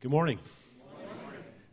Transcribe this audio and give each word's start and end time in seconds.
Good 0.00 0.10
morning. 0.10 0.38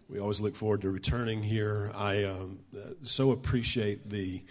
We 0.09 0.19
always 0.19 0.41
look 0.41 0.53
forward 0.53 0.81
to 0.81 0.89
returning 0.91 1.41
here. 1.41 1.93
I 1.95 2.25
um, 2.25 2.59
so 3.01 3.31
appreciate 3.31 4.09
the 4.09 4.43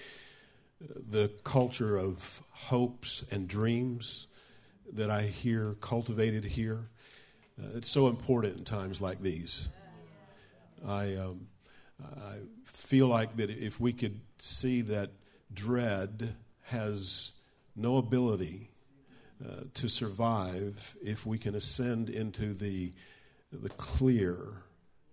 the 0.81 1.31
culture 1.45 1.99
of 1.99 2.43
hopes 2.53 3.27
and 3.31 3.47
dreams 3.47 4.29
that 4.95 5.11
I 5.11 5.25
hear 5.25 5.77
cultivated 5.83 6.43
here. 6.43 6.89
Uh, 7.63 7.77
it's 7.77 7.91
so 7.91 8.09
important 8.09 8.57
in 8.57 8.65
times 8.65 9.03
like 9.03 9.21
these. 9.21 9.69
I 10.89 11.17
um, 11.17 11.49
I 12.03 12.37
feel 12.65 13.09
like 13.09 13.37
that 13.37 13.51
if 13.51 13.79
we 13.79 13.93
could 13.93 14.23
see 14.39 14.81
that 14.81 15.11
dread 15.53 16.35
has 16.69 17.33
no 17.77 17.99
ability 17.99 18.71
uh, 19.45 19.65
to 19.75 19.87
survive 19.87 20.97
if 21.03 21.27
we 21.27 21.37
can 21.37 21.55
ascend 21.55 22.09
into 22.09 22.55
the, 22.55 22.91
the 23.53 23.69
clear, 23.71 24.63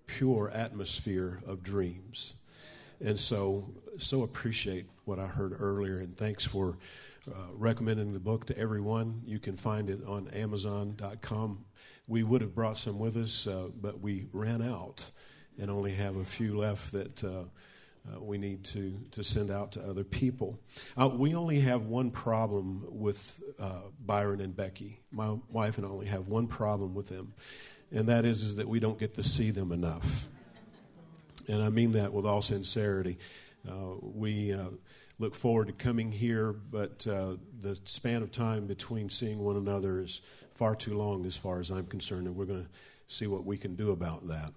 pure 0.06 0.50
atmosphere 0.54 1.42
of 1.46 1.64
dreams. 1.64 2.36
And 3.00 3.20
so, 3.20 3.70
so 3.98 4.24
appreciate 4.24 4.86
what 5.06 5.20
I 5.20 5.28
heard 5.28 5.56
earlier, 5.60 6.00
and 6.00 6.16
thanks 6.16 6.46
for 6.46 6.78
uh, 7.28 7.36
recommending 7.54 8.14
the 8.14 8.20
book 8.20 8.46
to 8.48 8.58
everyone. 8.58 9.22
You 9.26 9.40
can 9.40 9.58
find 9.58 9.90
it 9.90 10.04
on 10.06 10.28
Amazon.com. 10.30 11.66
We 12.08 12.24
would 12.24 12.42
have 12.42 12.56
brought 12.56 12.78
some 12.78 13.00
with 13.00 13.18
us, 13.18 13.48
uh, 13.48 13.68
but 13.82 14.02
we 14.02 14.28
ran 14.34 14.62
out 14.62 15.10
and 15.60 15.70
only 15.70 15.92
have 15.94 16.16
a 16.16 16.26
few 16.26 16.58
left 16.58 16.92
that 16.94 17.24
uh, 17.24 17.44
uh, 18.12 18.22
we 18.22 18.38
need 18.38 18.64
to, 18.66 18.94
to 19.12 19.24
send 19.24 19.50
out 19.50 19.72
to 19.74 19.82
other 19.82 20.04
people. 20.04 20.60
Uh, 21.00 21.08
we 21.08 21.36
only 21.36 21.60
have 21.62 21.84
one 21.84 22.12
problem 22.12 22.86
with 22.90 23.42
uh, 23.60 23.82
Byron 24.06 24.42
and 24.42 24.56
Becky. 24.56 25.00
My 25.12 25.38
wife 25.52 25.78
and 25.78 25.88
I 25.88 25.90
only 25.90 26.08
have 26.08 26.28
one 26.28 26.48
problem 26.48 26.94
with 26.94 27.08
them, 27.08 27.34
and 27.94 28.08
that 28.10 28.26
is, 28.26 28.44
is 28.44 28.56
that 28.58 28.68
we 28.68 28.80
don't 28.80 29.00
get 29.00 29.14
to 29.16 29.24
see 29.24 29.52
them 29.52 29.72
enough. 29.72 30.28
And 31.48 31.62
I 31.62 31.70
mean 31.70 31.94
that 31.94 32.14
with 32.14 32.26
all 32.26 32.42
sincerity. 32.42 33.18
Uh, 33.68 33.96
we 34.02 34.54
uh, 34.54 34.70
look 35.20 35.36
forward 35.36 35.68
to 35.68 35.74
coming 35.74 36.12
here, 36.12 36.54
but 36.54 37.06
uh, 37.08 37.36
the 37.60 37.78
span 37.86 38.24
of 38.24 38.32
time 38.32 38.66
between 38.66 39.10
seeing 39.10 39.40
one 39.40 39.56
another 39.56 40.00
is 40.00 40.22
far 40.54 40.76
too 40.76 40.98
long 40.98 41.26
as 41.26 41.36
far 41.36 41.60
as 41.60 41.70
I'm 41.70 41.86
concerned, 41.86 42.28
and 42.28 42.36
we're 42.36 42.46
going 42.46 42.64
to 42.64 42.70
see 43.08 43.28
what 43.28 43.46
we 43.46 43.58
can 43.58 43.76
do 43.76 43.92
about 43.92 44.28
that. 44.28 44.54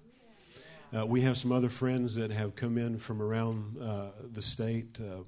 Uh, 0.97 1.05
we 1.05 1.21
have 1.23 1.37
some 1.37 1.53
other 1.53 1.69
friends 1.69 2.15
that 2.15 2.31
have 2.31 2.55
come 2.55 2.79
in 2.79 2.99
from 2.99 3.21
around 3.21 3.77
uh, 3.79 4.11
the 4.33 4.41
state. 4.41 4.99
Uh, 5.01 5.23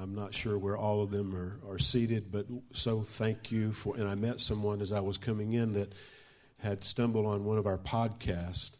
I'm 0.00 0.14
not 0.14 0.34
sure 0.34 0.58
where 0.58 0.76
all 0.76 1.02
of 1.02 1.10
them 1.10 1.34
are, 1.34 1.72
are 1.72 1.78
seated, 1.78 2.32
but 2.32 2.46
so 2.72 3.02
thank 3.02 3.52
you 3.52 3.72
for. 3.72 3.96
And 3.96 4.08
I 4.08 4.14
met 4.14 4.40
someone 4.40 4.80
as 4.80 4.92
I 4.92 5.00
was 5.00 5.16
coming 5.16 5.52
in 5.52 5.74
that 5.74 5.92
had 6.58 6.82
stumbled 6.82 7.26
on 7.26 7.44
one 7.44 7.58
of 7.58 7.66
our 7.66 7.78
podcasts 7.78 8.76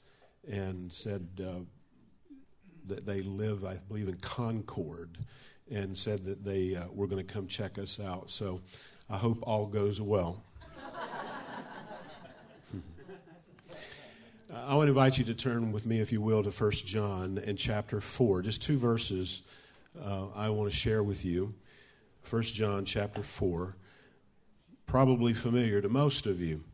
and 0.51 0.93
said 0.93 1.29
uh, 1.41 1.61
that 2.87 3.07
they 3.07 3.23
live, 3.23 3.65
I 3.65 3.77
believe, 3.89 4.09
in 4.09 4.17
Concord, 4.17 5.19
and 5.71 5.97
said 5.97 6.25
that 6.25 6.45
they 6.45 6.77
uh, 6.77 6.85
were 6.93 7.07
going 7.07 7.25
to 7.25 7.33
come 7.33 7.47
check 7.47 7.79
us 7.79 8.01
out. 8.01 8.31
So 8.31 8.61
I 9.11 9.17
hope 9.17 9.39
all 9.43 9.67
goes 9.67 10.01
well. 10.01 10.43
I 14.55 14.75
want 14.75 14.87
to 14.87 14.91
invite 14.91 15.19
you 15.19 15.25
to 15.25 15.35
turn 15.35 15.73
with 15.73 15.87
me, 15.87 16.01
if 16.01 16.13
you 16.13 16.21
will, 16.21 16.43
to 16.45 16.51
1 16.51 16.71
John 16.73 17.39
in 17.39 17.57
chapter 17.57 18.01
4. 18.01 18.43
Just 18.43 18.63
two 18.63 18.79
verses 18.79 19.43
uh, 20.03 20.27
I 20.35 20.51
want 20.51 20.71
to 20.71 20.77
share 20.77 21.03
with 21.03 21.25
you. 21.25 21.55
1 22.29 22.43
John 22.43 22.85
chapter 22.85 23.23
4, 23.23 23.75
probably 24.87 25.33
familiar 25.33 25.81
to 25.81 25.89
most 25.89 26.27
of 26.27 26.41
you. 26.41 26.65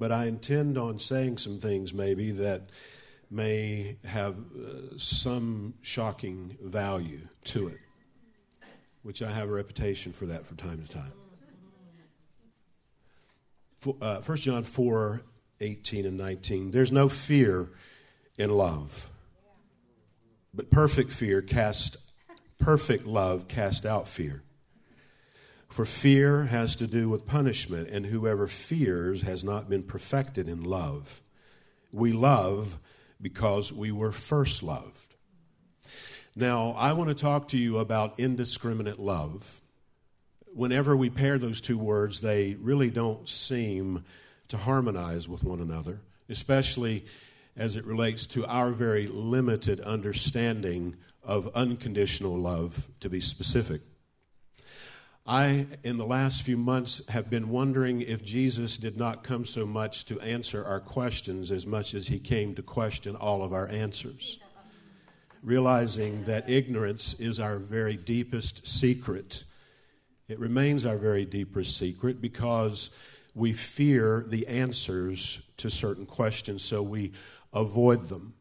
But 0.00 0.12
I 0.12 0.24
intend 0.24 0.78
on 0.78 0.98
saying 0.98 1.36
some 1.36 1.58
things 1.58 1.92
maybe 1.92 2.30
that 2.30 2.62
may 3.30 3.98
have 4.06 4.34
uh, 4.34 4.96
some 4.96 5.74
shocking 5.82 6.56
value 6.62 7.20
to 7.44 7.68
it, 7.68 7.78
which 9.02 9.20
I 9.22 9.30
have 9.30 9.50
a 9.50 9.52
reputation 9.52 10.12
for 10.12 10.24
that 10.24 10.46
from 10.46 10.56
time 10.56 10.82
to 10.82 10.88
time. 10.88 11.12
For, 13.78 13.94
uh, 14.00 14.22
1 14.22 14.38
John 14.38 14.64
4 14.64 15.22
18 15.60 16.06
and 16.06 16.16
19. 16.16 16.70
There's 16.70 16.90
no 16.90 17.10
fear 17.10 17.68
in 18.38 18.48
love. 18.48 19.10
But 20.54 20.70
perfect 20.70 21.12
fear 21.12 21.42
cast 21.42 21.98
perfect 22.58 23.06
love 23.06 23.48
cast 23.48 23.84
out 23.84 24.08
fear. 24.08 24.42
For 25.70 25.84
fear 25.84 26.46
has 26.46 26.74
to 26.76 26.88
do 26.88 27.08
with 27.08 27.28
punishment, 27.28 27.88
and 27.90 28.06
whoever 28.06 28.48
fears 28.48 29.22
has 29.22 29.44
not 29.44 29.70
been 29.70 29.84
perfected 29.84 30.48
in 30.48 30.64
love. 30.64 31.22
We 31.92 32.12
love 32.12 32.76
because 33.22 33.72
we 33.72 33.92
were 33.92 34.10
first 34.10 34.64
loved. 34.64 35.14
Now, 36.34 36.72
I 36.72 36.92
want 36.94 37.08
to 37.08 37.14
talk 37.14 37.48
to 37.48 37.56
you 37.56 37.78
about 37.78 38.18
indiscriminate 38.18 38.98
love. 38.98 39.60
Whenever 40.52 40.96
we 40.96 41.08
pair 41.08 41.38
those 41.38 41.60
two 41.60 41.78
words, 41.78 42.20
they 42.20 42.54
really 42.54 42.90
don't 42.90 43.28
seem 43.28 44.04
to 44.48 44.56
harmonize 44.56 45.28
with 45.28 45.44
one 45.44 45.60
another, 45.60 46.00
especially 46.28 47.06
as 47.56 47.76
it 47.76 47.84
relates 47.84 48.26
to 48.26 48.44
our 48.46 48.70
very 48.70 49.06
limited 49.06 49.80
understanding 49.80 50.96
of 51.22 51.48
unconditional 51.54 52.36
love, 52.36 52.88
to 52.98 53.08
be 53.08 53.20
specific. 53.20 53.82
I, 55.26 55.66
in 55.84 55.98
the 55.98 56.06
last 56.06 56.42
few 56.42 56.56
months, 56.56 57.06
have 57.08 57.30
been 57.30 57.50
wondering 57.50 58.00
if 58.00 58.24
Jesus 58.24 58.78
did 58.78 58.96
not 58.96 59.22
come 59.22 59.44
so 59.44 59.66
much 59.66 60.06
to 60.06 60.20
answer 60.20 60.64
our 60.64 60.80
questions 60.80 61.50
as 61.50 61.66
much 61.66 61.94
as 61.94 62.08
he 62.08 62.18
came 62.18 62.54
to 62.54 62.62
question 62.62 63.16
all 63.16 63.42
of 63.42 63.52
our 63.52 63.68
answers. 63.68 64.38
Realizing 65.42 66.24
that 66.24 66.48
ignorance 66.50 67.20
is 67.20 67.38
our 67.38 67.58
very 67.58 67.96
deepest 67.96 68.66
secret. 68.66 69.44
It 70.28 70.38
remains 70.38 70.84
our 70.86 70.96
very 70.96 71.24
deepest 71.24 71.76
secret 71.76 72.20
because 72.20 72.96
we 73.34 73.52
fear 73.52 74.24
the 74.26 74.46
answers 74.46 75.42
to 75.58 75.70
certain 75.70 76.06
questions, 76.06 76.64
so 76.64 76.82
we 76.82 77.12
avoid 77.52 78.08
them. 78.08 78.34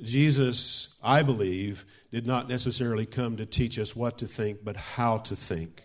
Jesus, 0.00 0.96
I 1.02 1.22
believe, 1.22 1.84
did 2.10 2.26
not 2.26 2.48
necessarily 2.48 3.06
come 3.06 3.36
to 3.36 3.46
teach 3.46 3.78
us 3.78 3.94
what 3.94 4.18
to 4.18 4.26
think, 4.26 4.64
but 4.64 4.76
how 4.76 5.18
to 5.18 5.36
think. 5.36 5.84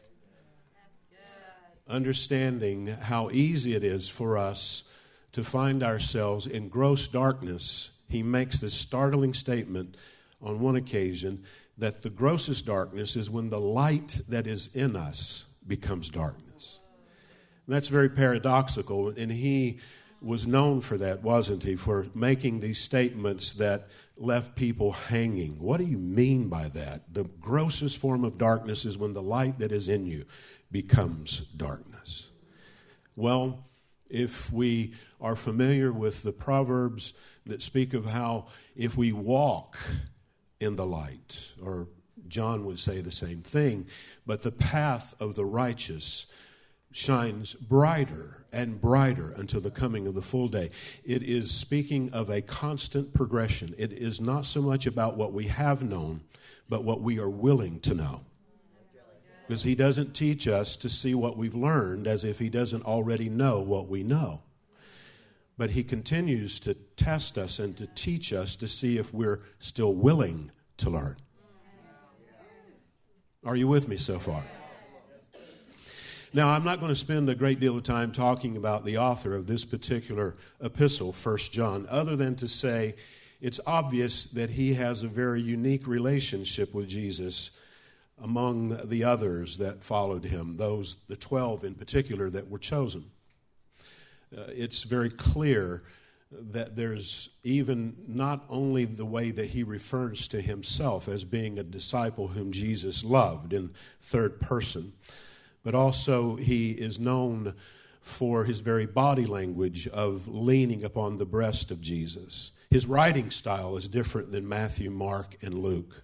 Understanding 1.88 2.88
how 2.88 3.30
easy 3.32 3.76
it 3.76 3.84
is 3.84 4.10
for 4.10 4.38
us 4.38 4.90
to 5.34 5.44
find 5.44 5.84
ourselves 5.84 6.48
in 6.48 6.68
gross 6.68 7.08
darkness, 7.08 7.92
he 8.10 8.24
makes 8.24 8.60
this 8.60 8.74
startling 8.74 9.34
statement 9.34 9.98
on 10.42 10.60
one 10.60 10.76
occasion 10.76 11.44
that 11.78 12.02
the 12.02 12.10
grossest 12.10 12.66
darkness 12.66 13.16
is 13.16 13.30
when 13.30 13.50
the 13.50 13.60
light 13.60 14.22
that 14.30 14.48
is 14.48 14.76
in 14.76 14.96
us 14.96 15.46
becomes 15.68 16.10
darkness. 16.10 16.80
And 17.68 17.76
that's 17.76 17.90
very 17.90 18.10
paradoxical, 18.10 19.10
and 19.10 19.32
he 19.32 19.80
was 20.26 20.48
known 20.48 20.82
for 20.82 20.98
that, 20.98 21.22
wasn't 21.22 21.64
he? 21.64 21.76
For 21.76 22.08
making 22.16 22.60
these 22.60 22.80
statements 22.80 23.54
that 23.54 23.90
left 24.18 24.56
people 24.56 24.92
hanging. 24.92 25.60
What 25.60 25.78
do 25.78 25.84
you 25.84 26.00
mean 26.00 26.50
by 26.50 26.70
that? 26.70 27.14
The 27.14 27.26
grossest 27.26 27.98
form 27.98 28.26
of 28.26 28.36
darkness 28.36 28.86
is 28.86 28.98
when 28.98 29.14
the 29.14 29.22
light 29.22 29.60
that 29.60 29.72
is 29.72 29.88
in 29.88 30.08
you 30.08 30.26
becomes 30.72 31.42
darkness. 31.48 32.32
Well, 33.16 33.64
if 34.10 34.52
we 34.52 34.94
are 35.22 35.36
familiar 35.36 35.92
with 35.92 36.24
the 36.24 36.32
Proverbs 36.32 37.14
that 37.46 37.62
speak 37.62 37.94
of 37.94 38.06
how 38.06 38.48
if 38.76 38.98
we 38.98 39.12
walk 39.12 39.78
in 40.60 40.76
the 40.76 40.86
light, 40.86 41.54
or 41.62 41.88
John 42.28 42.66
would 42.66 42.80
say 42.80 43.02
the 43.02 43.12
same 43.12 43.42
thing. 43.42 43.88
But 44.26 44.42
the 44.42 44.52
path 44.52 45.14
of 45.20 45.36
the 45.36 45.46
righteous 45.46 46.32
shines 46.96 47.56
brighter 47.56 48.46
and 48.54 48.80
brighter 48.80 49.34
until 49.36 49.60
the 49.60 49.70
coming 49.70 50.08
of 50.08 50.14
the 50.14 50.22
full 50.22 50.48
day. 50.48 50.70
It 51.04 51.24
is 51.24 51.52
speaking 51.52 52.10
of 52.14 52.30
a 52.30 52.42
constant 52.42 53.14
progression. 53.14 53.76
It 53.78 53.92
is 53.92 54.22
not 54.22 54.46
so 54.46 54.62
much 54.62 54.88
about 54.88 55.18
what 55.18 55.34
we 55.34 55.48
have 55.48 55.84
known, 55.84 56.22
but 56.70 56.86
what 56.86 57.02
we 57.02 57.20
are 57.20 57.30
willing 57.30 57.82
to 57.82 57.94
know. 57.94 58.22
Because 59.46 59.64
he 59.64 59.76
doesn't 59.76 60.14
teach 60.14 60.48
us 60.48 60.78
to 60.78 60.88
see 60.88 61.14
what 61.14 61.36
we've 61.36 61.54
learned 61.54 62.08
as 62.08 62.24
if 62.24 62.40
he 62.40 62.48
doesn't 62.48 62.86
already 62.86 63.28
know 63.28 63.60
what 63.60 63.90
we 63.90 64.02
know. 64.02 64.42
But 65.58 65.72
he 65.72 65.84
continues 65.84 66.62
to 66.62 66.76
test 66.96 67.38
us 67.38 67.60
and 67.60 67.76
to 67.76 67.88
teach 67.88 68.32
us 68.32 68.56
to 68.56 68.70
see 68.70 68.98
if 68.98 69.14
we're 69.14 69.42
still 69.60 69.94
willing 69.94 70.50
to 70.78 70.90
learn. 70.90 71.18
Are 73.44 73.58
you 73.58 73.68
with 73.68 73.90
me 73.90 73.98
so 73.98 74.18
far? 74.18 74.44
Now, 76.36 76.50
I'm 76.50 76.66
not 76.66 76.82
going 76.82 76.92
to 76.92 77.00
spend 77.00 77.30
a 77.30 77.34
great 77.34 77.62
deal 77.62 77.78
of 77.78 77.84
time 77.84 78.12
talking 78.12 78.58
about 78.58 78.84
the 78.84 78.98
author 78.98 79.34
of 79.36 79.48
this 79.48 79.64
particular 79.64 80.34
epistle, 80.60 81.14
1 81.14 81.38
John, 81.50 81.88
other 81.90 82.18
than 82.18 82.36
to 82.36 82.48
say 82.50 82.96
it's 83.40 83.62
obvious 83.66 84.26
that 84.26 84.50
he 84.50 84.74
has 84.74 85.02
a 85.02 85.08
very 85.08 85.42
unique 85.42 85.88
relationship 85.88 86.74
with 86.74 86.90
Jesus 86.90 87.52
among 88.22 88.78
the 88.84 89.06
others 89.06 89.56
that 89.56 89.82
followed 89.82 90.26
him, 90.26 90.58
those, 90.58 90.96
the 91.08 91.16
12 91.16 91.64
in 91.64 91.74
particular, 91.74 92.30
that 92.30 92.50
were 92.50 92.60
chosen. 92.60 93.06
uh, 94.38 94.42
it's 94.50 94.84
very 94.84 95.12
clear 95.12 95.84
that 96.34 96.76
there's 96.76 97.30
even 97.46 97.96
not 98.10 98.44
only 98.50 98.84
the 98.84 99.06
way 99.06 99.32
that 99.32 99.46
he 99.46 99.64
refers 99.64 100.28
to 100.28 100.42
himself 100.42 101.08
as 101.08 101.24
being 101.24 101.58
a 101.60 101.64
disciple 101.64 102.28
whom 102.28 102.52
Jesus 102.52 103.06
loved 103.06 103.54
in 103.54 103.70
third 104.02 104.42
person, 104.42 104.92
but 105.66 105.76
also 105.76 106.36
he 106.36 106.72
is 106.72 107.00
known 107.00 107.54
for 108.00 108.46
his 108.46 108.62
very 108.62 108.86
body 108.86 109.26
language 109.26 109.88
of 109.88 110.28
leaning 110.28 110.84
upon 110.84 111.18
the 111.18 111.26
breast 111.26 111.72
of 111.72 111.82
Jesus. 111.82 112.52
His 112.70 112.86
writing 112.86 113.32
style 113.32 113.76
is 113.76 113.88
different 113.88 114.32
than 114.32 114.48
Matthew, 114.48 114.92
Mark, 114.92 115.36
and 115.42 115.56
Luke. 115.56 116.04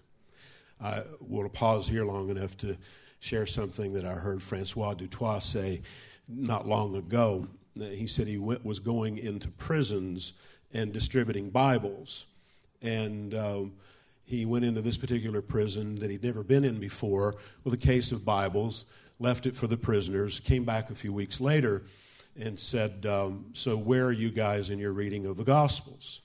I 0.82 1.04
will 1.20 1.48
pause 1.48 1.86
here 1.86 2.04
long 2.04 2.28
enough 2.28 2.56
to 2.58 2.76
share 3.20 3.46
something 3.46 3.92
that 3.92 4.04
I 4.04 4.14
heard 4.14 4.42
Francois 4.42 4.94
du 4.94 5.06
Toit 5.06 5.40
say 5.40 5.82
not 6.28 6.66
long 6.66 6.96
ago. 6.96 7.46
He 7.76 8.08
said 8.08 8.26
he 8.26 8.38
went, 8.38 8.64
was 8.64 8.80
going 8.80 9.16
into 9.16 9.48
prisons 9.48 10.32
and 10.74 10.92
distributing 10.92 11.50
Bibles. 11.50 12.26
And 12.82 13.32
um, 13.32 13.74
he 14.32 14.46
went 14.46 14.64
into 14.64 14.80
this 14.80 14.96
particular 14.96 15.42
prison 15.42 15.94
that 15.96 16.10
he'd 16.10 16.24
never 16.24 16.42
been 16.42 16.64
in 16.64 16.80
before 16.80 17.34
with 17.64 17.74
a 17.74 17.76
case 17.76 18.12
of 18.12 18.24
Bibles, 18.24 18.86
left 19.18 19.44
it 19.44 19.54
for 19.54 19.66
the 19.66 19.76
prisoners, 19.76 20.40
came 20.40 20.64
back 20.64 20.88
a 20.88 20.94
few 20.94 21.12
weeks 21.12 21.38
later 21.38 21.82
and 22.40 22.58
said, 22.58 23.04
um, 23.04 23.44
So, 23.52 23.76
where 23.76 24.06
are 24.06 24.12
you 24.12 24.30
guys 24.30 24.70
in 24.70 24.78
your 24.78 24.92
reading 24.92 25.26
of 25.26 25.36
the 25.36 25.44
Gospels? 25.44 26.22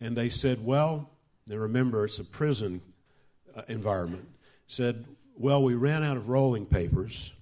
And 0.00 0.16
they 0.16 0.30
said, 0.30 0.64
Well, 0.64 1.10
now 1.46 1.56
remember, 1.56 2.06
it's 2.06 2.18
a 2.18 2.24
prison 2.24 2.80
uh, 3.54 3.62
environment. 3.68 4.26
Said, 4.66 5.04
Well, 5.36 5.62
we 5.62 5.74
ran 5.74 6.02
out 6.02 6.16
of 6.16 6.30
rolling 6.30 6.64
papers. 6.64 7.34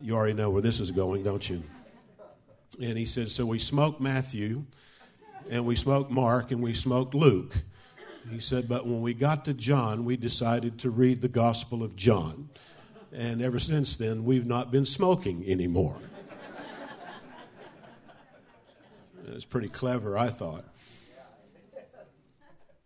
You 0.00 0.16
already 0.16 0.34
know 0.34 0.50
where 0.50 0.62
this 0.62 0.80
is 0.80 0.90
going, 0.90 1.22
don't 1.22 1.48
you? 1.48 1.62
And 2.82 2.98
he 2.98 3.04
said, 3.04 3.28
So 3.28 3.46
we 3.46 3.60
smoked 3.60 4.00
Matthew, 4.00 4.64
and 5.48 5.64
we 5.64 5.76
smoked 5.76 6.10
Mark, 6.10 6.50
and 6.50 6.60
we 6.60 6.74
smoked 6.74 7.14
Luke. 7.14 7.54
He 8.30 8.40
said, 8.40 8.68
But 8.68 8.86
when 8.86 9.00
we 9.00 9.14
got 9.14 9.44
to 9.46 9.54
John, 9.54 10.04
we 10.04 10.16
decided 10.16 10.78
to 10.80 10.90
read 10.90 11.20
the 11.20 11.28
Gospel 11.28 11.82
of 11.82 11.96
John. 11.96 12.48
And 13.12 13.40
ever 13.40 13.58
since 13.58 13.96
then, 13.96 14.24
we've 14.24 14.46
not 14.46 14.70
been 14.70 14.86
smoking 14.86 15.44
anymore. 15.48 15.96
It's 19.26 19.44
pretty 19.44 19.68
clever, 19.68 20.18
I 20.18 20.28
thought. 20.28 20.64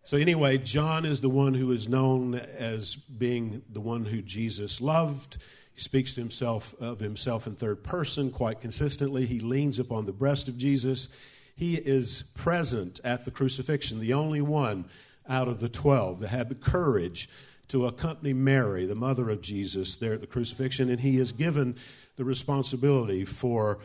So, 0.03 0.17
anyway, 0.17 0.57
John 0.57 1.05
is 1.05 1.21
the 1.21 1.29
one 1.29 1.53
who 1.53 1.71
is 1.71 1.87
known 1.87 2.35
as 2.35 2.95
being 2.95 3.63
the 3.69 3.79
one 3.79 4.03
who 4.03 4.21
Jesus 4.21 4.81
loved. 4.81 5.37
He 5.73 5.81
speaks 5.81 6.13
to 6.15 6.21
himself 6.21 6.75
of 6.81 6.99
himself 6.99 7.47
in 7.47 7.55
third 7.55 7.83
person 7.83 8.29
quite 8.29 8.59
consistently. 8.59 9.25
He 9.25 9.39
leans 9.39 9.79
upon 9.79 10.05
the 10.05 10.11
breast 10.11 10.47
of 10.47 10.57
Jesus. 10.57 11.07
He 11.55 11.75
is 11.75 12.23
present 12.35 12.99
at 13.03 13.25
the 13.25 13.31
crucifixion, 13.31 13.99
the 13.99 14.13
only 14.13 14.41
one 14.41 14.85
out 15.27 15.47
of 15.47 15.59
the 15.59 15.69
12 15.69 16.19
that 16.19 16.29
had 16.29 16.49
the 16.49 16.55
courage 16.55 17.29
to 17.69 17.87
accompany 17.87 18.33
Mary, 18.33 18.85
the 18.85 18.95
mother 18.95 19.29
of 19.29 19.41
Jesus, 19.41 19.95
there 19.95 20.13
at 20.13 20.21
the 20.21 20.27
crucifixion, 20.27 20.89
and 20.89 20.99
he 20.99 21.17
is 21.17 21.31
given 21.31 21.75
the 22.17 22.25
responsibility 22.25 23.25
for 23.25 23.79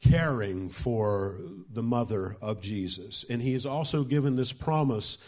caring 0.00 0.68
for 0.68 1.40
the 1.72 1.82
mother 1.82 2.36
of 2.40 2.60
Jesus. 2.60 3.24
And 3.28 3.40
he 3.40 3.54
is 3.54 3.66
also 3.66 4.04
given 4.04 4.36
this 4.36 4.52
promise 4.52 5.18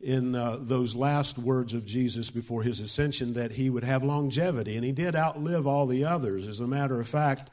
in 0.00 0.34
uh, 0.34 0.58
those 0.60 0.94
last 0.94 1.38
words 1.38 1.74
of 1.74 1.86
Jesus 1.86 2.30
before 2.30 2.62
his 2.62 2.80
ascension 2.80 3.34
that 3.34 3.52
he 3.52 3.70
would 3.70 3.84
have 3.84 4.02
longevity. 4.02 4.76
And 4.76 4.84
he 4.84 4.92
did 4.92 5.14
outlive 5.14 5.66
all 5.66 5.86
the 5.86 6.04
others. 6.04 6.46
As 6.46 6.60
a 6.60 6.66
matter 6.66 7.00
of 7.00 7.08
fact, 7.08 7.50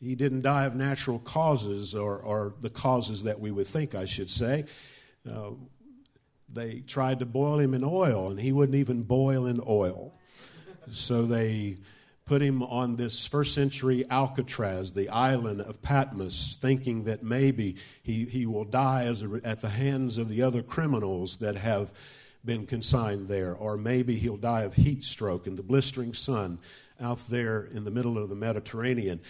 he 0.00 0.14
didn't 0.14 0.42
die 0.42 0.64
of 0.64 0.74
natural 0.74 1.18
causes 1.20 1.94
or, 1.94 2.18
or 2.18 2.54
the 2.60 2.70
causes 2.70 3.22
that 3.22 3.38
we 3.38 3.50
would 3.50 3.66
think, 3.66 3.94
I 3.94 4.04
should 4.04 4.28
say. 4.28 4.64
Uh, 5.28 5.50
they 6.54 6.80
tried 6.80 7.18
to 7.18 7.26
boil 7.26 7.58
him 7.58 7.74
in 7.74 7.84
oil, 7.84 8.30
and 8.30 8.40
he 8.40 8.52
wouldn't 8.52 8.76
even 8.76 9.02
boil 9.02 9.46
in 9.46 9.60
oil. 9.66 10.14
So 10.90 11.26
they 11.26 11.78
put 12.26 12.40
him 12.40 12.62
on 12.62 12.96
this 12.96 13.26
first 13.26 13.54
century 13.54 14.04
Alcatraz, 14.10 14.92
the 14.92 15.10
island 15.10 15.60
of 15.60 15.82
Patmos, 15.82 16.56
thinking 16.60 17.04
that 17.04 17.22
maybe 17.22 17.76
he, 18.02 18.24
he 18.24 18.46
will 18.46 18.64
die 18.64 19.04
as 19.04 19.22
a, 19.22 19.40
at 19.44 19.60
the 19.60 19.68
hands 19.68 20.16
of 20.16 20.28
the 20.28 20.42
other 20.42 20.62
criminals 20.62 21.36
that 21.38 21.56
have 21.56 21.92
been 22.44 22.66
consigned 22.66 23.28
there, 23.28 23.54
or 23.54 23.76
maybe 23.76 24.14
he'll 24.14 24.36
die 24.36 24.62
of 24.62 24.74
heat 24.74 25.04
stroke 25.04 25.46
in 25.46 25.56
the 25.56 25.62
blistering 25.62 26.14
sun 26.14 26.58
out 27.00 27.18
there 27.28 27.64
in 27.64 27.84
the 27.84 27.90
middle 27.90 28.18
of 28.18 28.28
the 28.28 28.34
Mediterranean. 28.34 29.20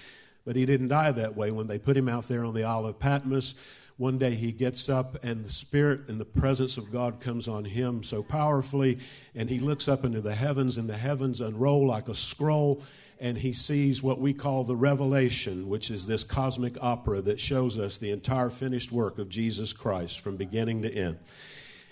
But 0.44 0.56
he 0.56 0.66
didn't 0.66 0.88
die 0.88 1.10
that 1.10 1.36
way. 1.36 1.50
When 1.50 1.66
they 1.66 1.78
put 1.78 1.96
him 1.96 2.08
out 2.08 2.28
there 2.28 2.44
on 2.44 2.54
the 2.54 2.64
Isle 2.64 2.86
of 2.86 2.98
Patmos, 2.98 3.54
one 3.96 4.18
day 4.18 4.32
he 4.34 4.50
gets 4.50 4.88
up 4.88 5.22
and 5.22 5.44
the 5.44 5.50
Spirit 5.50 6.08
and 6.08 6.20
the 6.20 6.24
presence 6.24 6.76
of 6.76 6.90
God 6.90 7.20
comes 7.20 7.46
on 7.46 7.64
him 7.64 8.02
so 8.02 8.22
powerfully, 8.22 8.98
and 9.34 9.48
he 9.48 9.60
looks 9.60 9.86
up 9.88 10.04
into 10.04 10.20
the 10.20 10.34
heavens, 10.34 10.78
and 10.78 10.88
the 10.88 10.96
heavens 10.96 11.40
unroll 11.40 11.86
like 11.86 12.08
a 12.08 12.14
scroll, 12.14 12.82
and 13.20 13.38
he 13.38 13.52
sees 13.52 14.02
what 14.02 14.18
we 14.18 14.32
call 14.32 14.64
the 14.64 14.74
revelation, 14.74 15.68
which 15.68 15.90
is 15.90 16.06
this 16.06 16.24
cosmic 16.24 16.76
opera 16.82 17.20
that 17.20 17.38
shows 17.38 17.78
us 17.78 17.96
the 17.96 18.10
entire 18.10 18.50
finished 18.50 18.90
work 18.90 19.18
of 19.18 19.28
Jesus 19.28 19.72
Christ 19.72 20.20
from 20.20 20.36
beginning 20.36 20.82
to 20.82 20.92
end. 20.92 21.18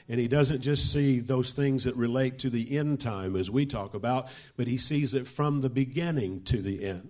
And 0.08 0.18
he 0.18 0.26
doesn't 0.26 0.60
just 0.60 0.92
see 0.92 1.20
those 1.20 1.52
things 1.52 1.84
that 1.84 1.96
relate 1.96 2.40
to 2.40 2.50
the 2.50 2.76
end 2.76 3.00
time 3.00 3.36
as 3.36 3.48
we 3.48 3.64
talk 3.64 3.94
about, 3.94 4.28
but 4.56 4.66
he 4.66 4.76
sees 4.76 5.14
it 5.14 5.28
from 5.28 5.60
the 5.60 5.70
beginning 5.70 6.42
to 6.44 6.60
the 6.60 6.84
end. 6.84 7.08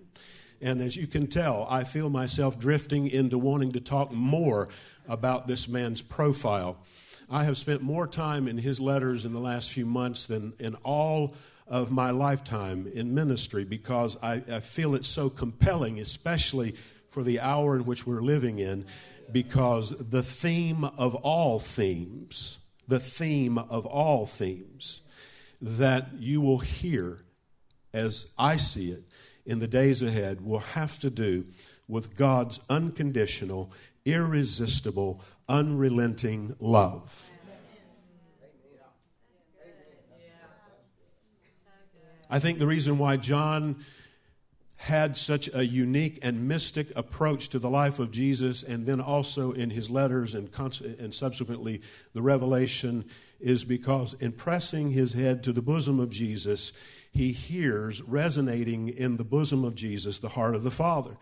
And 0.63 0.81
as 0.81 0.95
you 0.95 1.07
can 1.07 1.27
tell, 1.27 1.67
I 1.69 1.83
feel 1.83 2.09
myself 2.09 2.57
drifting 2.57 3.07
into 3.07 3.37
wanting 3.37 3.73
to 3.73 3.81
talk 3.81 4.13
more 4.13 4.69
about 5.09 5.45
this 5.45 5.67
man's 5.67 6.01
profile. 6.01 6.77
I 7.29 7.43
have 7.43 7.57
spent 7.57 7.81
more 7.81 8.07
time 8.07 8.47
in 8.47 8.57
his 8.57 8.79
letters 8.79 9.25
in 9.25 9.33
the 9.33 9.41
last 9.41 9.71
few 9.71 9.85
months 9.85 10.25
than 10.25 10.53
in 10.59 10.75
all 10.75 11.35
of 11.67 11.91
my 11.91 12.11
lifetime 12.11 12.89
in 12.93 13.13
ministry 13.13 13.65
because 13.65 14.15
I, 14.23 14.41
I 14.49 14.61
feel 14.61 14.95
it's 14.95 15.09
so 15.09 15.29
compelling, 15.29 15.99
especially 15.99 16.75
for 17.09 17.23
the 17.23 17.41
hour 17.41 17.75
in 17.75 17.85
which 17.85 18.07
we're 18.07 18.21
living 18.21 18.59
in, 18.59 18.85
because 19.33 19.89
the 19.89 20.23
theme 20.23 20.85
of 20.85 21.13
all 21.15 21.59
themes, 21.59 22.59
the 22.87 22.99
theme 22.99 23.57
of 23.57 23.85
all 23.85 24.25
themes 24.25 25.01
that 25.61 26.07
you 26.19 26.39
will 26.39 26.59
hear 26.59 27.19
as 27.93 28.33
I 28.37 28.55
see 28.55 28.91
it 28.91 29.03
in 29.45 29.59
the 29.59 29.67
days 29.67 30.01
ahead 30.01 30.41
will 30.45 30.59
have 30.59 30.99
to 30.99 31.09
do 31.09 31.45
with 31.87 32.15
God's 32.15 32.59
unconditional, 32.69 33.71
irresistible, 34.05 35.21
unrelenting 35.49 36.55
love. 36.59 37.29
I 42.29 42.39
think 42.39 42.57
the 42.57 42.67
reason 42.67 42.97
why 42.97 43.17
John 43.17 43.83
had 44.77 45.15
such 45.15 45.49
a 45.53 45.65
unique 45.65 46.19
and 46.23 46.47
mystic 46.47 46.87
approach 46.97 47.47
to 47.49 47.59
the 47.59 47.69
life 47.69 47.99
of 47.99 48.11
Jesus, 48.11 48.63
and 48.63 48.85
then 48.85 48.99
also 48.99 49.53
in 49.53 49.69
his 49.69 49.89
letters 49.89 50.35
and, 50.35 50.51
cons- 50.51 50.81
and 50.81 51.13
subsequently 51.13 51.81
the 52.13 52.21
revelation, 52.21 53.05
is 53.39 53.63
because 53.63 54.13
in 54.15 54.31
pressing 54.31 54.91
his 54.91 55.13
head 55.13 55.43
to 55.43 55.53
the 55.53 55.61
bosom 55.61 55.99
of 55.99 56.09
Jesus, 56.09 56.73
he 57.13 57.31
hears 57.31 58.01
resonating 58.01 58.89
in 58.89 59.17
the 59.17 59.23
bosom 59.23 59.63
of 59.63 59.75
Jesus 59.75 60.17
the 60.17 60.29
heart 60.29 60.55
of 60.55 60.63
the 60.63 60.71
Father. 60.71 61.15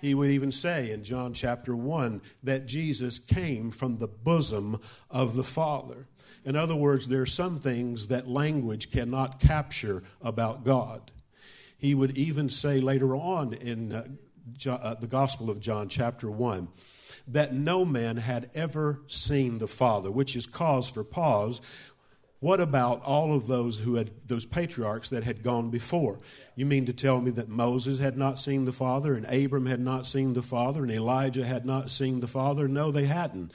He 0.00 0.12
would 0.12 0.30
even 0.30 0.50
say 0.50 0.90
in 0.90 1.04
John 1.04 1.32
chapter 1.32 1.74
1 1.74 2.20
that 2.42 2.66
Jesus 2.66 3.20
came 3.20 3.70
from 3.70 3.98
the 3.98 4.08
bosom 4.08 4.80
of 5.08 5.36
the 5.36 5.44
Father. 5.44 6.08
In 6.44 6.56
other 6.56 6.74
words, 6.74 7.08
there 7.08 7.22
are 7.22 7.26
some 7.26 7.60
things 7.60 8.08
that 8.08 8.28
language 8.28 8.90
cannot 8.90 9.38
capture 9.40 10.02
about 10.20 10.64
God. 10.64 11.12
He 11.78 11.94
would 11.94 12.18
even 12.18 12.48
say 12.48 12.80
later 12.80 13.14
on 13.14 13.54
in 13.54 13.92
uh, 13.92 14.06
uh, 14.68 14.94
the 14.94 15.06
Gospel 15.06 15.48
of 15.48 15.60
John, 15.60 15.88
chapter 15.88 16.30
1, 16.30 16.68
that 17.28 17.52
no 17.52 17.84
man 17.84 18.16
had 18.16 18.50
ever 18.54 19.00
seen 19.06 19.58
the 19.58 19.66
Father, 19.68 20.10
which 20.10 20.36
is 20.36 20.46
cause 20.46 20.90
for 20.90 21.04
pause 21.04 21.60
what 22.46 22.60
about 22.60 23.02
all 23.02 23.34
of 23.34 23.48
those 23.48 23.80
who 23.80 23.96
had 23.96 24.08
those 24.28 24.46
patriarchs 24.46 25.08
that 25.08 25.24
had 25.24 25.42
gone 25.42 25.68
before? 25.68 26.16
You 26.54 26.64
mean 26.64 26.86
to 26.86 26.92
tell 26.92 27.20
me 27.20 27.32
that 27.32 27.48
Moses 27.48 27.98
had 27.98 28.16
not 28.16 28.38
seen 28.38 28.66
the 28.66 28.72
Father 28.72 29.14
and 29.14 29.26
Abram 29.26 29.66
had 29.66 29.80
not 29.80 30.06
seen 30.06 30.32
the 30.32 30.42
Father 30.42 30.84
and 30.84 30.92
Elijah 30.92 31.44
had 31.44 31.66
not 31.66 31.90
seen 31.90 32.20
the 32.20 32.28
Father? 32.28 32.68
No, 32.68 32.92
they 32.92 33.06
hadn't. 33.06 33.50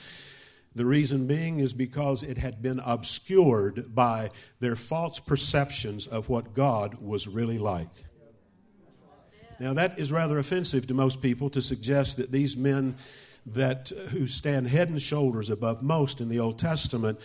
The 0.76 0.86
reason 0.86 1.26
being 1.26 1.62
is 1.62 1.72
because 1.72 2.22
it 2.22 2.38
had 2.38 2.62
been 2.62 2.82
obscured 2.82 3.96
by 3.96 4.30
their 4.60 4.76
false 4.76 5.20
perceptions 5.20 6.06
of 6.06 6.28
what 6.28 6.54
God 6.54 6.96
was 6.96 7.30
really 7.30 7.60
like. 7.60 7.88
Now 9.58 9.74
that 9.74 10.00
is 10.00 10.12
rather 10.12 10.38
offensive 10.38 10.86
to 10.88 10.94
most 10.94 11.22
people 11.22 11.50
to 11.52 11.62
suggest 11.62 12.18
that 12.18 12.34
these 12.34 12.58
men 12.58 12.98
that 13.46 13.94
who 14.10 14.28
stand 14.28 14.68
head 14.68 14.90
and 14.90 15.02
shoulders 15.02 15.50
above 15.50 15.82
most 15.82 16.20
in 16.20 16.28
the 16.28 16.40
Old 16.40 16.60
Testament 16.60 17.22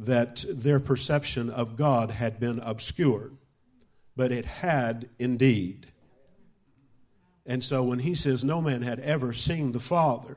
that 0.00 0.44
their 0.48 0.80
perception 0.80 1.50
of 1.50 1.76
God 1.76 2.10
had 2.10 2.40
been 2.40 2.58
obscured, 2.60 3.36
but 4.16 4.32
it 4.32 4.46
had 4.46 5.08
indeed. 5.18 5.86
And 7.46 7.62
so 7.62 7.82
when 7.82 7.98
he 8.00 8.14
says, 8.14 8.42
No 8.42 8.60
man 8.62 8.82
had 8.82 9.00
ever 9.00 9.32
seen 9.32 9.72
the 9.72 9.80
Father, 9.80 10.36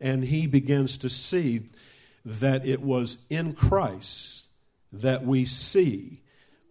and 0.00 0.24
he 0.24 0.46
begins 0.46 0.98
to 0.98 1.08
see 1.08 1.62
that 2.24 2.66
it 2.66 2.82
was 2.82 3.26
in 3.30 3.52
Christ 3.52 4.48
that 4.92 5.24
we 5.24 5.44
see 5.44 6.20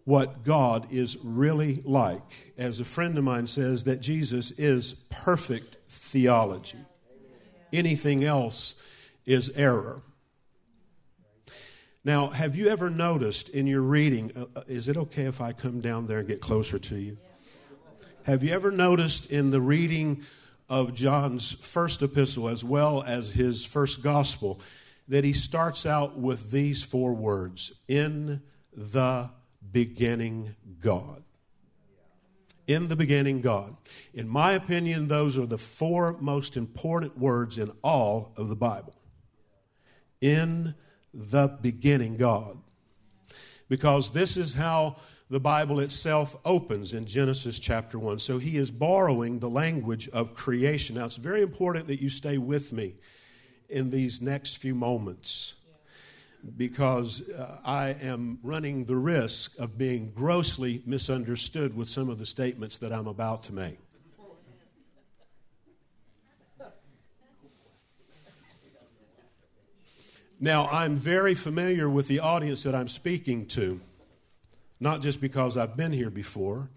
what 0.04 0.44
God 0.44 0.92
is 0.92 1.18
really 1.22 1.80
like. 1.84 2.54
As 2.56 2.80
a 2.80 2.84
friend 2.84 3.16
of 3.18 3.24
mine 3.24 3.46
says, 3.46 3.84
that 3.84 4.00
Jesus 4.00 4.50
is 4.52 4.94
perfect 5.10 5.76
theology. 5.88 6.78
Anything 7.72 8.24
else 8.24 8.82
is 9.26 9.50
error. 9.50 10.02
Now, 12.08 12.28
have 12.28 12.56
you 12.56 12.68
ever 12.68 12.88
noticed 12.88 13.50
in 13.50 13.66
your 13.66 13.82
reading, 13.82 14.32
uh, 14.34 14.46
uh, 14.56 14.62
is 14.66 14.88
it 14.88 14.96
okay 14.96 15.24
if 15.24 15.42
I 15.42 15.52
come 15.52 15.82
down 15.82 16.06
there 16.06 16.20
and 16.20 16.26
get 16.26 16.40
closer 16.40 16.78
to 16.78 16.96
you? 16.96 17.18
Have 18.24 18.42
you 18.42 18.54
ever 18.54 18.70
noticed 18.70 19.30
in 19.30 19.50
the 19.50 19.60
reading 19.60 20.22
of 20.70 20.94
John's 20.94 21.52
first 21.52 22.00
epistle 22.00 22.48
as 22.48 22.64
well 22.64 23.02
as 23.02 23.32
his 23.32 23.66
first 23.66 24.02
gospel 24.02 24.58
that 25.08 25.22
he 25.22 25.34
starts 25.34 25.84
out 25.84 26.18
with 26.18 26.50
these 26.50 26.82
four 26.82 27.12
words 27.12 27.78
In 27.88 28.40
the 28.72 29.30
beginning, 29.70 30.56
God. 30.80 31.22
In 32.66 32.88
the 32.88 32.96
beginning, 32.96 33.42
God. 33.42 33.76
In 34.14 34.30
my 34.30 34.52
opinion, 34.52 35.08
those 35.08 35.36
are 35.36 35.46
the 35.46 35.58
four 35.58 36.16
most 36.20 36.56
important 36.56 37.18
words 37.18 37.58
in 37.58 37.70
all 37.84 38.32
of 38.38 38.48
the 38.48 38.56
Bible. 38.56 38.94
In 40.22 40.74
the 41.18 41.48
beginning, 41.60 42.16
God. 42.16 42.58
Because 43.68 44.10
this 44.10 44.36
is 44.36 44.54
how 44.54 44.96
the 45.30 45.40
Bible 45.40 45.80
itself 45.80 46.36
opens 46.44 46.94
in 46.94 47.04
Genesis 47.04 47.58
chapter 47.58 47.98
1. 47.98 48.18
So 48.18 48.38
he 48.38 48.56
is 48.56 48.70
borrowing 48.70 49.40
the 49.40 49.50
language 49.50 50.08
of 50.08 50.34
creation. 50.34 50.96
Now, 50.96 51.04
it's 51.04 51.16
very 51.16 51.42
important 51.42 51.86
that 51.88 52.00
you 52.00 52.08
stay 52.08 52.38
with 52.38 52.72
me 52.72 52.94
in 53.68 53.90
these 53.90 54.22
next 54.22 54.56
few 54.56 54.74
moments 54.74 55.54
because 56.56 57.28
uh, 57.30 57.58
I 57.64 57.96
am 58.00 58.38
running 58.42 58.84
the 58.84 58.96
risk 58.96 59.58
of 59.58 59.76
being 59.76 60.12
grossly 60.14 60.82
misunderstood 60.86 61.76
with 61.76 61.88
some 61.88 62.08
of 62.08 62.18
the 62.18 62.26
statements 62.26 62.78
that 62.78 62.92
I'm 62.92 63.08
about 63.08 63.42
to 63.44 63.52
make. 63.52 63.78
Now, 70.40 70.66
I'm 70.66 70.94
very 70.94 71.34
familiar 71.34 71.90
with 71.90 72.06
the 72.06 72.20
audience 72.20 72.62
that 72.62 72.72
I'm 72.72 72.86
speaking 72.86 73.46
to, 73.46 73.80
not 74.78 75.02
just 75.02 75.20
because 75.20 75.56
I've 75.56 75.76
been 75.76 75.90
here 75.90 76.10
before, 76.10 76.68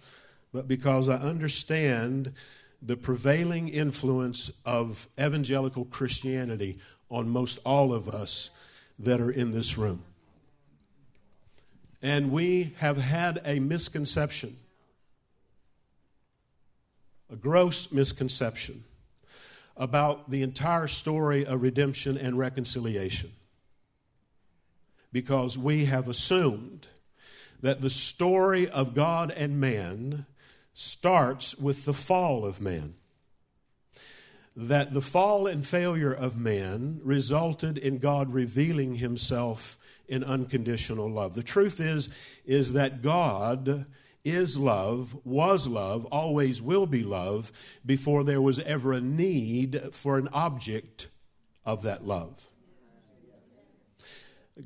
but 0.51 0.67
because 0.67 1.09
I 1.09 1.17
understand 1.17 2.33
the 2.81 2.97
prevailing 2.97 3.69
influence 3.69 4.49
of 4.65 5.07
evangelical 5.19 5.85
Christianity 5.85 6.79
on 7.11 7.29
most 7.29 7.59
all 7.63 7.93
of 7.93 8.09
us 8.09 8.49
that 8.97 9.21
are 9.21 9.29
in 9.29 9.51
this 9.51 9.77
room. 9.77 10.03
And 12.01 12.31
we 12.31 12.73
have 12.77 12.97
had 12.97 13.41
a 13.45 13.59
misconception, 13.59 14.57
a 17.31 17.35
gross 17.35 17.91
misconception, 17.91 18.83
about 19.77 20.31
the 20.31 20.41
entire 20.41 20.87
story 20.87 21.45
of 21.45 21.61
redemption 21.61 22.17
and 22.17 22.39
reconciliation 22.39 23.31
because 25.11 25.57
we 25.57 25.85
have 25.85 26.07
assumed 26.07 26.87
that 27.61 27.81
the 27.81 27.89
story 27.89 28.67
of 28.69 28.95
God 28.95 29.31
and 29.31 29.59
man 29.59 30.25
starts 30.73 31.55
with 31.57 31.85
the 31.85 31.93
fall 31.93 32.45
of 32.45 32.61
man. 32.61 32.95
That 34.55 34.93
the 34.93 35.01
fall 35.01 35.47
and 35.47 35.65
failure 35.65 36.11
of 36.11 36.37
man 36.37 36.99
resulted 37.03 37.77
in 37.77 37.99
God 37.99 38.33
revealing 38.33 38.95
himself 38.95 39.77
in 40.07 40.23
unconditional 40.23 41.09
love. 41.09 41.35
The 41.35 41.43
truth 41.43 41.79
is 41.79 42.09
is 42.45 42.73
that 42.73 43.01
God 43.01 43.85
is 44.23 44.57
love, 44.57 45.17
was 45.25 45.67
love, 45.67 46.05
always 46.05 46.61
will 46.61 46.85
be 46.85 47.03
love 47.03 47.51
before 47.85 48.23
there 48.23 48.41
was 48.41 48.59
ever 48.59 48.93
a 48.93 49.01
need 49.01 49.81
for 49.93 50.17
an 50.17 50.27
object 50.29 51.07
of 51.65 51.81
that 51.83 52.05
love. 52.05 52.50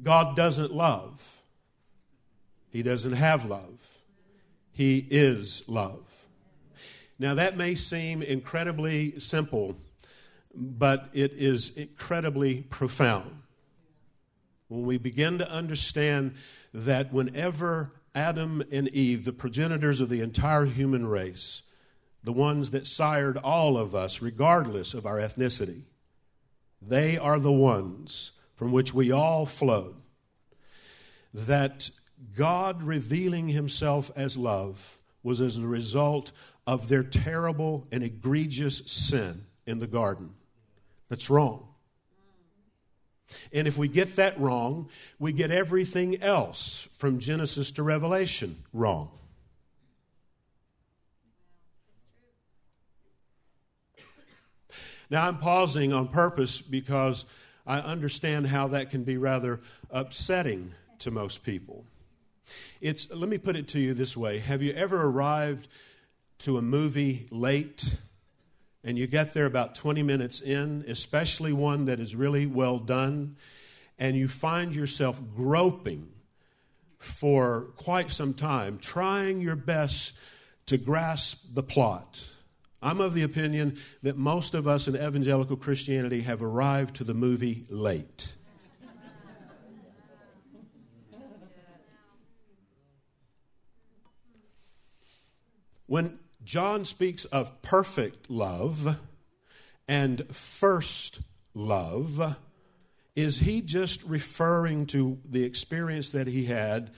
God 0.04 0.36
doesn't 0.36 0.74
love. 0.74 1.42
He 2.70 2.84
doesn't 2.84 3.14
have 3.14 3.46
love. 3.46 3.80
He 4.72 5.08
is 5.10 5.68
love. 5.70 6.26
Now, 7.18 7.36
that 7.36 7.56
may 7.56 7.76
seem 7.76 8.22
incredibly 8.22 9.18
simple, 9.20 9.78
but 10.54 11.10
it 11.14 11.32
is 11.34 11.76
incredibly 11.78 12.64
profound. 12.64 13.44
When 14.68 14.86
we 14.86 14.98
begin 14.98 15.38
to 15.38 15.50
understand 15.50 16.34
that 16.74 17.14
whenever 17.14 17.94
Adam 18.14 18.64
and 18.72 18.90
Eve, 18.90 19.24
the 19.24 19.32
progenitors 19.34 20.02
of 20.02 20.10
the 20.10 20.22
entire 20.22 20.66
human 20.66 21.08
race, 21.08 21.62
the 22.24 22.34
ones 22.34 22.72
that 22.72 22.88
sired 22.88 23.38
all 23.38 23.78
of 23.78 23.94
us, 23.96 24.22
regardless 24.22 24.94
of 24.94 25.06
our 25.06 25.18
ethnicity, 25.18 25.84
they 26.82 27.18
are 27.18 27.40
the 27.40 27.52
ones 27.52 28.32
from 28.56 28.72
which 28.72 28.94
we 28.94 29.12
all 29.12 29.46
flowed, 29.46 29.96
that 31.34 31.90
God 32.36 32.82
revealing 32.82 33.50
himself 33.50 34.10
as 34.16 34.38
love 34.38 34.98
was 35.24 35.42
as 35.42 35.58
a 35.58 35.68
result 35.68 36.32
of 36.66 36.88
their 36.88 37.04
terrible 37.04 37.88
and 37.92 38.04
egregious 38.04 38.78
sin 38.86 39.46
in 39.66 39.80
the 39.80 39.88
garden. 39.88 40.32
That's 41.10 41.30
wrong. 41.30 41.68
And 43.52 43.68
if 43.68 43.78
we 43.78 43.88
get 43.88 44.16
that 44.18 44.40
wrong, 44.40 44.90
we 45.20 45.34
get 45.34 45.52
everything 45.52 46.22
else 46.22 46.88
from 46.94 47.20
Genesis 47.20 47.72
to 47.74 47.84
Revelation 47.84 48.56
wrong. 48.72 49.12
Now, 55.10 55.28
I'm 55.28 55.38
pausing 55.38 55.94
on 55.94 56.08
purpose 56.08 56.62
because 56.62 57.26
I 57.66 57.80
understand 57.80 58.48
how 58.48 58.68
that 58.70 58.90
can 58.90 59.04
be 59.04 59.18
rather 59.18 59.60
upsetting 59.90 60.74
to 61.00 61.12
most 61.12 61.44
people. 61.44 61.86
It's, 62.80 63.12
let 63.12 63.28
me 63.30 63.38
put 63.38 63.56
it 63.56 63.68
to 63.70 63.80
you 63.80 63.94
this 63.94 64.16
way 64.16 64.40
Have 64.40 64.62
you 64.62 64.72
ever 64.74 65.02
arrived 65.02 65.68
to 66.40 66.58
a 66.58 66.62
movie 66.62 67.28
late 67.32 67.98
and 68.84 69.00
you 69.00 69.08
get 69.08 69.34
there 69.34 69.48
about 69.48 69.74
20 69.74 70.04
minutes 70.04 70.42
in, 70.42 70.86
especially 70.88 71.54
one 71.54 71.86
that 71.86 72.00
is 72.00 72.16
really 72.16 72.46
well 72.46 72.78
done, 72.78 73.36
and 73.98 74.16
you 74.16 74.28
find 74.28 74.76
yourself 74.76 75.20
groping 75.36 76.08
for 77.00 77.72
quite 77.78 78.12
some 78.12 78.34
time, 78.34 78.78
trying 78.78 79.42
your 79.42 79.56
best 79.56 80.14
to 80.68 80.78
grasp 80.78 81.54
the 81.54 81.64
plot? 81.64 82.35
I'm 82.86 83.02
of 83.02 83.16
the 83.16 83.24
opinion 83.24 83.80
that 84.04 84.16
most 84.16 84.54
of 84.54 84.68
us 84.68 84.88
in 84.88 84.96
evangelical 84.96 85.58
Christianity 85.58 86.22
have 86.22 86.44
arrived 86.44 86.98
to 86.98 87.04
the 87.04 87.16
movie 87.16 87.66
late. 87.72 88.36
When 95.88 96.20
John 96.44 96.86
speaks 96.86 97.26
of 97.26 97.64
perfect 97.64 98.30
love 98.30 99.02
and 99.88 100.36
first 100.36 101.22
love, 101.56 102.38
is 103.16 103.40
he 103.40 103.62
just 103.62 104.04
referring 104.04 104.86
to 104.88 105.18
the 105.28 105.44
experience 105.44 106.12
that 106.12 106.28
he 106.28 106.46
had 106.46 106.92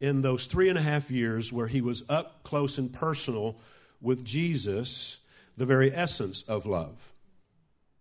in 0.00 0.22
those 0.22 0.46
three 0.46 0.70
and 0.70 0.78
a 0.78 0.82
half 0.82 1.10
years 1.10 1.52
where 1.52 1.66
he 1.66 1.82
was 1.82 2.02
up 2.08 2.44
close 2.44 2.78
and 2.78 2.90
personal 2.90 3.60
with 4.00 4.24
Jesus 4.24 5.20
the 5.56 5.66
very 5.66 5.92
essence 5.92 6.42
of 6.42 6.66
love. 6.66 7.12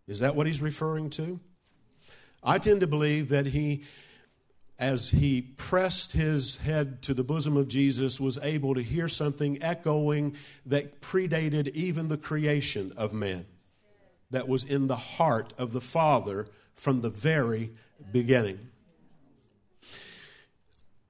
Is 0.08 0.20
that 0.20 0.36
what 0.36 0.48
he's 0.48 0.62
referring 0.62 1.10
to? 1.12 1.40
I 2.44 2.58
tend 2.58 2.82
to 2.82 2.88
believe 2.88 3.30
that 3.30 3.48
he, 3.48 3.84
as 4.78 5.10
he 5.10 5.42
pressed 5.42 6.12
his 6.12 6.58
head 6.58 7.02
to 7.04 7.14
the 7.14 7.24
bosom 7.24 7.56
of 7.56 7.68
Jesus, 7.68 8.20
was 8.20 8.38
able 8.42 8.74
to 8.74 8.82
hear 8.82 9.08
something 9.08 9.62
echoing 9.64 10.36
that 10.66 11.02
predated 11.02 11.74
even 11.74 12.10
the 12.10 12.18
creation 12.18 12.92
of 12.98 13.14
man, 13.14 13.46
that 14.32 14.48
was 14.48 14.66
in 14.66 14.88
the 14.88 14.96
heart 14.96 15.54
of 15.58 15.72
the 15.72 15.82
Father 15.82 16.48
from 16.76 17.02
the 17.02 17.10
very 17.10 17.70
beginning. 18.12 18.60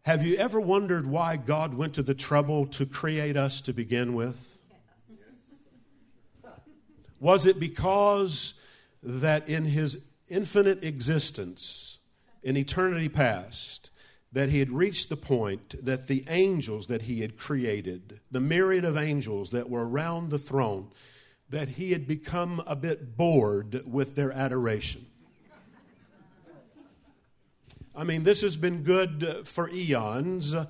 Have 0.05 0.25
you 0.25 0.35
ever 0.35 0.59
wondered 0.59 1.07
why 1.07 1.37
God 1.37 1.73
went 1.73 1.93
to 1.95 2.03
the 2.03 2.13
trouble 2.13 2.67
to 2.67 2.85
create 2.85 3.37
us 3.37 3.61
to 3.61 3.73
begin 3.73 4.13
with? 4.13 4.52
Was 7.23 7.45
it 7.45 7.57
because 7.57 8.55
that 9.01 9.47
in 9.47 9.63
his 9.63 10.07
infinite 10.27 10.83
existence, 10.83 11.99
in 12.43 12.57
eternity 12.57 13.07
past, 13.07 13.91
that 14.33 14.49
he 14.49 14.59
had 14.59 14.69
reached 14.69 15.07
the 15.07 15.15
point 15.15 15.85
that 15.85 16.07
the 16.07 16.25
angels 16.27 16.87
that 16.87 17.03
he 17.03 17.21
had 17.21 17.37
created, 17.37 18.19
the 18.29 18.41
myriad 18.41 18.83
of 18.83 18.97
angels 18.97 19.51
that 19.51 19.69
were 19.69 19.87
around 19.87 20.31
the 20.31 20.37
throne, 20.37 20.89
that 21.49 21.69
he 21.69 21.93
had 21.93 22.09
become 22.09 22.61
a 22.67 22.75
bit 22.75 23.15
bored 23.15 23.83
with 23.87 24.15
their 24.15 24.33
adoration. 24.33 25.05
I 27.95 28.03
mean, 28.03 28.23
this 28.23 28.41
has 28.41 28.57
been 28.57 28.83
good 28.83 29.23
uh, 29.23 29.43
for 29.45 29.69
eons, 29.69 30.53
uh, 30.53 30.65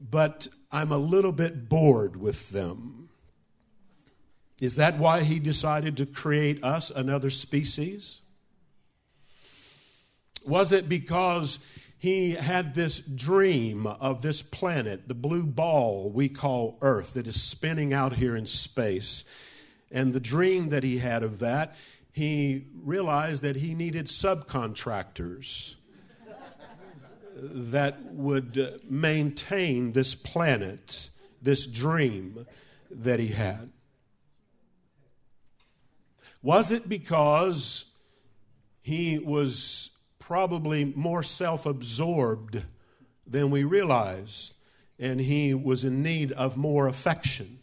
but 0.00 0.48
I'm 0.72 0.90
a 0.90 0.98
little 0.98 1.30
bit 1.30 1.68
bored 1.68 2.16
with 2.16 2.50
them. 2.50 3.04
Is 4.60 4.76
that 4.76 4.98
why 4.98 5.22
he 5.22 5.38
decided 5.38 5.96
to 5.96 6.06
create 6.06 6.62
us 6.62 6.90
another 6.90 7.30
species? 7.30 8.20
Was 10.46 10.72
it 10.72 10.88
because 10.88 11.58
he 12.04 12.32
had 12.32 12.74
this 12.74 13.00
dream 13.00 13.86
of 13.86 14.20
this 14.20 14.42
planet, 14.42 15.08
the 15.08 15.14
blue 15.14 15.46
ball 15.46 16.10
we 16.10 16.28
call 16.28 16.76
Earth, 16.82 17.14
that 17.14 17.26
is 17.26 17.40
spinning 17.40 17.94
out 17.94 18.16
here 18.16 18.36
in 18.36 18.44
space. 18.44 19.24
And 19.90 20.12
the 20.12 20.20
dream 20.20 20.68
that 20.68 20.82
he 20.82 20.98
had 20.98 21.22
of 21.22 21.38
that, 21.38 21.74
he 22.12 22.66
realized 22.74 23.42
that 23.42 23.56
he 23.56 23.74
needed 23.74 24.04
subcontractors 24.04 25.76
that 27.36 28.04
would 28.12 28.82
maintain 28.86 29.92
this 29.92 30.14
planet, 30.14 31.08
this 31.40 31.66
dream 31.66 32.44
that 32.90 33.18
he 33.18 33.28
had. 33.28 33.70
Was 36.44 36.70
it 36.70 36.90
because 36.90 37.86
he 38.82 39.18
was 39.18 39.88
probably 40.18 40.84
more 40.84 41.22
self 41.22 41.64
absorbed 41.64 42.62
than 43.26 43.50
we 43.50 43.64
realize, 43.64 44.52
and 44.98 45.18
he 45.18 45.54
was 45.54 45.84
in 45.84 46.02
need 46.02 46.32
of 46.32 46.58
more 46.58 46.86
affection. 46.86 47.58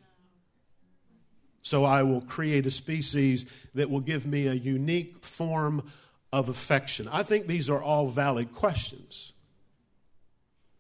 So 1.62 1.86
I 1.86 2.02
will 2.02 2.24
create 2.24 2.66
a 2.66 2.72
species 2.72 3.46
that 3.76 3.92
will 3.92 4.00
give 4.00 4.26
me 4.26 4.48
a 4.48 4.54
unique 4.54 5.24
form 5.24 5.84
of 6.34 6.50
affection. 6.50 7.08
I 7.12 7.22
think 7.22 7.46
these 7.46 7.70
are 7.70 7.84
all 7.84 8.08
valid 8.08 8.52
questions. 8.52 9.32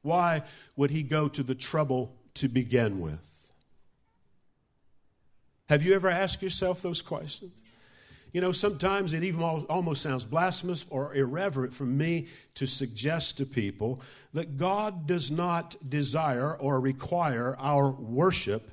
Why 0.01 0.41
would 0.75 0.89
he 0.89 1.03
go 1.03 1.27
to 1.27 1.43
the 1.43 1.53
trouble 1.53 2.15
to 2.33 2.47
begin 2.47 2.99
with? 2.99 3.51
Have 5.69 5.83
you 5.83 5.93
ever 5.93 6.09
asked 6.09 6.41
yourself 6.41 6.81
those 6.81 7.03
questions? 7.03 7.60
You 8.33 8.39
know, 8.39 8.53
sometimes 8.53 9.13
it 9.13 9.23
even 9.23 9.41
almost 9.41 10.01
sounds 10.01 10.25
blasphemous 10.25 10.85
or 10.89 11.13
irreverent 11.13 11.73
for 11.73 11.85
me 11.85 12.27
to 12.55 12.65
suggest 12.65 13.37
to 13.39 13.45
people 13.45 14.01
that 14.33 14.57
God 14.57 15.05
does 15.05 15.29
not 15.29 15.75
desire 15.89 16.55
or 16.55 16.79
require 16.79 17.57
our 17.59 17.91
worship 17.91 18.71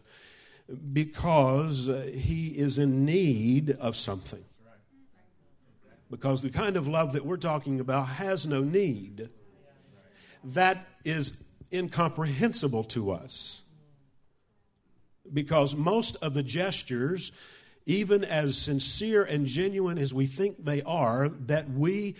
because 0.92 1.88
uh, 1.88 2.08
he 2.14 2.48
is 2.48 2.78
in 2.78 3.04
need 3.04 3.70
of 3.70 3.96
something. 3.96 4.44
Because 6.10 6.40
the 6.40 6.50
kind 6.50 6.76
of 6.76 6.86
love 6.86 7.12
that 7.14 7.24
we're 7.26 7.36
talking 7.36 7.80
about 7.80 8.06
has 8.08 8.46
no 8.46 8.62
need. 8.62 9.28
That 10.44 10.86
is 11.04 11.42
incomprehensible 11.72 12.84
to 12.84 13.10
us. 13.10 13.64
Because 15.32 15.76
most 15.76 16.16
of 16.16 16.32
the 16.32 16.42
gestures 16.42 17.32
even 17.88 18.22
as 18.22 18.56
sincere 18.56 19.24
and 19.24 19.46
genuine 19.46 19.96
as 19.96 20.12
we 20.12 20.26
think 20.26 20.62
they 20.62 20.82
are, 20.82 21.30
that 21.30 21.68
we 21.70 22.14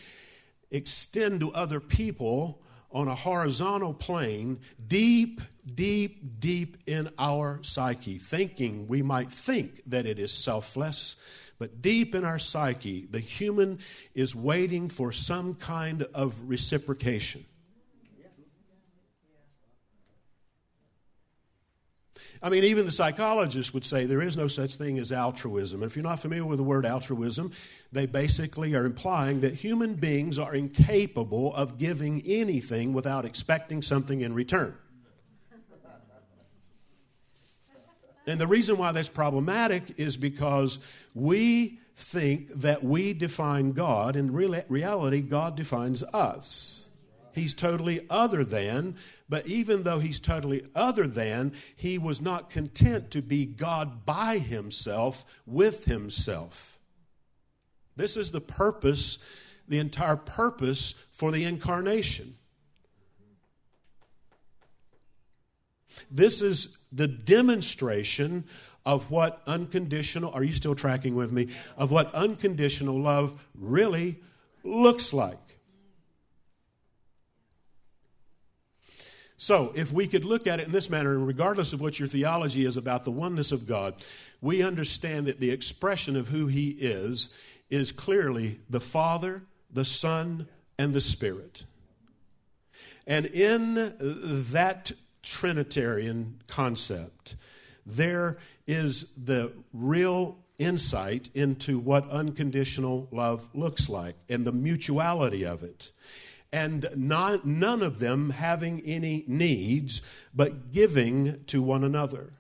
extend 0.70 1.40
to 1.40 1.52
other 1.52 1.78
people 1.78 2.60
on 2.90 3.06
a 3.06 3.14
horizontal 3.14 3.92
plane, 3.92 4.58
deep, 4.86 5.42
deep, 5.74 6.40
deep 6.40 6.78
in 6.86 7.10
our 7.18 7.58
psyche, 7.62 8.16
thinking 8.16 8.88
we 8.88 9.02
might 9.02 9.30
think 9.30 9.82
that 9.86 10.06
it 10.06 10.18
is 10.18 10.32
selfless, 10.32 11.16
but 11.58 11.82
deep 11.82 12.14
in 12.14 12.24
our 12.24 12.38
psyche, 12.38 13.06
the 13.10 13.20
human 13.20 13.78
is 14.14 14.34
waiting 14.34 14.88
for 14.88 15.12
some 15.12 15.54
kind 15.54 16.02
of 16.14 16.40
reciprocation. 16.48 17.44
I 22.42 22.50
mean, 22.50 22.64
even 22.64 22.84
the 22.84 22.92
psychologists 22.92 23.74
would 23.74 23.84
say 23.84 24.04
there 24.04 24.22
is 24.22 24.36
no 24.36 24.46
such 24.46 24.76
thing 24.76 24.98
as 24.98 25.10
altruism. 25.10 25.82
And 25.82 25.90
if 25.90 25.96
you're 25.96 26.04
not 26.04 26.20
familiar 26.20 26.44
with 26.44 26.58
the 26.58 26.64
word 26.64 26.86
altruism, 26.86 27.50
they 27.90 28.06
basically 28.06 28.74
are 28.74 28.84
implying 28.84 29.40
that 29.40 29.54
human 29.54 29.94
beings 29.94 30.38
are 30.38 30.54
incapable 30.54 31.54
of 31.54 31.78
giving 31.78 32.22
anything 32.24 32.92
without 32.92 33.24
expecting 33.24 33.82
something 33.82 34.20
in 34.20 34.34
return. 34.34 34.74
And 38.28 38.38
the 38.38 38.46
reason 38.46 38.76
why 38.76 38.92
that's 38.92 39.08
problematic 39.08 39.98
is 39.98 40.16
because 40.16 40.78
we 41.14 41.80
think 41.96 42.48
that 42.60 42.84
we 42.84 43.14
define 43.14 43.72
God. 43.72 44.16
and 44.16 44.28
In 44.28 44.62
reality, 44.68 45.22
God 45.22 45.56
defines 45.56 46.02
us. 46.02 46.90
He's 47.34 47.54
totally 47.54 48.06
other 48.10 48.44
than, 48.44 48.96
but 49.28 49.46
even 49.46 49.82
though 49.82 49.98
he's 49.98 50.20
totally 50.20 50.64
other 50.74 51.06
than, 51.06 51.52
he 51.76 51.98
was 51.98 52.20
not 52.20 52.50
content 52.50 53.10
to 53.10 53.22
be 53.22 53.44
God 53.44 54.06
by 54.06 54.38
himself, 54.38 55.24
with 55.46 55.84
himself. 55.84 56.78
This 57.96 58.16
is 58.16 58.30
the 58.30 58.40
purpose, 58.40 59.18
the 59.66 59.78
entire 59.78 60.16
purpose 60.16 60.92
for 61.10 61.30
the 61.30 61.44
incarnation. 61.44 62.34
This 66.10 66.42
is 66.42 66.78
the 66.92 67.08
demonstration 67.08 68.44
of 68.86 69.10
what 69.10 69.42
unconditional, 69.46 70.32
are 70.32 70.44
you 70.44 70.52
still 70.52 70.74
tracking 70.74 71.14
with 71.14 71.32
me? 71.32 71.48
Of 71.76 71.90
what 71.90 72.14
unconditional 72.14 72.98
love 72.98 73.38
really 73.54 74.16
looks 74.64 75.12
like. 75.12 75.47
So, 79.40 79.72
if 79.76 79.92
we 79.92 80.08
could 80.08 80.24
look 80.24 80.48
at 80.48 80.58
it 80.58 80.66
in 80.66 80.72
this 80.72 80.90
manner, 80.90 81.16
regardless 81.16 81.72
of 81.72 81.80
what 81.80 82.00
your 82.00 82.08
theology 82.08 82.66
is 82.66 82.76
about 82.76 83.04
the 83.04 83.12
oneness 83.12 83.52
of 83.52 83.68
God, 83.68 83.94
we 84.40 84.64
understand 84.64 85.26
that 85.26 85.38
the 85.38 85.52
expression 85.52 86.16
of 86.16 86.26
who 86.26 86.48
He 86.48 86.70
is 86.70 87.32
is 87.70 87.92
clearly 87.92 88.58
the 88.68 88.80
Father, 88.80 89.44
the 89.72 89.84
Son, 89.84 90.48
and 90.76 90.92
the 90.92 91.00
Spirit. 91.00 91.66
And 93.06 93.26
in 93.26 93.74
that 94.50 94.90
Trinitarian 95.22 96.40
concept, 96.48 97.36
there 97.86 98.38
is 98.66 99.12
the 99.16 99.52
real 99.72 100.36
insight 100.58 101.30
into 101.34 101.78
what 101.78 102.10
unconditional 102.10 103.06
love 103.12 103.48
looks 103.54 103.88
like 103.88 104.16
and 104.28 104.44
the 104.44 104.52
mutuality 104.52 105.46
of 105.46 105.62
it 105.62 105.92
and 106.52 106.86
not, 106.94 107.46
none 107.46 107.82
of 107.82 107.98
them 107.98 108.30
having 108.30 108.80
any 108.80 109.24
needs, 109.26 110.00
but 110.34 110.72
giving 110.72 111.44
to 111.44 111.62
one 111.62 111.84
another. 111.84 112.32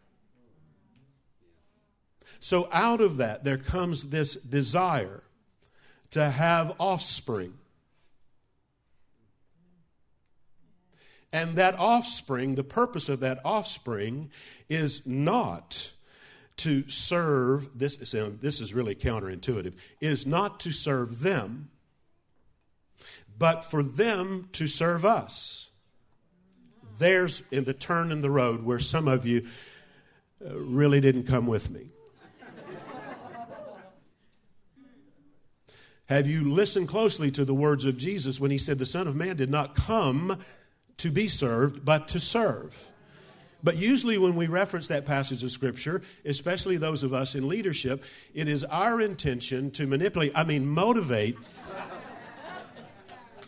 So, 2.40 2.68
out 2.72 3.00
of 3.00 3.16
that, 3.16 3.44
there 3.44 3.58
comes 3.58 4.04
this 4.04 4.34
desire 4.36 5.22
to 6.10 6.30
have 6.30 6.74
offspring. 6.78 7.54
And 11.32 11.56
that 11.56 11.78
offspring, 11.78 12.54
the 12.54 12.64
purpose 12.64 13.08
of 13.08 13.20
that 13.20 13.40
offspring 13.44 14.30
is 14.68 15.06
not 15.06 15.92
to 16.58 16.88
serve, 16.88 17.78
this, 17.78 17.96
this 17.96 18.60
is 18.60 18.74
really 18.74 18.94
counterintuitive, 18.94 19.74
is 20.00 20.26
not 20.26 20.60
to 20.60 20.72
serve 20.72 21.20
them, 21.20 21.70
but 23.38 23.64
for 23.64 23.82
them 23.82 24.48
to 24.52 24.66
serve 24.66 25.04
us. 25.04 25.70
There's 26.98 27.42
in 27.52 27.64
the 27.64 27.72
turn 27.72 28.10
in 28.10 28.20
the 28.20 28.30
road 28.30 28.64
where 28.64 28.80
some 28.80 29.06
of 29.06 29.24
you 29.24 29.46
uh, 30.44 30.56
really 30.56 31.00
didn't 31.00 31.24
come 31.24 31.46
with 31.46 31.70
me. 31.70 31.90
Have 36.08 36.26
you 36.26 36.50
listened 36.50 36.88
closely 36.88 37.30
to 37.32 37.44
the 37.44 37.54
words 37.54 37.84
of 37.84 37.98
Jesus 37.98 38.40
when 38.40 38.50
he 38.50 38.56
said, 38.56 38.78
The 38.78 38.86
Son 38.86 39.06
of 39.06 39.14
Man 39.14 39.36
did 39.36 39.50
not 39.50 39.74
come 39.74 40.38
to 40.96 41.10
be 41.10 41.28
served, 41.28 41.84
but 41.84 42.08
to 42.08 42.18
serve? 42.18 42.90
But 43.62 43.76
usually, 43.76 44.16
when 44.16 44.34
we 44.34 44.46
reference 44.46 44.86
that 44.88 45.04
passage 45.04 45.42
of 45.42 45.50
Scripture, 45.50 46.00
especially 46.24 46.78
those 46.78 47.02
of 47.02 47.12
us 47.12 47.34
in 47.34 47.46
leadership, 47.46 48.04
it 48.32 48.48
is 48.48 48.64
our 48.64 49.00
intention 49.00 49.70
to 49.72 49.86
manipulate, 49.86 50.32
I 50.34 50.44
mean, 50.44 50.66
motivate 50.66 51.36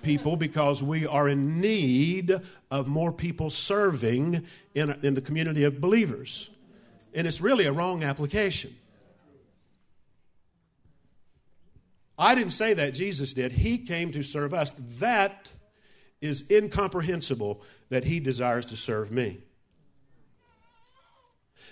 people 0.03 0.37
because 0.37 0.83
we 0.83 1.07
are 1.07 1.29
in 1.29 1.61
need 1.61 2.35
of 2.71 2.89
more 2.89 3.13
people 3.13 3.51
serving 3.51 4.45
in, 4.75 4.91
in 5.03 5.15
the 5.15 5.21
community 5.21 5.65
of 5.65 5.81
believers. 5.81 6.51
And 7.15 7.27
it's 7.27 7.41
really 7.41 7.67
a 7.67 7.73
wrong 7.73 8.05
application. 8.05 8.75
I 12.19 12.35
didn't 12.35 12.53
say 12.53 12.75
that, 12.75 12.95
Jesus 12.95 13.33
did. 13.33 13.53
He 13.53 13.79
came 13.79 14.13
to 14.13 14.23
serve 14.23 14.53
us. 14.53 14.75
That 14.99 15.51
is 16.21 16.51
incomprehensible 16.51 17.63
that 17.89 18.05
He 18.05 18.21
desires 18.21 18.67
to 18.67 18.77
serve 18.77 19.11
me. 19.11 19.39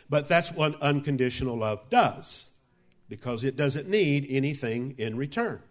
But 0.08 0.26
that's 0.26 0.50
what 0.50 0.80
unconditional 0.82 1.58
love 1.58 1.90
does. 1.90 2.50
because 3.08 3.44
it 3.44 3.56
doesn't 3.56 3.88
need 3.88 4.26
anything 4.28 4.94
in 4.98 5.16
return. 5.16 5.62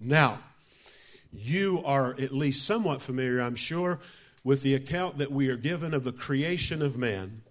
Now, 0.00 0.38
you 1.32 1.82
are 1.84 2.10
at 2.12 2.32
least 2.32 2.66
somewhat 2.66 3.02
familiar, 3.02 3.40
I'm 3.40 3.56
sure, 3.56 3.98
with 4.44 4.62
the 4.62 4.74
account 4.74 5.18
that 5.18 5.32
we 5.32 5.48
are 5.50 5.56
given 5.56 5.92
of 5.92 6.04
the 6.04 6.12
creation 6.12 6.82
of 6.82 6.96
man 6.96 7.42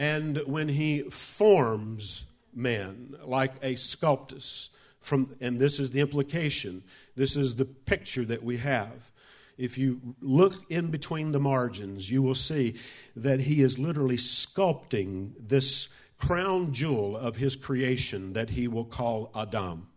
and 0.00 0.38
when 0.46 0.66
he 0.66 1.02
forms 1.02 2.24
man 2.54 3.14
like 3.24 3.52
a 3.62 3.76
sculptus 3.76 4.70
from 5.00 5.34
and 5.40 5.60
this 5.60 5.78
is 5.78 5.90
the 5.90 6.00
implication. 6.00 6.82
This 7.16 7.36
is 7.36 7.54
the 7.54 7.64
picture 7.64 8.24
that 8.24 8.42
we 8.42 8.56
have. 8.56 9.10
If 9.58 9.76
you 9.76 10.00
look 10.20 10.54
in 10.70 10.90
between 10.90 11.32
the 11.32 11.40
margins 11.40 12.10
you 12.10 12.22
will 12.22 12.34
see 12.34 12.76
that 13.14 13.40
he 13.40 13.60
is 13.60 13.78
literally 13.78 14.16
sculpting 14.16 15.32
this 15.38 15.88
crown 16.16 16.72
jewel 16.72 17.16
of 17.16 17.36
his 17.36 17.54
creation 17.54 18.32
that 18.32 18.50
he 18.50 18.68
will 18.68 18.84
call 18.84 19.30
adam 19.34 19.88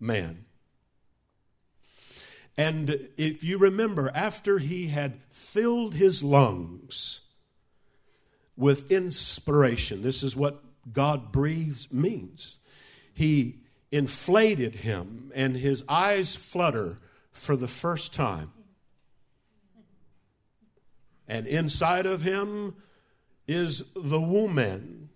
man 0.00 0.45
and 2.58 3.08
if 3.16 3.44
you 3.44 3.58
remember 3.58 4.10
after 4.14 4.58
he 4.58 4.88
had 4.88 5.22
filled 5.30 5.94
his 5.94 6.22
lungs 6.22 7.20
with 8.56 8.90
inspiration. 8.90 10.02
This 10.02 10.22
is 10.22 10.34
what 10.34 10.62
God 10.92 11.32
breathes 11.32 11.92
means. 11.92 12.58
He 13.14 13.60
inflated 13.92 14.76
him, 14.76 15.30
and 15.34 15.56
his 15.56 15.84
eyes 15.88 16.34
flutter 16.34 16.98
for 17.32 17.56
the 17.56 17.68
first 17.68 18.14
time. 18.14 18.52
And 21.28 21.46
inside 21.46 22.06
of 22.06 22.22
him 22.22 22.76
is 23.46 23.90
the 23.94 24.20
woman. 24.20 25.10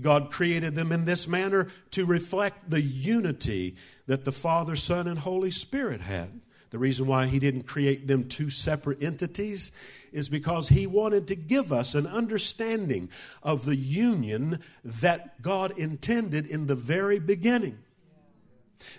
God 0.00 0.30
created 0.30 0.74
them 0.74 0.92
in 0.92 1.04
this 1.04 1.26
manner 1.26 1.68
to 1.92 2.04
reflect 2.04 2.70
the 2.70 2.80
unity 2.80 3.76
that 4.06 4.24
the 4.24 4.32
Father, 4.32 4.76
Son, 4.76 5.08
and 5.08 5.18
Holy 5.18 5.50
Spirit 5.50 6.00
had. 6.00 6.40
The 6.70 6.78
reason 6.78 7.06
why 7.06 7.26
he 7.26 7.40
didn't 7.40 7.64
create 7.64 8.06
them 8.06 8.28
two 8.28 8.48
separate 8.48 9.02
entities 9.02 9.72
is 10.12 10.28
because 10.28 10.68
he 10.68 10.86
wanted 10.86 11.26
to 11.28 11.34
give 11.34 11.72
us 11.72 11.94
an 11.96 12.06
understanding 12.06 13.10
of 13.42 13.64
the 13.64 13.74
union 13.76 14.60
that 14.84 15.42
God 15.42 15.76
intended 15.76 16.46
in 16.46 16.66
the 16.68 16.76
very 16.76 17.18
beginning. 17.18 17.78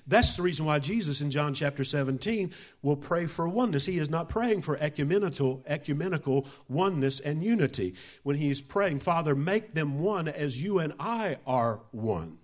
That's 0.08 0.36
the 0.36 0.44
reason 0.44 0.66
why 0.66 0.80
Jesus 0.80 1.22
in 1.22 1.32
John 1.32 1.54
chapter 1.54 1.84
17 1.84 2.52
will 2.82 2.96
pray 2.96 3.26
for 3.26 3.48
oneness. 3.48 3.86
He 3.86 3.98
is 3.98 4.10
not 4.10 4.30
praying 4.30 4.62
for 4.62 4.78
ecumenical, 4.78 5.64
ecumenical 5.68 6.48
oneness 6.68 7.20
and 7.20 7.44
unity. 7.44 7.96
When 8.24 8.36
he 8.36 8.52
is 8.52 8.62
praying, 8.62 9.00
Father, 9.00 9.36
make 9.36 9.74
them 9.74 10.00
one 10.00 10.28
as 10.28 10.62
you 10.62 10.80
and 10.80 10.94
I 11.00 11.38
are 11.46 11.82
one. 11.92 12.38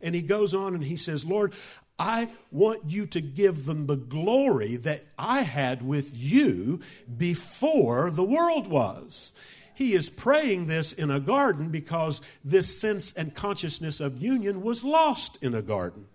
And 0.00 0.14
he 0.14 0.22
goes 0.22 0.54
on 0.54 0.74
and 0.74 0.84
he 0.84 0.96
says, 0.96 1.24
Lord, 1.24 1.54
I 1.98 2.28
want 2.50 2.90
you 2.90 3.06
to 3.06 3.20
give 3.20 3.66
them 3.66 3.86
the 3.86 3.96
glory 3.96 4.76
that 4.76 5.04
I 5.18 5.42
had 5.42 5.82
with 5.82 6.16
you 6.16 6.80
before 7.16 8.10
the 8.10 8.24
world 8.24 8.66
was. 8.66 9.32
He 9.74 9.94
is 9.94 10.10
praying 10.10 10.66
this 10.66 10.92
in 10.92 11.10
a 11.10 11.20
garden 11.20 11.68
because 11.70 12.20
this 12.44 12.78
sense 12.80 13.12
and 13.12 13.34
consciousness 13.34 14.00
of 14.00 14.22
union 14.22 14.62
was 14.62 14.84
lost 14.84 15.42
in 15.42 15.54
a 15.54 15.62
garden. 15.62 16.06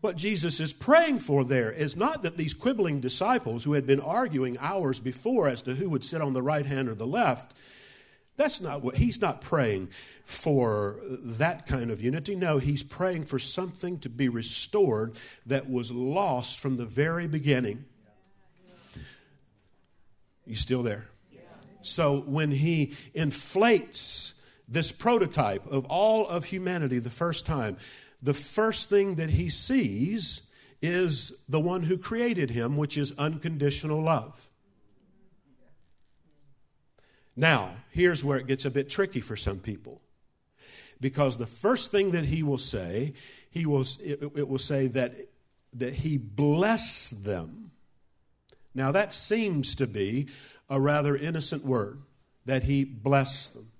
What 0.00 0.16
Jesus 0.16 0.60
is 0.60 0.72
praying 0.72 1.20
for 1.20 1.44
there 1.44 1.72
is 1.72 1.96
not 1.96 2.22
that 2.22 2.36
these 2.36 2.54
quibbling 2.54 3.00
disciples 3.00 3.64
who 3.64 3.72
had 3.72 3.86
been 3.86 4.00
arguing 4.00 4.56
hours 4.58 5.00
before 5.00 5.48
as 5.48 5.62
to 5.62 5.74
who 5.74 5.90
would 5.90 6.04
sit 6.04 6.22
on 6.22 6.34
the 6.34 6.42
right 6.42 6.66
hand 6.66 6.88
or 6.88 6.94
the 6.94 7.06
left 7.06 7.54
that's 8.38 8.60
not 8.60 8.82
what 8.82 8.96
he's 8.96 9.20
not 9.20 9.40
praying 9.40 9.88
for 10.24 11.00
that 11.02 11.66
kind 11.66 11.90
of 11.90 12.00
unity. 12.00 12.36
No, 12.36 12.58
he's 12.58 12.84
praying 12.84 13.24
for 13.24 13.38
something 13.40 13.98
to 13.98 14.08
be 14.08 14.28
restored 14.28 15.16
that 15.46 15.68
was 15.68 15.90
lost 15.90 16.60
from 16.60 16.76
the 16.76 16.86
very 16.86 17.26
beginning. 17.26 17.84
You 20.46 20.54
still 20.54 20.84
there? 20.84 21.08
So 21.82 22.20
when 22.20 22.52
he 22.52 22.94
inflates 23.12 24.34
this 24.68 24.92
prototype 24.92 25.66
of 25.66 25.86
all 25.86 26.28
of 26.28 26.44
humanity 26.44 27.00
the 27.00 27.10
first 27.10 27.44
time, 27.44 27.76
the 28.22 28.34
first 28.34 28.88
thing 28.90 29.14
that 29.16 29.30
he 29.30 29.48
sees 29.48 30.42
is 30.82 31.32
the 31.48 31.60
one 31.60 31.82
who 31.82 31.98
created 31.98 32.50
him, 32.50 32.76
which 32.76 32.96
is 32.96 33.12
unconditional 33.18 34.02
love. 34.02 34.48
Now, 37.36 37.70
here's 37.90 38.24
where 38.24 38.38
it 38.38 38.48
gets 38.48 38.64
a 38.64 38.70
bit 38.70 38.90
tricky 38.90 39.20
for 39.20 39.36
some 39.36 39.60
people. 39.60 40.00
Because 41.00 41.36
the 41.36 41.46
first 41.46 41.92
thing 41.92 42.10
that 42.10 42.24
he 42.24 42.42
will 42.42 42.58
say, 42.58 43.14
he 43.50 43.64
will, 43.64 43.82
it, 44.02 44.22
it 44.34 44.48
will 44.48 44.58
say 44.58 44.88
that, 44.88 45.14
that 45.74 45.94
he 45.94 46.18
blessed 46.18 47.22
them. 47.24 47.70
Now, 48.74 48.90
that 48.90 49.12
seems 49.12 49.76
to 49.76 49.86
be 49.86 50.28
a 50.68 50.80
rather 50.80 51.16
innocent 51.16 51.64
word, 51.64 52.02
that 52.44 52.64
he 52.64 52.84
blessed 52.84 53.54
them. 53.54 53.70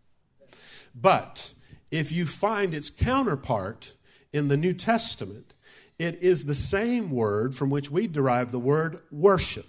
But 0.94 1.52
if 1.90 2.12
you 2.12 2.26
find 2.26 2.74
its 2.74 2.90
counterpart 2.90 3.94
in 4.32 4.48
the 4.48 4.56
New 4.56 4.72
Testament, 4.72 5.54
it 5.98 6.22
is 6.22 6.44
the 6.44 6.54
same 6.54 7.10
word 7.10 7.54
from 7.54 7.70
which 7.70 7.90
we 7.90 8.06
derive 8.06 8.52
the 8.52 8.58
word 8.58 9.00
worship 9.10 9.66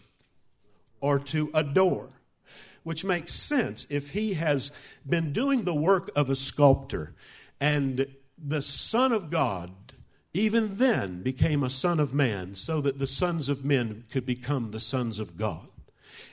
or 1.00 1.20
to 1.20 1.50
adore 1.54 2.10
which 2.84 3.04
makes 3.04 3.34
sense 3.34 3.86
if 3.90 4.12
he 4.12 4.34
has 4.34 4.72
been 5.08 5.34
doing 5.34 5.64
the 5.64 5.74
work 5.76 6.10
of 6.16 6.30
a 6.30 6.36
sculptor 6.36 7.14
and 7.60 8.08
the 8.38 8.62
Son 8.62 9.12
of 9.12 9.30
God 9.30 9.72
even 10.34 10.76
then 10.76 11.22
became 11.22 11.64
a 11.64 11.70
son 11.70 12.00
of 12.00 12.14
man 12.14 12.56
so 12.56 12.82
that 12.82 13.00
the 13.00 13.08
sons 13.08 13.50
of 13.50 13.66
men 13.66 14.04
could 14.12 14.26
become 14.26 14.72
the 14.72 14.80
sons 14.80 15.20
of 15.20 15.38
God. 15.38 15.68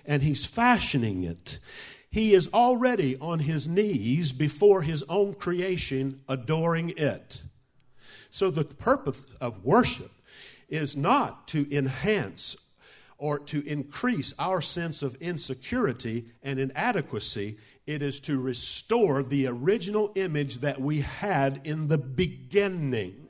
And 0.04 0.22
he's 0.22 0.44
fashioning 0.44 1.24
it. 1.24 1.58
He 2.10 2.34
is 2.34 2.48
already 2.52 3.16
on 3.18 3.40
his 3.40 3.66
knees 3.66 4.32
before 4.32 4.82
his 4.82 5.02
own 5.08 5.34
creation, 5.34 6.20
adoring 6.28 6.92
it. 6.96 7.44
So 8.30 8.50
the 8.50 8.64
purpose 8.64 9.26
of 9.40 9.64
worship 9.64 10.10
is 10.68 10.96
not 10.96 11.48
to 11.48 11.66
enhance 11.74 12.56
or 13.18 13.38
to 13.38 13.66
increase 13.66 14.34
our 14.38 14.60
sense 14.60 15.02
of 15.02 15.14
insecurity 15.16 16.26
and 16.42 16.58
inadequacy. 16.58 17.56
It 17.86 18.02
is 18.02 18.20
to 18.20 18.40
restore 18.40 19.22
the 19.22 19.46
original 19.46 20.12
image 20.16 20.58
that 20.58 20.80
we 20.80 21.00
had 21.00 21.62
in 21.64 21.88
the 21.88 21.98
beginning. 21.98 23.26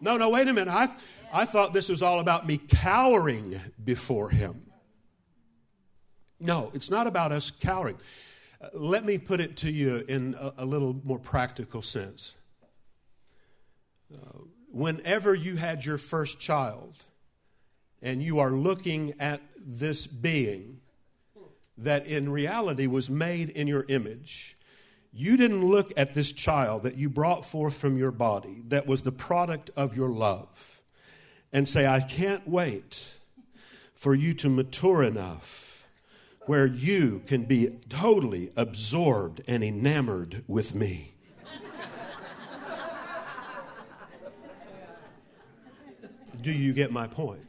No, 0.00 0.16
no, 0.16 0.30
wait 0.30 0.48
a 0.48 0.52
minute. 0.52 0.72
I, 0.72 0.88
I 1.32 1.44
thought 1.44 1.74
this 1.74 1.90
was 1.90 2.02
all 2.02 2.20
about 2.20 2.46
me 2.46 2.56
cowering 2.56 3.60
before 3.84 4.30
him. 4.30 4.69
No, 6.40 6.70
it's 6.74 6.90
not 6.90 7.06
about 7.06 7.32
us 7.32 7.50
cowering. 7.50 7.98
Uh, 8.60 8.68
let 8.74 9.04
me 9.04 9.18
put 9.18 9.40
it 9.40 9.56
to 9.58 9.70
you 9.70 10.04
in 10.08 10.34
a, 10.38 10.52
a 10.58 10.64
little 10.64 10.98
more 11.04 11.18
practical 11.18 11.82
sense 11.82 12.34
whenever 14.70 15.34
you 15.34 15.56
had 15.56 15.84
your 15.84 15.98
first 15.98 16.38
child 16.40 17.04
and 18.02 18.22
you 18.22 18.38
are 18.38 18.50
looking 18.50 19.14
at 19.18 19.40
this 19.56 20.06
being 20.06 20.80
that 21.76 22.06
in 22.06 22.30
reality 22.30 22.86
was 22.86 23.10
made 23.10 23.50
in 23.50 23.66
your 23.66 23.84
image, 23.88 24.56
you 25.12 25.36
didn't 25.36 25.66
look 25.66 25.92
at 25.96 26.14
this 26.14 26.32
child 26.32 26.84
that 26.84 26.96
you 26.96 27.08
brought 27.08 27.44
forth 27.44 27.76
from 27.76 27.98
your 27.98 28.10
body 28.10 28.62
that 28.68 28.86
was 28.86 29.02
the 29.02 29.12
product 29.12 29.70
of 29.76 29.96
your 29.96 30.08
love 30.08 30.80
and 31.52 31.68
say, 31.68 31.86
I 31.86 32.00
can't 32.00 32.46
wait 32.46 33.08
for 33.92 34.14
you 34.14 34.34
to 34.34 34.48
mature 34.48 35.02
enough 35.02 35.69
where 36.50 36.66
you 36.66 37.22
can 37.28 37.44
be 37.44 37.68
totally 37.88 38.50
absorbed 38.56 39.40
and 39.46 39.62
enamored 39.62 40.42
with 40.48 40.74
me. 40.74 41.14
Do 46.40 46.50
you 46.50 46.72
get 46.72 46.90
my 46.90 47.06
point? 47.06 47.46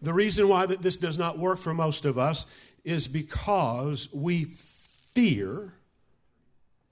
The 0.00 0.12
reason 0.12 0.48
why 0.48 0.66
that 0.66 0.82
this 0.82 0.96
does 0.96 1.18
not 1.18 1.40
work 1.40 1.58
for 1.58 1.74
most 1.74 2.04
of 2.04 2.18
us 2.18 2.46
is 2.84 3.08
because 3.08 4.08
we 4.14 4.44
fear 4.44 5.74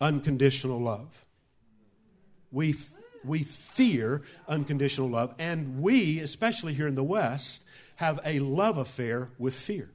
unconditional 0.01 0.81
love. 0.81 1.25
We, 2.51 2.75
we 3.25 3.43
fear 3.43 4.23
unconditional 4.49 5.09
love, 5.09 5.35
and 5.39 5.83
we, 5.83 6.21
especially 6.21 6.75
here 6.75 6.87
in 6.87 6.95
the 6.95 7.05
West, 7.05 7.65
have 7.97 8.21
a 8.25 8.39
love 8.41 8.77
affair 8.77 9.31
with 9.39 9.55
fear. 9.55 9.91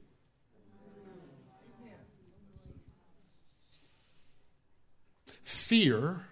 fear 5.64 6.26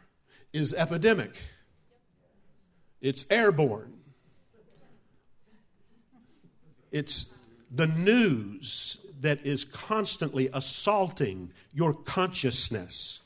is 0.53 0.75
epidemic, 0.75 1.35
it's 3.01 3.25
airborne. 3.31 3.95
It's 6.91 7.35
the 7.71 7.87
news 7.87 8.99
that 9.23 9.47
is 9.47 9.65
constantly 9.65 10.51
assaulting 10.53 11.51
your 11.73 11.95
consciousness. 11.95 13.22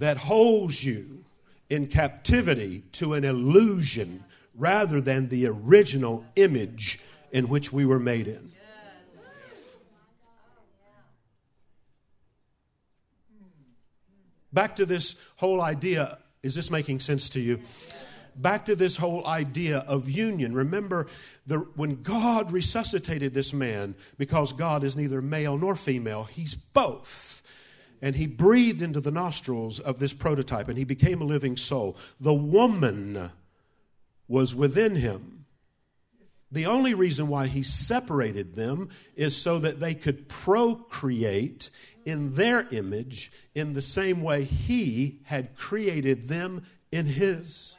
That 0.00 0.16
holds 0.16 0.84
you 0.84 1.24
in 1.68 1.86
captivity 1.86 2.82
to 2.92 3.14
an 3.14 3.24
illusion 3.24 4.24
rather 4.56 5.00
than 5.00 5.28
the 5.28 5.46
original 5.46 6.24
image 6.36 6.98
in 7.32 7.48
which 7.48 7.72
we 7.72 7.84
were 7.84 7.98
made 7.98 8.26
in. 8.26 8.50
Back 14.52 14.76
to 14.76 14.86
this 14.86 15.16
whole 15.36 15.60
idea. 15.60 16.18
Is 16.42 16.54
this 16.54 16.70
making 16.70 17.00
sense 17.00 17.28
to 17.30 17.40
you? 17.40 17.60
Back 18.34 18.64
to 18.64 18.74
this 18.74 18.96
whole 18.96 19.26
idea 19.26 19.80
of 19.80 20.08
union. 20.08 20.54
Remember, 20.54 21.08
the, 21.46 21.58
when 21.58 22.02
God 22.02 22.52
resuscitated 22.52 23.34
this 23.34 23.52
man, 23.52 23.94
because 24.16 24.54
God 24.54 24.82
is 24.82 24.96
neither 24.96 25.20
male 25.20 25.58
nor 25.58 25.76
female, 25.76 26.24
he's 26.24 26.54
both. 26.54 27.42
And 28.02 28.16
he 28.16 28.26
breathed 28.26 28.82
into 28.82 29.00
the 29.00 29.10
nostrils 29.10 29.78
of 29.78 29.98
this 29.98 30.12
prototype 30.12 30.68
and 30.68 30.78
he 30.78 30.84
became 30.84 31.20
a 31.20 31.26
living 31.26 31.56
soul. 31.56 31.96
The 32.18 32.34
woman 32.34 33.30
was 34.26 34.54
within 34.54 34.96
him. 34.96 35.44
The 36.52 36.66
only 36.66 36.94
reason 36.94 37.28
why 37.28 37.46
he 37.46 37.62
separated 37.62 38.54
them 38.54 38.88
is 39.14 39.36
so 39.36 39.58
that 39.60 39.78
they 39.78 39.94
could 39.94 40.28
procreate 40.28 41.70
in 42.04 42.34
their 42.34 42.66
image 42.72 43.30
in 43.54 43.74
the 43.74 43.80
same 43.80 44.22
way 44.22 44.44
he 44.44 45.20
had 45.24 45.54
created 45.56 46.28
them 46.28 46.62
in 46.90 47.06
his. 47.06 47.76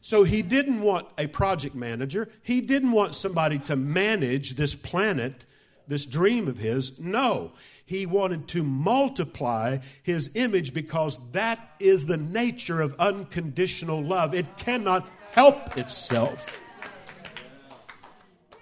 So 0.00 0.24
he 0.24 0.42
didn't 0.42 0.80
want 0.80 1.06
a 1.16 1.28
project 1.28 1.74
manager. 1.74 2.28
He 2.42 2.60
didn't 2.60 2.90
want 2.90 3.14
somebody 3.14 3.58
to 3.60 3.76
manage 3.76 4.52
this 4.56 4.74
planet, 4.74 5.46
this 5.92 6.06
dream 6.06 6.48
of 6.48 6.56
his. 6.56 6.98
No, 6.98 7.52
he 7.84 8.06
wanted 8.06 8.48
to 8.48 8.62
multiply 8.62 9.76
his 10.02 10.30
image 10.34 10.72
because 10.72 11.18
that 11.32 11.74
is 11.78 12.06
the 12.06 12.16
nature 12.16 12.80
of 12.80 12.98
unconditional 12.98 14.02
love. 14.02 14.34
It 14.34 14.56
cannot 14.56 15.06
help 15.32 15.76
itself, 15.76 16.62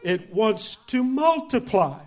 it 0.03 0.35
wants 0.35 0.75
to 0.87 1.05
multiply. 1.05 2.01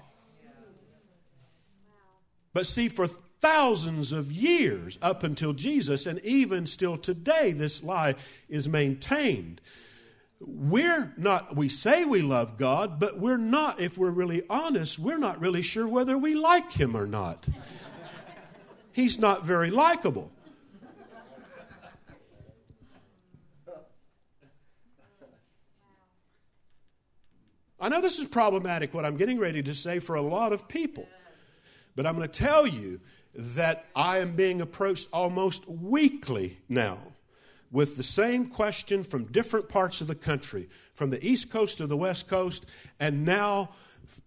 But 2.52 2.68
see, 2.68 2.90
for 2.90 3.08
thousands 3.08 4.12
of 4.12 4.30
years 4.30 5.00
up 5.02 5.24
until 5.24 5.54
Jesus, 5.54 6.06
and 6.06 6.20
even 6.20 6.68
still 6.68 6.98
today, 6.98 7.54
this 7.54 7.82
lie 7.82 8.16
is 8.50 8.68
maintained. 8.68 9.62
We're 10.46 11.14
not, 11.18 11.56
we 11.56 11.70
say 11.70 12.04
we 12.06 12.22
love 12.22 12.58
God, 12.58 13.00
but 13.00 13.18
we're 13.18 13.38
not, 13.38 13.80
if 13.80 13.98
we're 13.98 14.12
really 14.12 14.44
honest, 14.50 15.00
we're 15.00 15.18
not 15.18 15.40
really 15.40 15.62
sure 15.62 15.88
whether 15.88 16.18
we 16.18 16.36
like 16.36 16.72
Him 16.72 16.96
or 16.96 17.08
not. 17.08 17.48
He's 18.92 19.18
not 19.18 19.46
very 19.46 19.70
likable. 19.70 20.32
I 27.80 27.90
know 27.90 28.02
this 28.02 28.20
is 28.20 28.28
problematic, 28.28 28.94
what 28.94 29.06
I'm 29.06 29.18
getting 29.18 29.40
ready 29.40 29.62
to 29.64 29.74
say, 29.74 30.00
for 30.00 30.16
a 30.16 30.22
lot 30.22 30.54
of 30.54 30.68
people. 30.68 31.08
But 31.96 32.06
I'm 32.06 32.16
going 32.16 32.28
to 32.28 32.34
tell 32.34 32.66
you 32.66 33.02
that 33.36 33.86
I 33.96 34.20
am 34.20 34.36
being 34.36 34.62
approached 34.62 35.10
almost 35.12 35.68
weekly 35.70 36.58
now 36.70 37.00
with 37.74 37.98
the 37.98 38.04
same 38.04 38.48
question 38.48 39.04
from 39.04 39.26
different 39.26 39.68
parts 39.68 40.00
of 40.00 40.06
the 40.06 40.16
country, 40.16 40.70
from 40.92 41.10
the 41.10 41.28
East 41.28 41.50
Coast 41.50 41.80
to 41.80 41.88
the 41.88 41.98
West 41.98 42.28
Coast, 42.28 42.68
and 43.00 43.26
now 43.26 43.72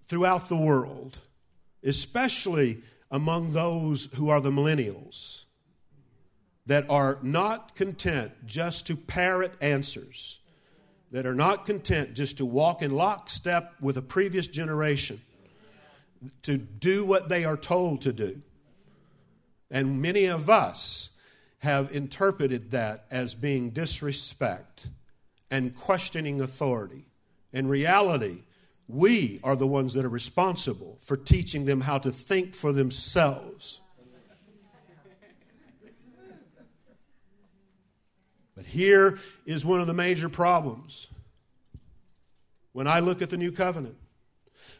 throughout 0.06 0.48
the 0.48 0.56
world, 0.56 1.20
especially 1.84 2.82
among 3.08 3.52
those 3.52 4.12
who 4.14 4.28
are 4.28 4.40
the 4.40 4.50
millennials 4.50 5.44
that 6.66 6.90
are 6.90 7.18
not 7.22 7.76
content 7.76 8.32
just 8.44 8.88
to 8.88 8.96
parrot 8.96 9.54
answers, 9.60 10.40
that 11.12 11.24
are 11.24 11.34
not 11.34 11.66
content 11.66 12.14
just 12.14 12.38
to 12.38 12.44
walk 12.44 12.82
in 12.82 12.90
lockstep 12.90 13.74
with 13.80 13.96
a 13.96 14.02
previous 14.02 14.48
generation, 14.48 15.20
to 16.42 16.58
do 16.58 17.04
what 17.04 17.28
they 17.28 17.44
are 17.44 17.56
told 17.56 18.02
to 18.02 18.12
do. 18.12 18.42
And 19.70 20.02
many 20.02 20.24
of 20.24 20.50
us 20.50 21.10
have 21.66 21.90
interpreted 21.90 22.70
that 22.70 23.06
as 23.10 23.34
being 23.34 23.70
disrespect 23.70 24.88
and 25.50 25.74
questioning 25.74 26.40
authority. 26.40 27.08
In 27.52 27.66
reality, 27.66 28.44
we 28.86 29.40
are 29.42 29.56
the 29.56 29.66
ones 29.66 29.94
that 29.94 30.04
are 30.04 30.08
responsible 30.08 30.96
for 31.00 31.16
teaching 31.16 31.64
them 31.64 31.80
how 31.80 31.98
to 31.98 32.12
think 32.12 32.54
for 32.54 32.72
themselves. 32.72 33.80
But 38.54 38.64
here 38.64 39.18
is 39.44 39.64
one 39.64 39.80
of 39.80 39.88
the 39.88 39.94
major 39.94 40.28
problems. 40.28 41.08
When 42.70 42.86
I 42.86 43.00
look 43.00 43.22
at 43.22 43.30
the 43.30 43.36
new 43.36 43.50
covenant, 43.50 43.96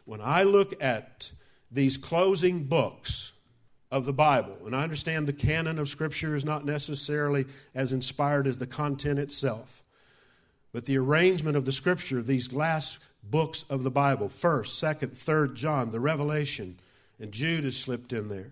when 0.05 0.21
I 0.21 0.43
look 0.43 0.81
at 0.81 1.33
these 1.69 1.97
closing 1.97 2.63
books 2.63 3.33
of 3.91 4.05
the 4.05 4.13
Bible. 4.13 4.57
And 4.65 4.75
I 4.75 4.83
understand 4.83 5.27
the 5.27 5.33
canon 5.33 5.79
of 5.79 5.89
Scripture 5.89 6.35
is 6.35 6.43
not 6.43 6.65
necessarily 6.65 7.45
as 7.73 7.93
inspired 7.93 8.47
as 8.47 8.57
the 8.57 8.67
content 8.67 9.19
itself. 9.19 9.83
But 10.73 10.85
the 10.85 10.97
arrangement 10.97 11.55
of 11.55 11.65
the 11.65 11.71
Scripture, 11.71 12.21
these 12.21 12.53
last 12.53 12.99
books 13.23 13.63
of 13.69 13.83
the 13.83 13.91
Bible, 13.91 14.27
1st, 14.27 14.99
2nd, 14.99 15.09
3rd 15.11 15.53
John, 15.55 15.91
the 15.91 15.99
Revelation, 15.99 16.77
and 17.19 17.31
Jude 17.31 17.65
is 17.65 17.77
slipped 17.77 18.13
in 18.13 18.29
there. 18.29 18.51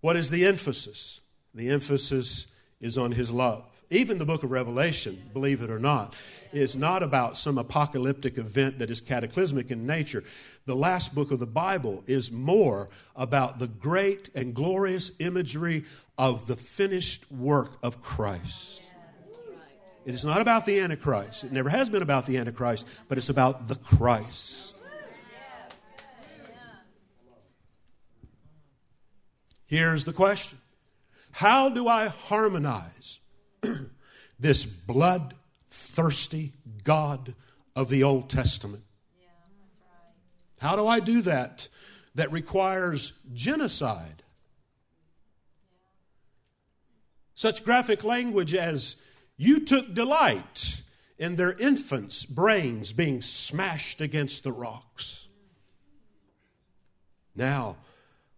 What 0.00 0.16
is 0.16 0.30
the 0.30 0.46
emphasis? 0.46 1.20
The 1.54 1.70
emphasis 1.70 2.46
is 2.80 2.98
on 2.98 3.12
his 3.12 3.30
love. 3.30 3.64
Even 3.88 4.18
the 4.18 4.24
book 4.24 4.42
of 4.42 4.50
Revelation, 4.50 5.30
believe 5.32 5.62
it 5.62 5.70
or 5.70 5.78
not, 5.78 6.14
is 6.52 6.76
not 6.76 7.04
about 7.04 7.36
some 7.36 7.56
apocalyptic 7.56 8.36
event 8.36 8.78
that 8.78 8.90
is 8.90 9.00
cataclysmic 9.00 9.70
in 9.70 9.86
nature. 9.86 10.24
The 10.64 10.74
last 10.74 11.14
book 11.14 11.30
of 11.30 11.38
the 11.38 11.46
Bible 11.46 12.02
is 12.06 12.32
more 12.32 12.88
about 13.14 13.60
the 13.60 13.68
great 13.68 14.28
and 14.34 14.54
glorious 14.54 15.12
imagery 15.20 15.84
of 16.18 16.48
the 16.48 16.56
finished 16.56 17.30
work 17.30 17.78
of 17.82 18.02
Christ. 18.02 18.82
It 20.04 20.14
is 20.14 20.24
not 20.24 20.40
about 20.40 20.66
the 20.66 20.80
Antichrist. 20.80 21.44
It 21.44 21.52
never 21.52 21.68
has 21.68 21.88
been 21.88 22.02
about 22.02 22.26
the 22.26 22.38
Antichrist, 22.38 22.88
but 23.06 23.18
it's 23.18 23.28
about 23.28 23.68
the 23.68 23.76
Christ. 23.76 24.76
Here's 29.66 30.04
the 30.04 30.12
question 30.12 30.58
How 31.30 31.68
do 31.68 31.86
I 31.86 32.08
harmonize 32.08 33.20
this 34.38 34.64
blood-thirsty 34.64 36.52
God 36.84 37.34
of 37.74 37.88
the 37.88 38.02
Old 38.02 38.30
Testament. 38.30 38.84
How 40.60 40.76
do 40.76 40.86
I 40.86 41.00
do 41.00 41.22
that? 41.22 41.68
That 42.14 42.32
requires 42.32 43.12
genocide. 43.34 44.22
Such 47.34 47.62
graphic 47.62 48.04
language 48.04 48.54
as, 48.54 48.96
you 49.36 49.60
took 49.60 49.92
delight 49.92 50.80
in 51.18 51.36
their 51.36 51.52
infants' 51.52 52.24
brains 52.24 52.92
being 52.92 53.20
smashed 53.20 54.00
against 54.00 54.44
the 54.44 54.52
rocks. 54.52 55.28
Mm. 55.28 55.32
Now, 57.36 57.76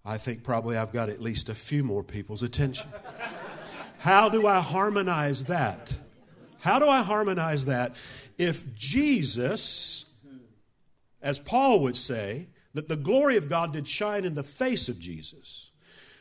I 0.05 0.19
think 0.19 0.43
probably 0.43 0.77
I've 0.77 0.93
got 0.93 1.09
at 1.09 1.21
least 1.21 1.49
a 1.49 1.55
few 1.55 1.85
more 1.85 2.03
people's 2.03 2.43
attention. 2.43 2.89
How 3.99 4.29
do 4.29 4.47
I 4.47 4.61
harmonize 4.61 5.45
that? 5.45 5.93
How 6.61 6.79
do 6.79 6.89
I 6.89 7.03
harmonize 7.03 7.65
that 7.67 7.95
if 8.37 8.75
Jesus, 8.75 10.05
as 11.21 11.39
Paul 11.39 11.81
would 11.81 11.97
say, 11.97 12.49
that 12.75 12.89
the 12.89 12.97
glory 12.97 13.37
of 13.37 13.49
God 13.49 13.73
did 13.73 13.89
shine 13.89 14.25
in 14.25 14.35
the 14.35 14.43
face 14.43 14.89
of 14.89 14.99
Jesus? 14.99 15.73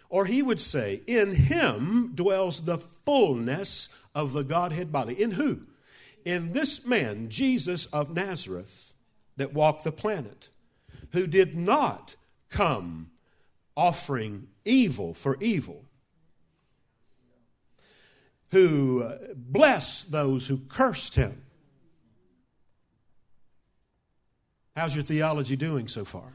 Or 0.10 0.26
he 0.26 0.42
would 0.42 0.60
say, 0.60 1.02
In 1.06 1.36
him 1.36 2.14
dwells 2.16 2.62
the 2.62 2.78
fullness 2.78 3.90
of 4.16 4.34
the 4.34 4.44
Godhead 4.44 4.92
bodily. 4.92 5.22
In 5.22 5.32
who? 5.32 5.62
In 6.26 6.54
this 6.54 6.86
man, 6.86 7.30
Jesus 7.30 7.86
of 7.88 8.14
Nazareth, 8.14 8.94
that 9.36 9.54
walked 9.54 9.84
the 9.84 9.92
planet, 9.92 10.50
who 11.12 11.28
did 11.28 11.56
not 11.56 12.16
come 12.50 13.12
offering 13.76 14.48
evil 14.66 15.14
for 15.14 15.38
evil, 15.40 15.86
who 18.52 19.04
blessed 19.36 20.12
those 20.12 20.48
who 20.48 20.58
cursed 20.70 21.16
him. 21.16 21.42
How's 24.76 24.96
your 24.96 25.04
theology 25.04 25.56
doing 25.56 25.88
so 25.88 26.06
far? 26.06 26.30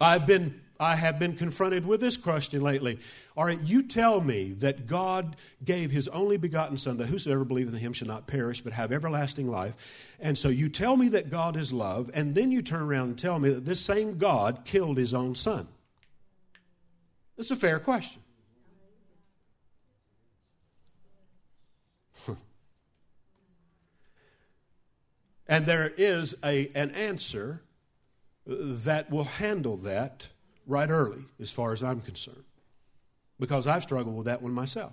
I've 0.00 0.26
been 0.26 0.60
I 0.80 0.96
have 0.96 1.18
been 1.18 1.36
confronted 1.36 1.86
with 1.86 2.00
this 2.00 2.16
question 2.16 2.62
lately. 2.62 2.98
All 3.36 3.44
right, 3.44 3.60
you 3.62 3.82
tell 3.82 4.22
me 4.22 4.52
that 4.54 4.86
God 4.86 5.36
gave 5.62 5.90
his 5.90 6.08
only 6.08 6.38
begotten 6.38 6.78
Son, 6.78 6.96
that 6.96 7.08
whosoever 7.08 7.44
believeth 7.44 7.74
in 7.74 7.80
him 7.80 7.92
shall 7.92 8.08
not 8.08 8.26
perish, 8.26 8.62
but 8.62 8.72
have 8.72 8.90
everlasting 8.90 9.50
life. 9.50 9.74
And 10.18 10.38
so 10.38 10.48
you 10.48 10.70
tell 10.70 10.96
me 10.96 11.08
that 11.10 11.28
God 11.28 11.54
is 11.54 11.70
love, 11.70 12.10
and 12.14 12.34
then 12.34 12.50
you 12.50 12.62
turn 12.62 12.80
around 12.80 13.08
and 13.08 13.18
tell 13.18 13.38
me 13.38 13.50
that 13.50 13.66
this 13.66 13.80
same 13.80 14.16
God 14.16 14.62
killed 14.64 14.96
his 14.96 15.12
own 15.12 15.34
Son. 15.34 15.68
That's 17.40 17.50
a 17.52 17.56
fair 17.56 17.78
question. 17.78 18.20
and 25.48 25.64
there 25.64 25.90
is 25.96 26.36
a, 26.44 26.70
an 26.74 26.90
answer 26.90 27.62
that 28.44 29.10
will 29.10 29.24
handle 29.24 29.78
that 29.78 30.28
right 30.66 30.90
early, 30.90 31.24
as 31.40 31.50
far 31.50 31.72
as 31.72 31.82
I'm 31.82 32.02
concerned, 32.02 32.44
because 33.38 33.66
I've 33.66 33.84
struggled 33.84 34.18
with 34.18 34.26
that 34.26 34.42
one 34.42 34.52
myself. 34.52 34.92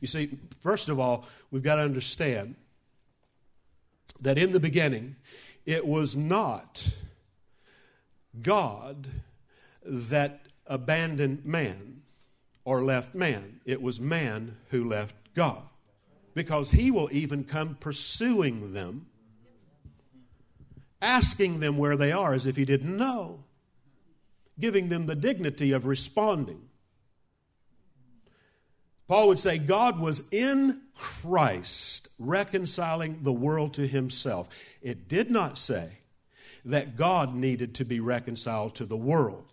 You 0.00 0.06
see, 0.06 0.38
first 0.60 0.88
of 0.88 1.00
all, 1.00 1.26
we've 1.50 1.64
got 1.64 1.74
to 1.74 1.82
understand 1.82 2.54
that 4.20 4.38
in 4.38 4.52
the 4.52 4.60
beginning, 4.60 5.16
it 5.66 5.84
was 5.84 6.14
not 6.14 6.94
God 8.40 9.08
that 9.84 10.42
abandoned 10.66 11.44
man 11.44 12.02
or 12.64 12.82
left 12.82 13.14
man, 13.14 13.60
it 13.64 13.82
was 13.82 14.00
man 14.00 14.56
who 14.70 14.88
left 14.88 15.14
God. 15.34 15.62
Because 16.34 16.70
he 16.70 16.90
will 16.90 17.08
even 17.12 17.44
come 17.44 17.76
pursuing 17.78 18.72
them 18.72 19.06
asking 21.02 21.58
them 21.60 21.76
where 21.76 21.96
they 21.96 22.12
are 22.12 22.32
as 22.32 22.46
if 22.46 22.56
he 22.56 22.64
didn't 22.64 22.96
know, 22.96 23.42
giving 24.58 24.88
them 24.88 25.06
the 25.06 25.16
dignity 25.16 25.72
of 25.72 25.84
responding. 25.84 26.62
Paul 29.08 29.28
would 29.28 29.38
say 29.38 29.58
God 29.58 29.98
was 29.98 30.32
in 30.32 30.80
Christ 30.94 32.08
reconciling 32.18 33.18
the 33.22 33.32
world 33.32 33.74
to 33.74 33.86
himself. 33.86 34.48
It 34.80 35.08
did 35.08 35.30
not 35.30 35.58
say 35.58 35.98
that 36.64 36.96
God 36.96 37.34
needed 37.34 37.74
to 37.74 37.84
be 37.84 37.98
reconciled 37.98 38.76
to 38.76 38.86
the 38.86 38.96
world. 38.96 39.51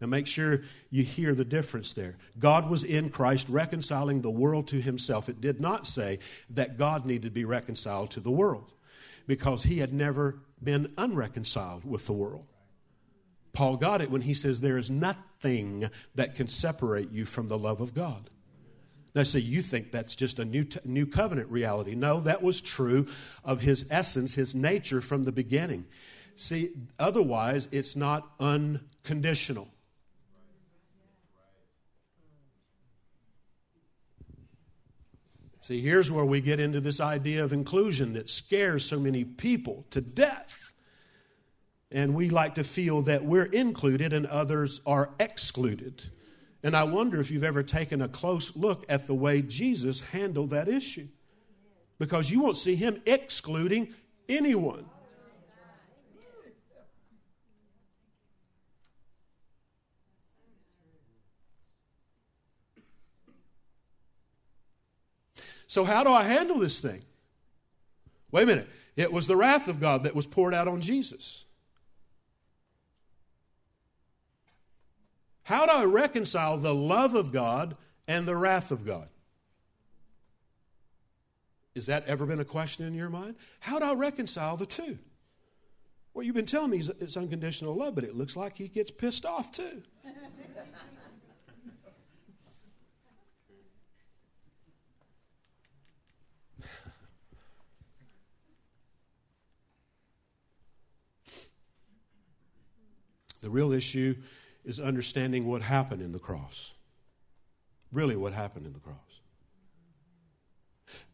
Now 0.00 0.06
make 0.06 0.26
sure 0.26 0.62
you 0.90 1.02
hear 1.02 1.34
the 1.34 1.44
difference 1.44 1.92
there. 1.92 2.16
God 2.38 2.70
was 2.70 2.84
in 2.84 3.10
Christ 3.10 3.48
reconciling 3.48 4.22
the 4.22 4.30
world 4.30 4.68
to 4.68 4.80
himself. 4.80 5.28
It 5.28 5.40
did 5.40 5.60
not 5.60 5.86
say 5.86 6.18
that 6.50 6.78
God 6.78 7.04
needed 7.04 7.24
to 7.24 7.30
be 7.30 7.44
reconciled 7.44 8.10
to 8.12 8.20
the 8.20 8.30
world 8.30 8.72
because 9.26 9.64
he 9.64 9.78
had 9.78 9.92
never 9.92 10.40
been 10.62 10.92
unreconciled 10.96 11.84
with 11.84 12.06
the 12.06 12.12
world. 12.12 12.46
Paul 13.52 13.76
got 13.76 14.00
it 14.00 14.10
when 14.10 14.22
he 14.22 14.34
says, 14.34 14.60
There 14.60 14.78
is 14.78 14.90
nothing 14.90 15.90
that 16.14 16.34
can 16.34 16.46
separate 16.46 17.10
you 17.10 17.24
from 17.24 17.48
the 17.48 17.58
love 17.58 17.80
of 17.80 17.94
God. 17.94 18.30
Now, 19.14 19.24
see, 19.24 19.40
you 19.40 19.60
think 19.60 19.90
that's 19.90 20.14
just 20.14 20.38
a 20.38 20.44
new, 20.44 20.64
t- 20.64 20.78
new 20.84 21.04
covenant 21.04 21.50
reality. 21.50 21.94
No, 21.96 22.20
that 22.20 22.42
was 22.42 22.60
true 22.60 23.08
of 23.44 23.60
his 23.60 23.86
essence, 23.90 24.34
his 24.34 24.54
nature 24.54 25.00
from 25.00 25.24
the 25.24 25.32
beginning. 25.32 25.86
See, 26.36 26.70
otherwise, 26.98 27.68
it's 27.72 27.96
not 27.96 28.30
unconditional. 28.38 29.68
See, 35.60 35.80
here's 35.82 36.10
where 36.10 36.24
we 36.24 36.40
get 36.40 36.58
into 36.58 36.80
this 36.80 37.00
idea 37.00 37.44
of 37.44 37.52
inclusion 37.52 38.14
that 38.14 38.30
scares 38.30 38.84
so 38.84 38.98
many 38.98 39.24
people 39.24 39.84
to 39.90 40.00
death. 40.00 40.72
And 41.92 42.14
we 42.14 42.30
like 42.30 42.54
to 42.54 42.64
feel 42.64 43.02
that 43.02 43.24
we're 43.24 43.44
included 43.44 44.14
and 44.14 44.24
others 44.26 44.80
are 44.86 45.10
excluded. 45.20 46.08
And 46.62 46.74
I 46.74 46.84
wonder 46.84 47.20
if 47.20 47.30
you've 47.30 47.44
ever 47.44 47.62
taken 47.62 48.00
a 48.00 48.08
close 48.08 48.56
look 48.56 48.86
at 48.88 49.06
the 49.06 49.14
way 49.14 49.42
Jesus 49.42 50.00
handled 50.00 50.50
that 50.50 50.68
issue. 50.68 51.08
Because 51.98 52.30
you 52.30 52.40
won't 52.40 52.56
see 52.56 52.74
him 52.74 53.02
excluding 53.04 53.94
anyone. 54.30 54.86
So, 65.70 65.84
how 65.84 66.02
do 66.02 66.10
I 66.10 66.24
handle 66.24 66.58
this 66.58 66.80
thing? 66.80 67.00
Wait 68.32 68.42
a 68.42 68.46
minute. 68.46 68.68
It 68.96 69.12
was 69.12 69.28
the 69.28 69.36
wrath 69.36 69.68
of 69.68 69.78
God 69.78 70.02
that 70.02 70.16
was 70.16 70.26
poured 70.26 70.52
out 70.52 70.66
on 70.66 70.80
Jesus. 70.80 71.44
How 75.44 75.66
do 75.66 75.70
I 75.70 75.84
reconcile 75.84 76.56
the 76.56 76.74
love 76.74 77.14
of 77.14 77.30
God 77.30 77.76
and 78.08 78.26
the 78.26 78.34
wrath 78.34 78.72
of 78.72 78.84
God? 78.84 79.06
Is 81.76 81.86
that 81.86 82.04
ever 82.06 82.26
been 82.26 82.40
a 82.40 82.44
question 82.44 82.84
in 82.84 82.94
your 82.94 83.08
mind? 83.08 83.36
How 83.60 83.78
do 83.78 83.84
I 83.84 83.94
reconcile 83.94 84.56
the 84.56 84.66
two? 84.66 84.98
Well, 86.14 86.26
you've 86.26 86.34
been 86.34 86.46
telling 86.46 86.72
me 86.72 86.78
it's 86.78 87.16
unconditional 87.16 87.76
love, 87.76 87.94
but 87.94 88.02
it 88.02 88.16
looks 88.16 88.34
like 88.34 88.58
he 88.58 88.66
gets 88.66 88.90
pissed 88.90 89.24
off 89.24 89.52
too. 89.52 89.84
The 103.40 103.50
real 103.50 103.72
issue 103.72 104.16
is 104.64 104.78
understanding 104.78 105.46
what 105.46 105.62
happened 105.62 106.02
in 106.02 106.12
the 106.12 106.18
cross. 106.18 106.74
Really, 107.92 108.16
what 108.16 108.32
happened 108.32 108.66
in 108.66 108.72
the 108.72 108.78
cross. 108.78 108.96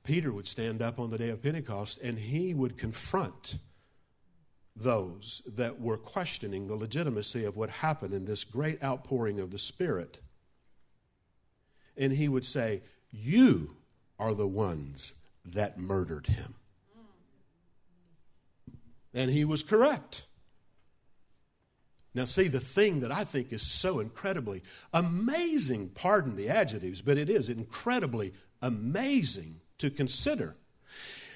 Peter 0.05 0.33
would 0.33 0.47
stand 0.47 0.83
up 0.83 0.99
on 0.99 1.11
the 1.11 1.19
day 1.19 1.31
of 1.31 1.43
Pentecost 1.43 1.99
and 2.03 2.19
he 2.19 2.55
would 2.55 2.79
confront 2.79 3.59
those 4.75 5.43
that 5.47 5.81
were 5.81 5.97
questioning 5.97 6.67
the 6.67 6.75
legitimacy 6.75 7.45
of 7.45 7.57
what 7.57 7.71
happened 7.71 8.13
in 8.13 8.25
this 8.25 8.45
great 8.45 8.83
outpouring 8.85 9.41
of 9.41 9.51
the 9.51 9.59
Spirit. 9.59 10.21
And 11.97 12.13
he 12.13 12.29
would 12.29 12.45
say, 12.45 12.83
You 13.11 13.77
are 14.19 14.35
the 14.35 14.47
ones 14.47 15.15
that 15.45 15.79
murdered 15.79 16.27
him. 16.27 16.55
And 19.15 19.31
he 19.31 19.45
was 19.45 19.63
correct. 19.63 20.27
Now, 22.17 22.25
see, 22.25 22.49
the 22.49 22.61
thing 22.61 23.01
that 23.01 23.13
I 23.13 23.25
think 23.25 23.53
is 23.53 23.61
so 23.61 24.01
incredibly 24.01 24.63
amazing, 24.95 25.91
pardon 25.91 26.35
the 26.35 26.49
adjectives, 26.49 27.03
but 27.03 27.19
it 27.19 27.29
is 27.29 27.51
incredibly 27.51 28.33
amazing 28.63 29.61
to 29.77 29.91
consider 29.91 30.55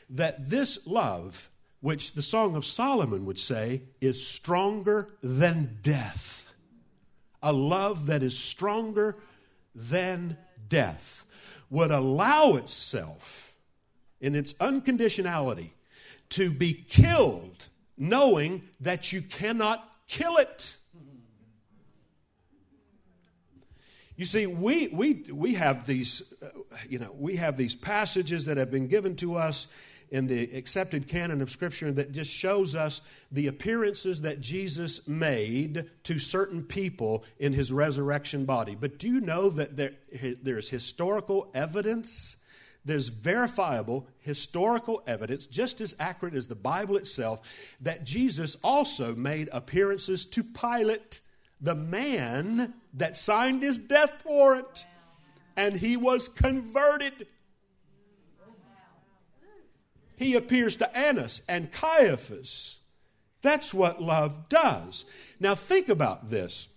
that 0.08 0.48
this 0.48 0.86
love, 0.86 1.50
which 1.82 2.14
the 2.14 2.22
Song 2.22 2.56
of 2.56 2.64
Solomon 2.64 3.26
would 3.26 3.38
say 3.38 3.82
is 4.00 4.26
stronger 4.26 5.08
than 5.22 5.80
death, 5.82 6.50
a 7.42 7.52
love 7.52 8.06
that 8.06 8.22
is 8.22 8.38
stronger 8.38 9.18
than 9.74 10.38
death, 10.66 11.26
would 11.68 11.90
allow 11.90 12.54
itself 12.54 13.54
in 14.18 14.34
its 14.34 14.54
unconditionality 14.54 15.72
to 16.30 16.50
be 16.50 16.72
killed 16.72 17.68
knowing 17.98 18.62
that 18.80 19.12
you 19.12 19.20
cannot 19.20 19.89
kill 20.10 20.36
it. 20.36 20.76
You 24.16 24.26
see, 24.26 24.46
we, 24.46 24.88
we, 24.88 25.24
we 25.32 25.54
have 25.54 25.86
these, 25.86 26.34
uh, 26.42 26.48
you 26.88 26.98
know, 26.98 27.14
we 27.16 27.36
have 27.36 27.56
these 27.56 27.74
passages 27.74 28.44
that 28.46 28.58
have 28.58 28.70
been 28.70 28.88
given 28.88 29.16
to 29.16 29.36
us 29.36 29.68
in 30.10 30.26
the 30.26 30.42
accepted 30.56 31.06
canon 31.06 31.40
of 31.40 31.48
Scripture 31.48 31.92
that 31.92 32.12
just 32.12 32.30
shows 32.30 32.74
us 32.74 33.00
the 33.30 33.46
appearances 33.46 34.22
that 34.22 34.40
Jesus 34.40 35.06
made 35.06 35.88
to 36.02 36.18
certain 36.18 36.64
people 36.64 37.24
in 37.38 37.52
his 37.52 37.72
resurrection 37.72 38.44
body. 38.44 38.76
But 38.78 38.98
do 38.98 39.08
you 39.08 39.20
know 39.20 39.48
that 39.50 39.76
there, 39.76 39.92
there's 40.42 40.68
historical 40.68 41.50
evidence 41.54 42.36
there's 42.84 43.08
verifiable 43.08 44.06
historical 44.20 45.02
evidence, 45.06 45.46
just 45.46 45.80
as 45.80 45.94
accurate 46.00 46.34
as 46.34 46.46
the 46.46 46.54
Bible 46.54 46.96
itself, 46.96 47.76
that 47.80 48.04
Jesus 48.04 48.56
also 48.64 49.14
made 49.14 49.48
appearances 49.52 50.24
to 50.26 50.42
Pilate, 50.42 51.20
the 51.60 51.74
man 51.74 52.74
that 52.94 53.16
signed 53.16 53.62
his 53.62 53.78
death 53.78 54.24
warrant, 54.24 54.86
and 55.56 55.74
he 55.74 55.96
was 55.96 56.28
converted. 56.28 57.26
He 60.16 60.34
appears 60.36 60.76
to 60.76 60.96
Annas 60.96 61.42
and 61.48 61.70
Caiaphas. 61.72 62.80
That's 63.42 63.72
what 63.72 64.02
love 64.02 64.48
does. 64.48 65.04
Now, 65.38 65.54
think 65.54 65.88
about 65.88 66.28
this. 66.28 66.68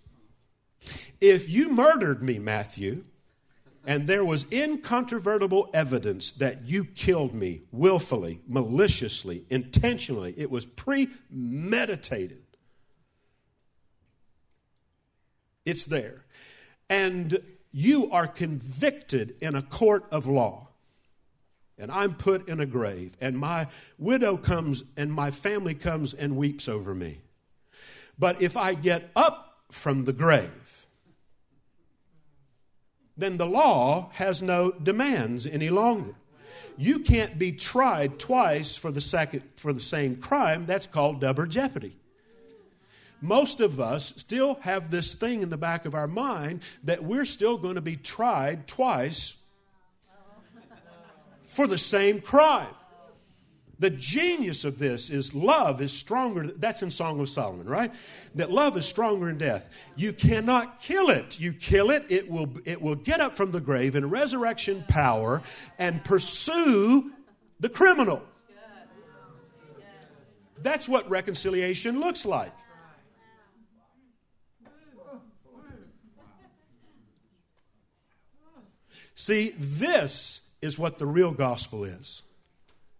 If 1.20 1.48
you 1.48 1.68
murdered 1.68 2.22
me, 2.22 2.38
Matthew, 2.38 3.04
and 3.86 4.06
there 4.06 4.24
was 4.24 4.46
incontrovertible 4.50 5.70
evidence 5.74 6.32
that 6.32 6.66
you 6.66 6.84
killed 6.84 7.34
me 7.34 7.62
willfully, 7.72 8.40
maliciously, 8.48 9.44
intentionally. 9.50 10.34
It 10.36 10.50
was 10.50 10.66
premeditated. 10.66 12.42
It's 15.64 15.86
there. 15.86 16.24
And 16.88 17.38
you 17.72 18.10
are 18.10 18.26
convicted 18.26 19.36
in 19.40 19.54
a 19.54 19.62
court 19.62 20.04
of 20.10 20.26
law. 20.26 20.68
And 21.76 21.90
I'm 21.90 22.14
put 22.14 22.48
in 22.48 22.60
a 22.60 22.66
grave, 22.66 23.16
and 23.20 23.36
my 23.36 23.66
widow 23.98 24.36
comes 24.36 24.84
and 24.96 25.12
my 25.12 25.32
family 25.32 25.74
comes 25.74 26.14
and 26.14 26.36
weeps 26.36 26.68
over 26.68 26.94
me. 26.94 27.20
But 28.16 28.40
if 28.40 28.56
I 28.56 28.74
get 28.74 29.10
up 29.16 29.64
from 29.72 30.04
the 30.04 30.12
grave, 30.12 30.63
then 33.16 33.36
the 33.36 33.46
law 33.46 34.10
has 34.14 34.42
no 34.42 34.72
demands 34.72 35.46
any 35.46 35.70
longer. 35.70 36.14
You 36.76 36.98
can't 36.98 37.38
be 37.38 37.52
tried 37.52 38.18
twice 38.18 38.76
for 38.76 38.90
the 38.90 39.00
second 39.00 39.42
for 39.56 39.72
the 39.72 39.80
same 39.80 40.16
crime. 40.16 40.66
That's 40.66 40.86
called 40.86 41.20
double 41.20 41.46
jeopardy. 41.46 41.96
Most 43.20 43.60
of 43.60 43.80
us 43.80 44.12
still 44.16 44.56
have 44.62 44.90
this 44.90 45.14
thing 45.14 45.42
in 45.42 45.48
the 45.48 45.56
back 45.56 45.86
of 45.86 45.94
our 45.94 46.08
mind 46.08 46.62
that 46.82 47.02
we're 47.04 47.24
still 47.24 47.56
going 47.56 47.76
to 47.76 47.80
be 47.80 47.96
tried 47.96 48.66
twice 48.66 49.36
for 51.42 51.66
the 51.66 51.78
same 51.78 52.20
crime. 52.20 52.66
The 53.78 53.90
genius 53.90 54.64
of 54.64 54.78
this 54.78 55.10
is 55.10 55.34
love 55.34 55.80
is 55.80 55.92
stronger. 55.92 56.46
That's 56.46 56.82
in 56.82 56.90
Song 56.90 57.20
of 57.20 57.28
Solomon, 57.28 57.68
right? 57.68 57.92
That 58.34 58.50
love 58.50 58.76
is 58.76 58.86
stronger 58.86 59.26
than 59.26 59.38
death. 59.38 59.90
You 59.96 60.12
cannot 60.12 60.80
kill 60.80 61.10
it. 61.10 61.40
You 61.40 61.52
kill 61.52 61.90
it, 61.90 62.04
it 62.08 62.30
will, 62.30 62.52
it 62.64 62.80
will 62.80 62.94
get 62.94 63.20
up 63.20 63.34
from 63.34 63.50
the 63.50 63.60
grave 63.60 63.96
in 63.96 64.08
resurrection 64.08 64.84
power 64.88 65.42
and 65.78 66.02
pursue 66.04 67.12
the 67.60 67.68
criminal. 67.68 68.22
That's 70.62 70.88
what 70.88 71.08
reconciliation 71.10 72.00
looks 72.00 72.24
like. 72.24 72.52
See, 79.14 79.54
this 79.56 80.42
is 80.60 80.78
what 80.78 80.98
the 80.98 81.06
real 81.06 81.30
gospel 81.30 81.84
is. 81.84 82.23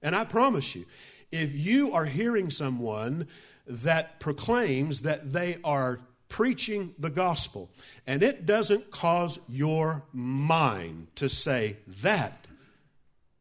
And 0.05 0.15
I 0.15 0.25
promise 0.25 0.77
you, 0.77 0.85
if 1.33 1.57
you 1.57 1.95
are 1.95 2.05
hearing 2.05 2.51
someone 2.51 3.27
that 3.67 4.21
proclaims 4.21 5.01
that 5.01 5.33
they 5.33 5.57
are 5.65 5.99
preaching 6.29 6.95
the 6.99 7.09
gospel 7.09 7.71
and 8.07 8.23
it 8.23 8.45
doesn't 8.45 8.91
cause 8.91 9.41
your 9.49 10.05
mind 10.13 11.07
to 11.17 11.29
say 11.29 11.79
that 12.03 12.47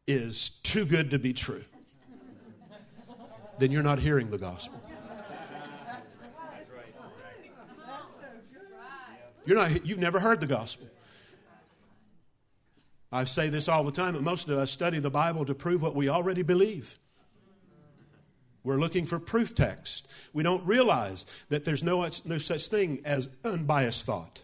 is 0.06 0.48
too 0.62 0.86
good 0.86 1.10
to 1.10 1.18
be 1.18 1.34
true, 1.34 1.64
then 3.58 3.70
you're 3.70 3.82
not 3.82 3.98
hearing 3.98 4.30
the 4.30 4.38
gospel. 4.38 4.80
You're 9.44 9.58
not, 9.58 9.84
you've 9.84 9.98
never 9.98 10.18
heard 10.18 10.40
the 10.40 10.46
gospel. 10.46 10.88
I 13.14 13.22
say 13.22 13.48
this 13.48 13.68
all 13.68 13.84
the 13.84 13.92
time, 13.92 14.14
but 14.14 14.22
most 14.22 14.48
of 14.48 14.58
us 14.58 14.72
study 14.72 14.98
the 14.98 15.08
Bible 15.08 15.44
to 15.44 15.54
prove 15.54 15.82
what 15.82 15.94
we 15.94 16.08
already 16.08 16.42
believe. 16.42 16.98
We're 18.64 18.80
looking 18.80 19.06
for 19.06 19.20
proof 19.20 19.54
text. 19.54 20.08
We 20.32 20.42
don't 20.42 20.66
realize 20.66 21.24
that 21.48 21.64
there's 21.64 21.84
no, 21.84 22.08
no 22.24 22.38
such 22.38 22.66
thing 22.66 23.02
as 23.04 23.28
unbiased 23.44 24.04
thought. 24.04 24.42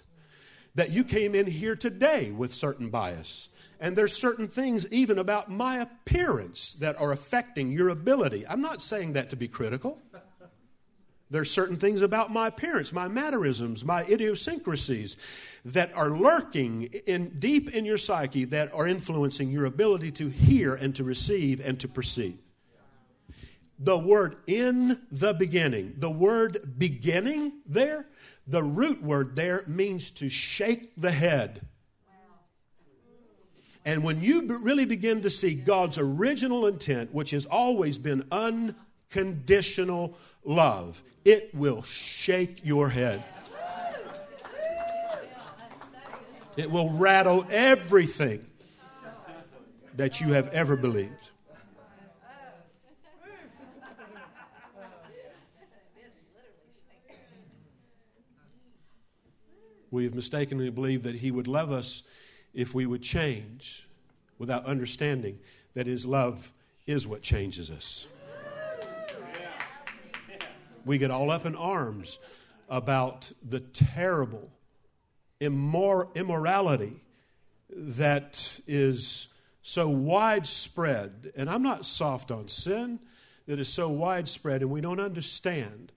That 0.77 0.91
you 0.91 1.03
came 1.03 1.35
in 1.35 1.47
here 1.47 1.75
today 1.75 2.31
with 2.31 2.55
certain 2.55 2.91
bias. 2.91 3.49
And 3.81 3.97
there's 3.97 4.17
certain 4.17 4.47
things, 4.47 4.87
even 4.93 5.19
about 5.19 5.51
my 5.51 5.79
appearance, 5.79 6.75
that 6.75 7.01
are 7.01 7.11
affecting 7.11 7.73
your 7.73 7.89
ability. 7.89 8.47
I'm 8.47 8.63
not 8.63 8.81
saying 8.81 9.15
that 9.15 9.31
to 9.31 9.37
be 9.37 9.49
critical. 9.49 10.01
There's 11.31 11.51
certain 11.51 11.77
things 11.77 12.03
about 12.03 12.33
my 12.33 12.49
appearance, 12.49 12.93
my 12.93 13.07
mannerisms, 13.07 13.85
my 13.85 14.03
idiosyncrasies 14.03 15.17
that 15.65 15.97
are 15.97 16.11
lurking 16.11 16.85
in, 17.07 17.39
deep 17.39 17.73
in 17.73 17.85
your 17.85 17.99
psyche 17.99 18.45
that 18.47 18.75
are 18.75 18.87
influencing 18.87 19.51
your 19.51 19.67
ability 19.67 20.11
to 20.13 20.29
hear 20.29 20.75
and 20.75 20.95
to 20.97 21.05
receive 21.05 21.61
and 21.61 21.79
to 21.81 21.89
perceive. 21.89 22.39
The 23.79 23.97
word 23.97 24.37
in 24.47 25.01
the 25.13 25.33
beginning, 25.33 25.95
the 25.97 26.11
word 26.11 26.75
beginning 26.77 27.61
there, 27.65 28.07
the 28.47 28.63
root 28.63 29.01
word 29.01 29.37
there 29.37 29.63
means 29.69 30.11
to 30.13 30.29
shake 30.29 30.97
the 30.97 31.13
head. 31.13 31.67
And 33.85 34.03
when 34.05 34.21
you 34.21 34.47
really 34.63 34.85
begin 34.85 35.23
to 35.23 35.31
see 35.31 35.55
God's 35.55 35.97
original 35.97 36.67
intent, 36.67 37.15
which 37.15 37.31
has 37.31 37.47
always 37.47 37.97
been 37.97 38.25
unconditional 38.31 40.19
love, 40.45 41.03
it 41.25 41.55
will 41.55 41.83
shake 41.83 42.65
your 42.65 42.89
head. 42.89 43.23
It 46.57 46.71
will 46.71 46.91
rattle 46.91 47.45
everything 47.51 48.45
that 49.95 50.21
you 50.21 50.33
have 50.33 50.49
ever 50.49 50.77
believed. 50.77 51.31
We 59.93 60.05
have 60.05 60.15
mistakenly 60.15 60.71
believed 60.71 61.03
that 61.05 61.17
He 61.17 61.31
would 61.31 61.49
love 61.49 61.73
us 61.73 62.05
if 62.55 62.75
we 62.75 62.87
would 62.87 63.03
change 63.03 63.89
without 64.39 64.65
understanding 64.65 65.39
that 65.75 65.87
His 65.87 66.07
love 66.07 66.53
is 66.87 67.07
what 67.07 67.23
changes 67.23 67.71
us 67.71 68.07
we 70.85 70.99
get 70.99 71.11
all 71.11 71.31
up 71.31 71.47
in 71.47 71.57
arms 71.57 72.19
about 72.69 73.33
the 73.47 73.61
terrible 73.61 74.51
immor- 75.41 76.15
immorality 76.15 77.01
that 77.71 78.61
is 78.67 79.29
so 79.63 79.89
widespread. 79.89 81.33
And 81.37 81.49
I'm 81.49 81.63
not 81.63 81.85
soft 81.85 82.31
on 82.31 82.49
sin 82.49 83.01
that 83.47 83.59
is 83.59 83.69
so 83.69 83.89
widespread, 83.89 84.63
and 84.63 84.71
we 84.71 84.81
don't 84.81 85.01
understand 85.01 85.93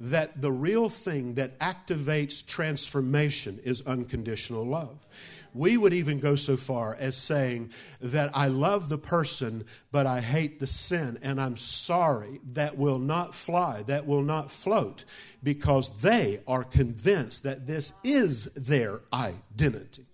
that 0.00 0.40
the 0.40 0.52
real 0.52 0.88
thing 0.88 1.34
that 1.34 1.58
activates 1.58 2.46
transformation 2.46 3.58
is 3.64 3.82
unconditional 3.86 4.64
love. 4.64 5.06
We 5.54 5.76
would 5.76 5.94
even 5.94 6.18
go 6.18 6.34
so 6.34 6.56
far 6.56 6.94
as 6.94 7.16
saying 7.16 7.72
that 8.00 8.30
I 8.34 8.48
love 8.48 8.88
the 8.88 8.98
person, 8.98 9.64
but 9.90 10.06
I 10.06 10.20
hate 10.20 10.60
the 10.60 10.66
sin, 10.66 11.18
and 11.22 11.40
I'm 11.40 11.56
sorry. 11.56 12.40
That 12.52 12.76
will 12.76 12.98
not 12.98 13.34
fly, 13.34 13.82
that 13.84 14.06
will 14.06 14.22
not 14.22 14.50
float, 14.50 15.04
because 15.42 16.02
they 16.02 16.40
are 16.46 16.64
convinced 16.64 17.42
that 17.44 17.66
this 17.66 17.92
is 18.04 18.46
their 18.54 19.00
identity. 19.12 20.04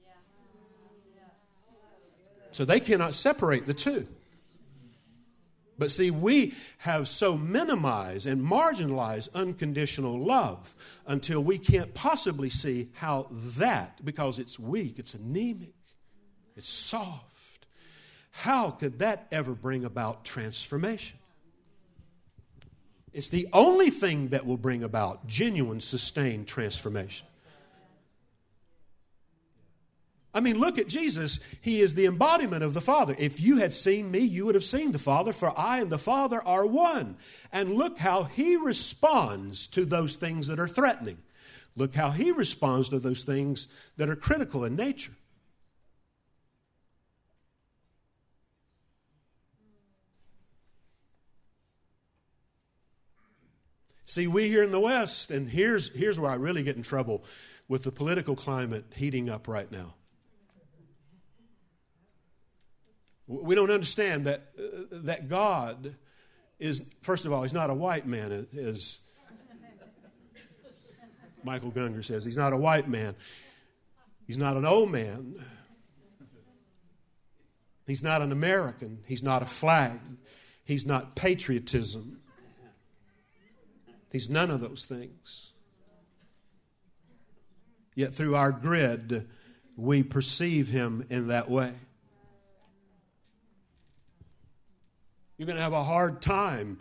So 2.53 2.65
they 2.65 2.81
cannot 2.81 3.15
separate 3.15 3.67
the 3.67 3.75
two. 3.75 4.07
But 5.79 5.91
see, 5.91 6.11
we 6.11 6.55
have 6.79 7.09
so 7.09 7.37
minimized 7.37 8.27
and 8.27 8.41
marginalized 8.45 9.29
unconditional 9.35 10.19
love 10.25 10.75
until 11.07 11.43
we 11.43 11.59
can't 11.59 11.93
possibly 11.95 12.49
see 12.49 12.91
how 12.95 13.29
that, 13.31 14.05
because 14.05 14.39
it's 14.39 14.59
weak, 14.59 14.99
it's 14.99 15.15
anemic, 15.15 15.75
it's 16.57 16.69
soft, 16.69 17.67
how 18.31 18.71
could 18.71 18.99
that 18.99 19.29
ever 19.31 19.55
bring 19.55 19.85
about 19.85 20.25
transformation? 20.25 21.19
It's 23.13 23.29
the 23.29 23.47
only 23.53 23.91
thing 23.91 24.29
that 24.29 24.45
will 24.45 24.57
bring 24.57 24.83
about 24.83 25.27
genuine, 25.29 25.81
sustained 25.81 26.49
transformation. 26.49 27.29
I 30.35 30.41
mean, 30.41 30.59
look 30.59 30.79
at 30.79 30.89
Jesus. 30.89 31.39
He 31.61 31.81
is 31.81 31.95
the 31.95 32.07
embodiment 32.07 32.65
of 32.65 32.75
the 32.75 32.81
Father. 32.81 33.15
If 33.17 33.41
you 33.41 33.59
had 33.59 33.73
seen 33.73 34.11
me, 34.11 34.19
you 34.19 34.47
would 34.47 34.57
have 34.57 34.65
seen 34.65 34.91
the 34.91 34.99
Father, 34.99 35.33
for 35.33 35.57
I 35.57 35.79
and 35.81 35.91
the 35.91 35.97
Father 35.97 36.43
are 36.45 36.67
one. 36.67 37.17
And 37.53 37.75
look 37.75 37.99
how 37.99 38.25
he 38.25 38.57
responds 38.57 39.69
to 39.69 39.85
those 39.85 40.17
things 40.17 40.49
that 40.49 40.59
are 40.59 40.67
threatening. 40.67 41.19
Look 41.77 41.95
how 41.95 42.11
he 42.11 42.33
responds 42.33 42.89
to 42.89 42.99
those 42.99 43.23
things 43.23 43.69
that 43.97 44.11
are 44.11 44.17
critical 44.17 44.65
in 44.65 44.75
nature. 44.75 45.13
See, 54.07 54.27
we 54.27 54.49
here 54.49 54.63
in 54.63 54.71
the 54.71 54.81
West, 54.81 55.31
and 55.31 55.49
here's, 55.49 55.95
here's 55.95 56.21
where 56.21 56.31
I 56.31 56.35
really 56.35 56.63
get 56.63 56.77
in 56.77 56.83
trouble 56.83 57.25
with 57.69 57.85
the 57.85 57.91
political 57.91 58.37
climate 58.37 58.85
heating 58.95 59.31
up 59.31 59.49
right 59.49 59.71
now. 59.73 59.95
We 63.27 63.55
don't 63.55 63.71
understand 63.71 64.27
that, 64.27 64.49
uh, 64.59 64.63
that 64.91 65.29
God 65.29 65.97
is, 66.59 66.83
first 67.03 67.25
of 67.25 67.33
all, 67.33 67.43
He's 67.43 67.55
not 67.55 67.71
a 67.71 67.75
white 67.75 68.07
man, 68.07 68.47
as 68.57 68.99
Michael 71.43 71.71
Gungor 71.71 72.05
says. 72.05 72.25
He's 72.25 72.37
not 72.37 72.53
a 72.53 72.57
white 72.57 72.89
man. 72.89 73.15
He's 74.27 74.39
not 74.39 74.57
an 74.57 74.65
old 74.65 74.91
man. 74.91 75.43
He's 77.87 78.03
not 78.03 78.23
an 78.23 78.33
American. 78.33 79.01
He's 79.07 79.23
not 79.23 79.43
a 79.43 79.47
flag. 79.47 80.01
He's 80.65 80.87
not 80.87 81.15
patriotism. 81.15 82.21
He's 84.11 84.31
none 84.31 84.51
of 84.51 84.61
those 84.61 84.87
things. 84.87 85.53
Yet 87.95 88.15
through 88.15 88.37
our 88.37 88.53
grid, 88.53 89.29
we 89.77 90.03
perceive 90.03 90.69
him 90.69 91.07
in 91.11 91.29
that 91.29 91.51
way. 91.51 91.75
You're 95.37 95.47
going 95.47 95.57
to 95.57 95.63
have 95.63 95.73
a 95.73 95.85
hard 95.85 96.23
time 96.23 96.79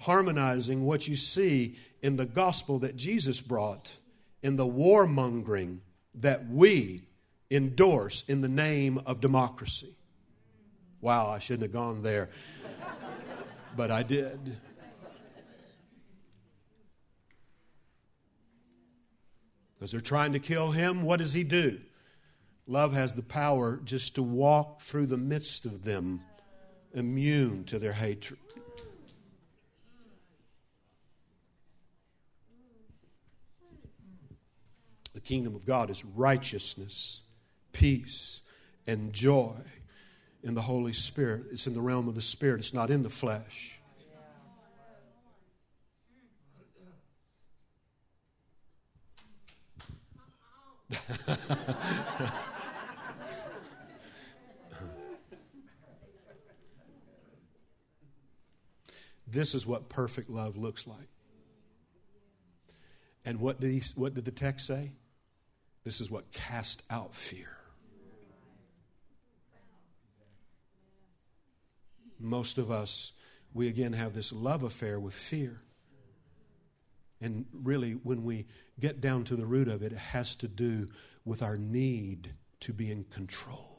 harmonizing 0.00 0.84
what 0.84 1.08
you 1.08 1.16
see 1.16 1.76
in 2.02 2.16
the 2.16 2.26
gospel 2.26 2.80
that 2.80 2.96
Jesus 2.96 3.40
brought, 3.40 3.96
in 4.42 4.56
the 4.56 4.66
warmongering 4.66 5.78
that 6.16 6.46
we 6.48 7.02
endorse 7.50 8.22
in 8.28 8.40
the 8.40 8.48
name 8.48 9.00
of 9.06 9.20
democracy. 9.20 9.94
Wow, 11.00 11.30
I 11.30 11.38
shouldn't 11.38 11.62
have 11.62 11.72
gone 11.72 12.02
there, 12.02 12.28
but 13.76 13.90
I 13.90 14.02
did. 14.02 14.56
Because 19.74 19.92
they're 19.92 20.00
trying 20.00 20.32
to 20.32 20.38
kill 20.38 20.70
him, 20.70 21.02
what 21.02 21.18
does 21.18 21.32
he 21.32 21.44
do? 21.44 21.80
Love 22.66 22.94
has 22.94 23.14
the 23.14 23.22
power 23.22 23.80
just 23.84 24.14
to 24.14 24.22
walk 24.22 24.80
through 24.80 25.06
the 25.06 25.18
midst 25.18 25.66
of 25.66 25.84
them, 25.84 26.22
immune 26.94 27.64
to 27.64 27.78
their 27.78 27.92
hatred. 27.92 28.38
The 35.12 35.20
kingdom 35.20 35.54
of 35.54 35.66
God 35.66 35.90
is 35.90 36.04
righteousness, 36.04 37.20
peace, 37.72 38.40
and 38.86 39.12
joy 39.12 39.56
in 40.42 40.54
the 40.54 40.62
Holy 40.62 40.92
Spirit. 40.92 41.44
It's 41.52 41.66
in 41.66 41.74
the 41.74 41.80
realm 41.80 42.08
of 42.08 42.14
the 42.14 42.20
Spirit, 42.20 42.60
it's 42.60 42.74
not 42.74 42.90
in 42.90 43.02
the 43.02 43.10
flesh. 43.10 43.80
this 59.34 59.54
is 59.54 59.66
what 59.66 59.88
perfect 59.88 60.30
love 60.30 60.56
looks 60.56 60.86
like. 60.86 61.08
And 63.26 63.40
what 63.40 63.60
did, 63.60 63.70
he, 63.70 63.82
what 63.96 64.14
did 64.14 64.24
the 64.24 64.30
text 64.30 64.66
say? 64.66 64.92
This 65.82 66.00
is 66.00 66.10
what 66.10 66.32
cast 66.32 66.82
out 66.90 67.14
fear. 67.14 67.54
most 72.24 72.58
of 72.58 72.70
us, 72.70 73.12
we 73.52 73.68
again 73.68 73.92
have 73.92 74.14
this 74.14 74.32
love 74.32 74.62
affair 74.62 74.98
with 74.98 75.14
fear. 75.14 75.60
And 77.20 77.46
really, 77.52 77.92
when 77.92 78.24
we 78.24 78.46
get 78.80 79.00
down 79.00 79.24
to 79.24 79.36
the 79.36 79.46
root 79.46 79.68
of 79.68 79.82
it, 79.82 79.92
it 79.92 79.98
has 79.98 80.34
to 80.36 80.48
do 80.48 80.88
with 81.24 81.42
our 81.42 81.56
need 81.56 82.32
to 82.60 82.72
be 82.72 82.90
in 82.90 83.04
control. 83.04 83.73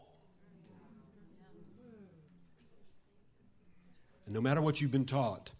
And 4.25 4.33
no 4.33 4.41
matter 4.41 4.61
what 4.61 4.81
you've 4.81 4.91
been 4.91 5.05
taught 5.05 5.51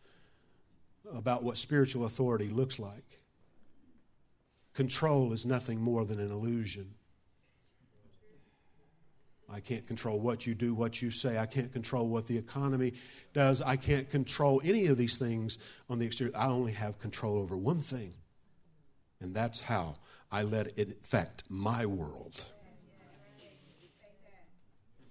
about 1.14 1.44
what 1.44 1.58
spiritual 1.58 2.06
authority 2.06 2.50
looks 2.50 2.80
like, 2.80 3.20
control 4.74 5.34
is 5.34 5.46
nothing 5.46 5.80
more 5.80 6.04
than 6.06 6.20
an 6.20 6.32
illusion. 6.32 6.94
I 9.48 9.60
can't 9.60 9.86
control 9.86 10.20
what 10.20 10.48
you 10.48 10.56
do, 10.56 10.74
what 10.74 11.02
you 11.02 11.12
say. 11.12 11.38
I 11.38 11.46
can't 11.46 11.72
control 11.72 12.08
what 12.08 12.26
the 12.26 12.38
economy 12.38 12.94
does. 13.34 13.62
I 13.62 13.76
can't 13.76 14.10
control 14.10 14.60
any 14.66 14.88
of 14.88 14.98
these 14.98 15.18
things 15.18 15.60
on 15.90 16.00
the 16.00 16.06
exterior. 16.06 16.36
I 16.36 16.48
only 16.48 16.72
have 16.72 17.00
control 17.00 17.38
over 17.38 17.56
one 17.56 17.80
thing, 17.80 18.16
and 19.22 19.36
that's 19.36 19.62
how 19.62 19.98
I 20.32 20.42
let 20.42 20.78
it 20.78 20.98
affect 21.04 21.44
my 21.48 21.86
world. 21.86 22.44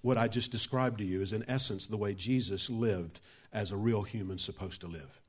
What 0.03 0.19
I 0.19 0.29
just 0.29 0.51
described 0.51 0.99
to 0.99 1.05
you 1.05 1.23
is, 1.23 1.33
in 1.33 1.45
essence, 1.49 1.87
the 1.87 1.97
way 1.97 2.13
Jesus 2.13 2.69
lived 2.69 3.21
as 3.55 3.71
a 3.71 3.77
real 3.77 4.03
human 4.03 4.37
supposed 4.37 4.81
to 4.83 4.89
live. 4.89 5.21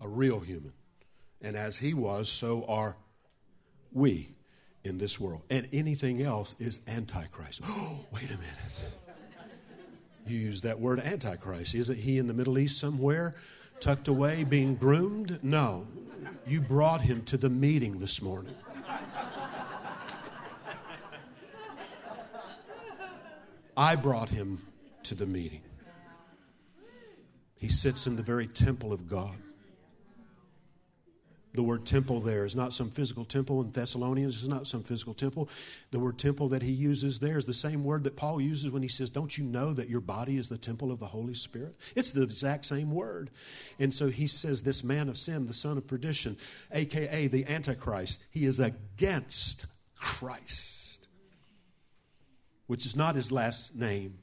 A 0.00 0.08
real 0.08 0.40
human. 0.40 0.72
And 1.42 1.54
as 1.54 1.76
he 1.76 1.94
was, 1.94 2.28
so 2.28 2.64
are 2.66 2.96
we 3.92 4.30
in 4.82 4.98
this 4.98 5.20
world. 5.20 5.42
And 5.50 5.68
anything 5.72 6.22
else 6.22 6.56
is 6.58 6.80
antichrist. 6.88 7.60
Oh, 7.64 8.06
wait 8.12 8.30
a 8.30 8.36
minute. 8.38 8.94
You 10.26 10.38
use 10.38 10.62
that 10.62 10.80
word 10.80 10.98
antichrist. 11.00 11.74
Isn't 11.74 11.98
he 11.98 12.18
in 12.18 12.26
the 12.26 12.34
Middle 12.34 12.58
East 12.58 12.78
somewhere, 12.80 13.34
tucked 13.78 14.08
away, 14.08 14.42
being 14.42 14.74
groomed? 14.74 15.38
No. 15.42 15.86
You 16.46 16.60
brought 16.60 17.00
him 17.00 17.22
to 17.24 17.36
the 17.36 17.50
meeting 17.50 17.98
this 17.98 18.20
morning. 18.20 18.54
I 23.76 23.96
brought 23.96 24.28
him 24.28 24.64
to 25.04 25.14
the 25.14 25.26
meeting. 25.26 25.62
He 27.58 27.68
sits 27.68 28.06
in 28.06 28.16
the 28.16 28.22
very 28.22 28.46
temple 28.46 28.92
of 28.92 29.08
God. 29.08 29.36
The 31.56 31.62
word 31.62 31.86
temple 31.86 32.20
there 32.20 32.44
is 32.44 32.54
not 32.54 32.74
some 32.74 32.90
physical 32.90 33.24
temple 33.24 33.62
in 33.62 33.70
Thessalonians, 33.70 34.36
it's 34.36 34.46
not 34.46 34.66
some 34.66 34.82
physical 34.82 35.14
temple. 35.14 35.48
The 35.90 35.98
word 35.98 36.18
temple 36.18 36.50
that 36.50 36.62
he 36.62 36.72
uses 36.72 37.18
there 37.18 37.38
is 37.38 37.46
the 37.46 37.54
same 37.54 37.82
word 37.82 38.04
that 38.04 38.14
Paul 38.14 38.42
uses 38.42 38.70
when 38.70 38.82
he 38.82 38.88
says, 38.88 39.08
Don't 39.08 39.36
you 39.38 39.44
know 39.44 39.72
that 39.72 39.88
your 39.88 40.02
body 40.02 40.36
is 40.36 40.48
the 40.48 40.58
temple 40.58 40.92
of 40.92 40.98
the 40.98 41.06
Holy 41.06 41.32
Spirit? 41.32 41.74
It's 41.94 42.12
the 42.12 42.22
exact 42.22 42.66
same 42.66 42.90
word. 42.90 43.30
And 43.78 43.92
so 43.92 44.08
he 44.10 44.26
says, 44.26 44.62
This 44.62 44.84
man 44.84 45.08
of 45.08 45.16
sin, 45.16 45.46
the 45.46 45.54
son 45.54 45.78
of 45.78 45.86
perdition, 45.86 46.36
aka 46.72 47.26
the 47.26 47.46
Antichrist, 47.46 48.22
he 48.30 48.44
is 48.44 48.60
against 48.60 49.64
Christ, 49.96 50.85
which 52.66 52.86
is 52.86 52.96
not 52.96 53.14
his 53.14 53.30
last 53.32 53.74
name. 53.74 54.18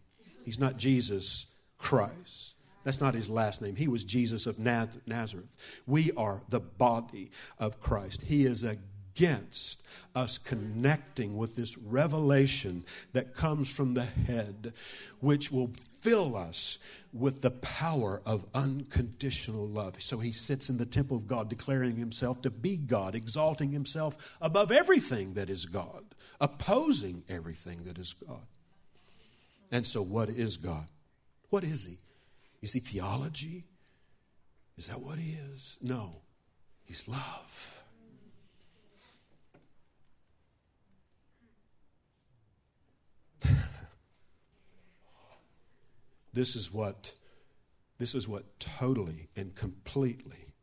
He's 0.45 0.59
not 0.59 0.77
Jesus 0.77 1.45
Christ. 1.77 2.55
That's 2.83 2.99
not 2.99 3.13
his 3.13 3.29
last 3.29 3.61
name. 3.61 3.75
He 3.75 3.87
was 3.87 4.03
Jesus 4.03 4.45
of 4.45 4.59
Nazareth. 4.59 5.83
We 5.87 6.11
are 6.13 6.41
the 6.49 6.59
body 6.59 7.31
of 7.57 7.79
Christ. 7.79 8.23
He 8.23 8.45
is 8.45 8.63
against 8.63 9.83
us 10.15 10.37
connecting 10.37 11.37
with 11.37 11.55
this 11.55 11.77
revelation 11.77 12.83
that 13.13 13.33
comes 13.33 13.71
from 13.71 13.93
the 13.93 14.03
head, 14.03 14.73
which 15.21 15.49
will 15.51 15.71
fill 16.01 16.35
us 16.35 16.77
with 17.13 17.41
the 17.41 17.51
power 17.51 18.21
of 18.25 18.45
unconditional 18.53 19.67
love. 19.67 19.95
So 19.99 20.17
he 20.17 20.31
sits 20.31 20.69
in 20.69 20.77
the 20.77 20.85
temple 20.85 21.15
of 21.15 21.27
God, 21.27 21.47
declaring 21.47 21.95
himself 21.95 22.41
to 22.41 22.49
be 22.49 22.75
God, 22.75 23.15
exalting 23.15 23.71
himself 23.71 24.35
above 24.41 24.71
everything 24.71 25.35
that 25.35 25.49
is 25.49 25.65
God, 25.65 26.03
opposing 26.39 27.23
everything 27.29 27.83
that 27.83 27.97
is 27.97 28.13
God. 28.13 28.45
And 29.71 29.85
so, 29.85 30.01
what 30.01 30.29
is 30.29 30.57
God? 30.57 30.87
What 31.49 31.63
is 31.63 31.85
he? 31.85 31.97
Is 32.61 32.73
he 32.73 32.79
theology? 32.79 33.65
Is 34.77 34.87
that 34.87 35.01
what 35.01 35.19
he 35.19 35.37
is? 35.51 35.77
No, 35.81 36.21
he's 36.83 37.07
love. 37.07 37.83
this 46.33 46.55
is 46.55 46.71
what 46.71 47.15
this 47.97 48.15
is 48.15 48.27
what 48.27 48.59
totally 48.59 49.29
and 49.35 49.55
completely 49.55 50.53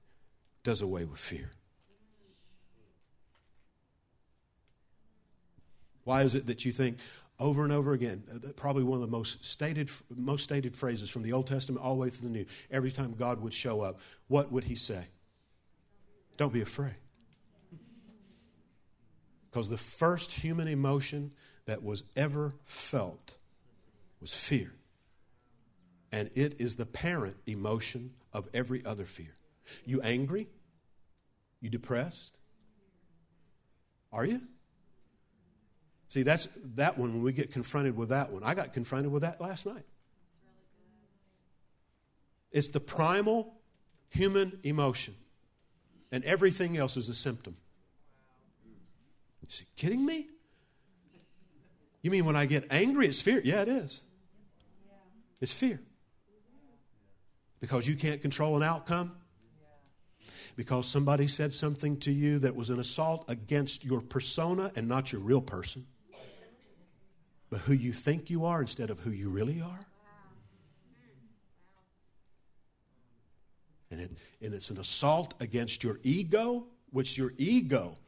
does 0.62 0.82
away 0.82 1.04
with 1.04 1.18
fear. 1.18 1.52
Why 6.10 6.22
is 6.22 6.34
it 6.34 6.46
that 6.46 6.64
you 6.64 6.72
think, 6.72 6.98
over 7.38 7.62
and 7.62 7.72
over 7.72 7.92
again. 7.92 8.24
Uh, 8.34 8.48
probably 8.56 8.82
one 8.82 8.96
of 8.96 9.00
the 9.00 9.16
most 9.16 9.44
stated, 9.44 9.88
most 10.12 10.42
stated 10.42 10.74
phrases 10.74 11.08
from 11.08 11.22
the 11.22 11.32
Old 11.32 11.46
Testament 11.46 11.84
all 11.84 11.94
the 11.94 12.00
way 12.00 12.10
through 12.10 12.28
the 12.30 12.34
New. 12.34 12.46
Every 12.68 12.90
time 12.90 13.14
God 13.16 13.40
would 13.40 13.54
show 13.54 13.80
up, 13.80 14.00
what 14.26 14.50
would 14.50 14.64
He 14.64 14.74
say? 14.74 15.04
Don't 16.36 16.52
be 16.52 16.62
afraid. 16.62 16.96
Because 19.48 19.68
the 19.68 19.76
first 19.76 20.32
human 20.32 20.66
emotion 20.66 21.30
that 21.66 21.84
was 21.84 22.02
ever 22.16 22.54
felt 22.64 23.36
was 24.20 24.34
fear. 24.34 24.72
And 26.10 26.28
it 26.34 26.60
is 26.60 26.74
the 26.74 26.86
parent 26.86 27.36
emotion 27.46 28.14
of 28.32 28.48
every 28.52 28.84
other 28.84 29.04
fear. 29.04 29.36
You 29.84 30.00
angry? 30.02 30.48
You 31.60 31.70
depressed? 31.70 32.36
Are 34.12 34.26
you? 34.26 34.40
See, 36.10 36.24
that's 36.24 36.48
that 36.74 36.98
one 36.98 37.12
when 37.12 37.22
we 37.22 37.32
get 37.32 37.52
confronted 37.52 37.96
with 37.96 38.08
that 38.08 38.32
one. 38.32 38.42
I 38.42 38.54
got 38.54 38.72
confronted 38.72 39.12
with 39.12 39.22
that 39.22 39.40
last 39.40 39.64
night. 39.64 39.84
It's 42.50 42.68
the 42.70 42.80
primal 42.80 43.54
human 44.08 44.58
emotion, 44.64 45.14
and 46.10 46.24
everything 46.24 46.76
else 46.76 46.96
is 46.96 47.08
a 47.08 47.14
symptom. 47.14 47.56
Is 49.48 49.60
he 49.60 49.66
kidding 49.76 50.04
me? 50.04 50.26
You 52.02 52.10
mean 52.10 52.24
when 52.24 52.34
I 52.34 52.46
get 52.46 52.66
angry, 52.72 53.06
it's 53.06 53.22
fear? 53.22 53.40
Yeah, 53.44 53.60
it 53.60 53.68
is. 53.68 54.02
It's 55.40 55.52
fear. 55.52 55.80
Because 57.60 57.86
you 57.86 57.94
can't 57.94 58.20
control 58.20 58.56
an 58.56 58.64
outcome? 58.64 59.12
Because 60.56 60.88
somebody 60.88 61.28
said 61.28 61.54
something 61.54 61.98
to 61.98 62.10
you 62.10 62.40
that 62.40 62.56
was 62.56 62.68
an 62.68 62.80
assault 62.80 63.26
against 63.28 63.84
your 63.84 64.00
persona 64.00 64.72
and 64.74 64.88
not 64.88 65.12
your 65.12 65.20
real 65.20 65.40
person, 65.40 65.86
but 67.50 67.60
who 67.60 67.72
you 67.72 67.92
think 67.92 68.30
you 68.30 68.46
are 68.46 68.60
instead 68.60 68.90
of 68.90 69.00
who 69.00 69.10
you 69.10 69.28
really 69.28 69.60
are? 69.60 69.80
And, 73.90 74.00
it, 74.00 74.10
and 74.40 74.54
it's 74.54 74.70
an 74.70 74.78
assault 74.78 75.34
against 75.40 75.82
your 75.82 75.98
ego, 76.04 76.64
which 76.90 77.18
your 77.18 77.32
ego 77.36 77.98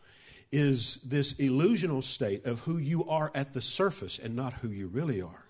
is 0.52 0.96
this 0.98 1.32
illusional 1.34 2.02
state 2.02 2.46
of 2.46 2.60
who 2.60 2.78
you 2.78 3.08
are 3.08 3.32
at 3.34 3.52
the 3.52 3.60
surface 3.60 4.18
and 4.18 4.36
not 4.36 4.52
who 4.52 4.68
you 4.68 4.86
really 4.86 5.20
are. 5.20 5.44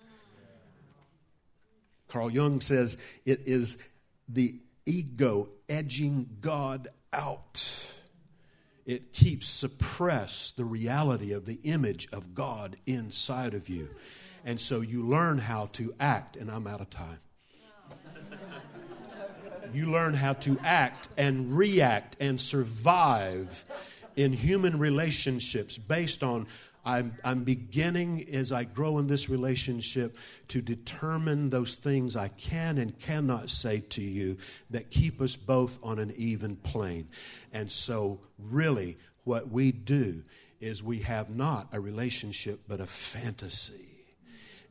Carl 2.07 2.31
Jung 2.31 2.61
says 2.61 2.97
it 3.25 3.41
is 3.45 3.83
the 4.27 4.55
ego 4.85 5.49
edging 5.69 6.29
God 6.41 6.87
out. 7.11 7.82
It 8.85 9.13
keeps 9.13 9.47
suppressed 9.47 10.57
the 10.57 10.65
reality 10.65 11.31
of 11.31 11.45
the 11.45 11.59
image 11.63 12.07
of 12.11 12.33
God 12.33 12.75
inside 12.85 13.53
of 13.53 13.69
you. 13.69 13.89
And 14.45 14.59
so 14.59 14.81
you 14.81 15.03
learn 15.03 15.37
how 15.37 15.67
to 15.73 15.93
act, 15.99 16.35
and 16.35 16.51
I'm 16.51 16.67
out 16.67 16.81
of 16.81 16.89
time. 16.89 17.19
You 19.73 19.87
learn 19.87 20.13
how 20.13 20.33
to 20.33 20.59
act 20.63 21.09
and 21.17 21.57
react 21.57 22.17
and 22.19 22.39
survive 22.39 23.65
in 24.15 24.31
human 24.31 24.77
relationships 24.77 25.77
based 25.79 26.21
on 26.21 26.45
I'm, 26.85 27.15
I'm 27.23 27.43
beginning 27.43 28.27
as 28.31 28.51
I 28.51 28.65
grow 28.65 28.97
in 28.97 29.07
this 29.07 29.29
relationship 29.29 30.17
to 30.49 30.61
determine 30.61 31.49
those 31.49 31.75
things 31.75 32.15
I 32.15 32.27
can 32.27 32.77
and 32.77 32.97
cannot 32.99 33.49
say 33.49 33.79
to 33.89 34.01
you 34.01 34.37
that 34.69 34.91
keep 34.91 35.21
us 35.21 35.35
both 35.35 35.79
on 35.81 35.99
an 35.99 36.13
even 36.17 36.57
plane. 36.57 37.07
And 37.53 37.71
so, 37.71 38.19
really, 38.37 38.97
what 39.23 39.49
we 39.49 39.71
do 39.71 40.23
is 40.59 40.83
we 40.83 40.99
have 40.99 41.29
not 41.29 41.67
a 41.71 41.79
relationship 41.79 42.61
but 42.67 42.79
a 42.79 42.87
fantasy 42.87 43.92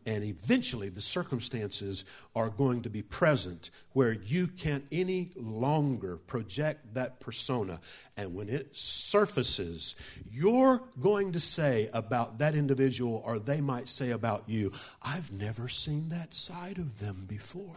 and 0.06 0.24
eventually 0.24 0.88
the 0.88 1.00
circumstances 1.00 2.04
are 2.34 2.48
going 2.48 2.82
to 2.82 2.90
be 2.90 3.02
present 3.02 3.70
where 3.92 4.12
you 4.12 4.46
can't 4.46 4.84
any 4.90 5.30
longer 5.36 6.16
project 6.16 6.94
that 6.94 7.20
persona. 7.20 7.80
And 8.16 8.34
when 8.34 8.48
it 8.48 8.76
surfaces, 8.76 9.94
you're 10.30 10.82
going 11.00 11.32
to 11.32 11.40
say 11.40 11.88
about 11.92 12.38
that 12.38 12.54
individual, 12.54 13.22
or 13.24 13.38
they 13.38 13.60
might 13.60 13.88
say 13.88 14.10
about 14.10 14.48
you, 14.48 14.72
I've 15.02 15.32
never 15.32 15.68
seen 15.68 16.08
that 16.08 16.34
side 16.34 16.78
of 16.78 16.98
them 16.98 17.24
before. 17.28 17.76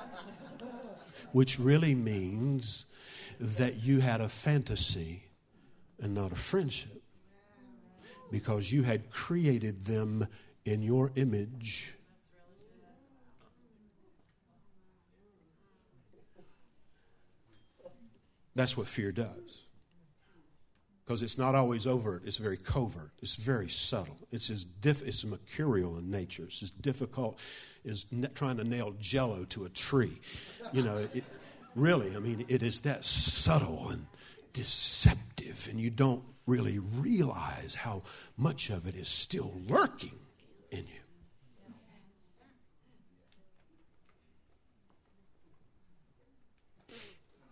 Which 1.32 1.58
really 1.58 1.94
means 1.94 2.86
that 3.38 3.82
you 3.82 4.00
had 4.00 4.20
a 4.20 4.28
fantasy 4.28 5.24
and 6.00 6.14
not 6.14 6.32
a 6.32 6.36
friendship 6.36 7.02
because 8.30 8.72
you 8.72 8.82
had 8.82 9.10
created 9.10 9.84
them 9.84 10.26
in 10.64 10.82
your 10.82 11.10
image. 11.16 11.96
That's 18.54 18.76
what 18.76 18.86
fear 18.86 19.12
does. 19.12 19.64
Because 21.04 21.22
it's 21.22 21.36
not 21.36 21.54
always 21.54 21.86
overt, 21.86 22.22
it's 22.24 22.36
very 22.36 22.56
covert, 22.56 23.10
it's 23.20 23.34
very 23.34 23.68
subtle. 23.68 24.18
It's 24.30 24.50
as 24.50 24.62
diff- 24.62 25.02
it's 25.02 25.24
mercurial 25.24 25.98
in 25.98 26.10
nature. 26.10 26.44
It's 26.44 26.62
as 26.62 26.70
difficult 26.70 27.38
as 27.84 28.06
ne- 28.12 28.28
trying 28.28 28.58
to 28.58 28.64
nail 28.64 28.94
jello 29.00 29.44
to 29.46 29.64
a 29.64 29.68
tree. 29.68 30.20
You 30.72 30.82
know, 30.82 30.98
it, 31.12 31.24
really, 31.74 32.14
I 32.14 32.20
mean, 32.20 32.44
it 32.48 32.62
is 32.62 32.82
that 32.82 33.04
subtle 33.04 33.88
and 33.90 34.06
deceptive, 34.52 35.66
and 35.70 35.80
you 35.80 35.90
don't 35.90 36.22
really 36.46 36.78
realize 36.78 37.74
how 37.74 38.02
much 38.36 38.70
of 38.70 38.86
it 38.86 38.94
is 38.94 39.08
still 39.08 39.52
lurking 39.66 40.21
in 40.72 40.86
you. 40.86 41.02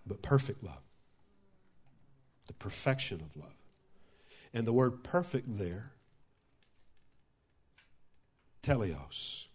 But 0.06 0.22
perfect 0.22 0.64
love, 0.64 0.82
the 2.48 2.54
perfection 2.54 3.20
of 3.20 3.36
love. 3.36 3.54
And 4.52 4.66
the 4.66 4.72
word 4.72 5.04
perfect 5.04 5.46
there, 5.58 5.92
teleos, 8.62 9.46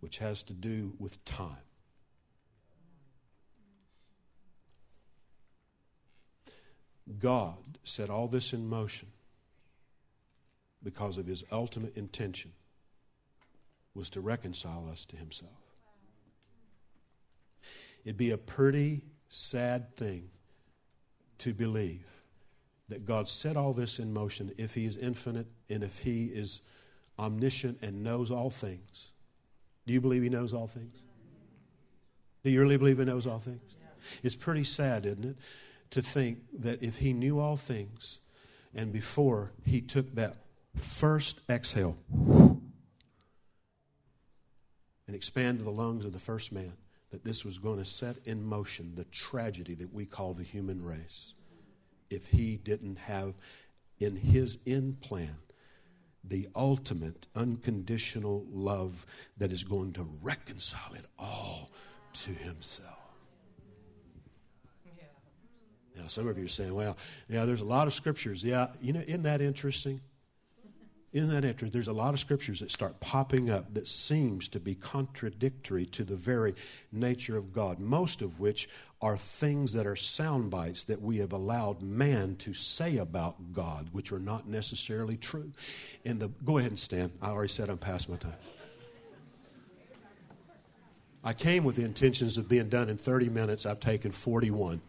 which 0.00 0.18
has 0.18 0.42
to 0.44 0.52
do 0.52 0.94
with 0.98 1.24
time. 1.24 1.58
God 7.20 7.78
set 7.84 8.10
all 8.10 8.26
this 8.26 8.52
in 8.52 8.68
motion 8.68 9.10
because 10.82 11.18
of 11.18 11.26
his 11.26 11.44
ultimate 11.52 11.96
intention 11.96 12.50
was 13.96 14.10
to 14.10 14.20
reconcile 14.20 14.88
us 14.90 15.04
to 15.06 15.16
himself. 15.16 15.52
It'd 18.04 18.16
be 18.16 18.30
a 18.30 18.38
pretty 18.38 19.02
sad 19.28 19.96
thing 19.96 20.28
to 21.38 21.52
believe 21.52 22.06
that 22.88 23.04
God 23.04 23.28
set 23.28 23.56
all 23.56 23.72
this 23.72 23.98
in 23.98 24.12
motion 24.12 24.52
if 24.56 24.74
He 24.74 24.86
is 24.86 24.96
infinite 24.96 25.46
and 25.68 25.82
if 25.82 25.98
He 25.98 26.26
is 26.26 26.62
omniscient 27.18 27.78
and 27.82 28.04
knows 28.04 28.30
all 28.30 28.50
things. 28.50 29.10
Do 29.86 29.92
you 29.92 30.00
believe 30.00 30.22
He 30.22 30.28
knows 30.28 30.54
all 30.54 30.68
things? 30.68 31.02
Do 32.44 32.50
you 32.50 32.60
really 32.60 32.76
believe 32.76 32.98
He 32.98 33.04
knows 33.04 33.26
all 33.26 33.40
things? 33.40 33.76
It's 34.22 34.36
pretty 34.36 34.62
sad, 34.62 35.04
isn't 35.04 35.24
it, 35.24 35.36
to 35.90 36.02
think 36.02 36.38
that 36.60 36.82
if 36.82 36.98
He 36.98 37.12
knew 37.12 37.40
all 37.40 37.56
things 37.56 38.20
and 38.72 38.92
before 38.92 39.50
He 39.64 39.80
took 39.80 40.14
that 40.14 40.36
first 40.76 41.40
exhale, 41.50 41.96
and 45.36 45.58
to 45.58 45.64
the 45.64 45.70
lungs 45.70 46.04
of 46.04 46.12
the 46.12 46.18
first 46.18 46.52
man, 46.52 46.72
that 47.10 47.24
this 47.24 47.44
was 47.44 47.58
going 47.58 47.78
to 47.78 47.84
set 47.84 48.16
in 48.24 48.44
motion 48.44 48.92
the 48.94 49.04
tragedy 49.04 49.74
that 49.74 49.92
we 49.92 50.04
call 50.04 50.34
the 50.34 50.42
human 50.42 50.84
race 50.84 51.34
if 52.10 52.26
he 52.26 52.56
didn't 52.56 52.98
have 52.98 53.34
in 54.00 54.16
his 54.16 54.58
end 54.66 55.00
plan 55.00 55.36
the 56.24 56.48
ultimate 56.56 57.26
unconditional 57.36 58.44
love 58.50 59.06
that 59.38 59.52
is 59.52 59.64
going 59.64 59.92
to 59.92 60.08
reconcile 60.22 60.94
it 60.94 61.06
all 61.18 61.70
to 62.12 62.30
himself. 62.30 62.92
Now, 65.96 66.08
some 66.08 66.28
of 66.28 66.36
you 66.36 66.44
are 66.44 66.48
saying, 66.48 66.74
well, 66.74 66.96
yeah, 67.28 67.46
there's 67.46 67.62
a 67.62 67.66
lot 67.66 67.86
of 67.86 67.94
scriptures. 67.94 68.44
Yeah, 68.44 68.68
you 68.82 68.92
know, 68.92 69.00
isn't 69.00 69.22
that 69.22 69.40
interesting? 69.40 70.00
Isn't 71.12 71.34
that 71.34 71.44
interesting? 71.44 71.70
There's 71.70 71.88
a 71.88 71.92
lot 71.92 72.12
of 72.12 72.20
scriptures 72.20 72.60
that 72.60 72.70
start 72.70 73.00
popping 73.00 73.48
up 73.48 73.72
that 73.74 73.86
seems 73.86 74.48
to 74.48 74.60
be 74.60 74.74
contradictory 74.74 75.86
to 75.86 76.04
the 76.04 76.16
very 76.16 76.54
nature 76.92 77.36
of 77.36 77.52
God, 77.52 77.78
most 77.78 78.22
of 78.22 78.40
which 78.40 78.68
are 79.00 79.16
things 79.16 79.72
that 79.72 79.86
are 79.86 79.96
sound 79.96 80.50
bites 80.50 80.84
that 80.84 81.00
we 81.00 81.18
have 81.18 81.32
allowed 81.32 81.80
man 81.80 82.36
to 82.36 82.52
say 82.52 82.98
about 82.98 83.52
God, 83.52 83.88
which 83.92 84.12
are 84.12 84.18
not 84.18 84.46
necessarily 84.46 85.16
true. 85.16 85.52
In 86.04 86.18
the 86.18 86.28
go 86.44 86.58
ahead 86.58 86.70
and 86.70 86.78
stand. 86.78 87.12
I 87.22 87.30
already 87.30 87.48
said 87.48 87.70
I'm 87.70 87.78
past 87.78 88.08
my 88.08 88.16
time. 88.16 88.34
I 91.24 91.32
came 91.32 91.64
with 91.64 91.76
the 91.76 91.84
intentions 91.84 92.38
of 92.38 92.48
being 92.48 92.68
done 92.68 92.88
in 92.88 92.98
30 92.98 93.30
minutes. 93.30 93.66
I've 93.66 93.80
taken 93.80 94.12
41. 94.12 94.80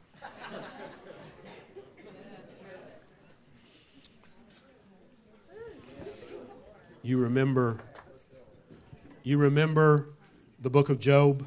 You 7.08 7.20
remember 7.20 7.80
you 9.24 9.38
remember 9.38 10.10
the 10.60 10.70
book 10.70 10.90
of 10.90 11.00
Job, 11.00 11.42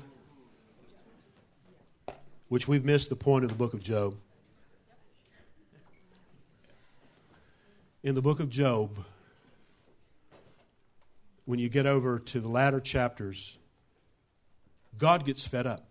which 2.48 2.66
we've 2.66 2.82
missed 2.82 3.10
the 3.10 3.16
point 3.16 3.44
of 3.44 3.50
the 3.50 3.56
book 3.56 3.74
of 3.74 3.82
Job. 3.82 4.16
In 8.02 8.14
the 8.14 8.22
book 8.22 8.40
of 8.40 8.48
Job, 8.48 9.04
when 11.44 11.58
you 11.58 11.68
get 11.68 11.84
over 11.84 12.18
to 12.18 12.40
the 12.40 12.48
latter 12.48 12.80
chapters, 12.80 13.58
God 14.96 15.26
gets 15.26 15.46
fed 15.46 15.66
up. 15.66 15.86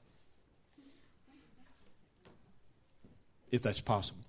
If 3.51 3.61
that's 3.61 3.81
possible. 3.81 4.23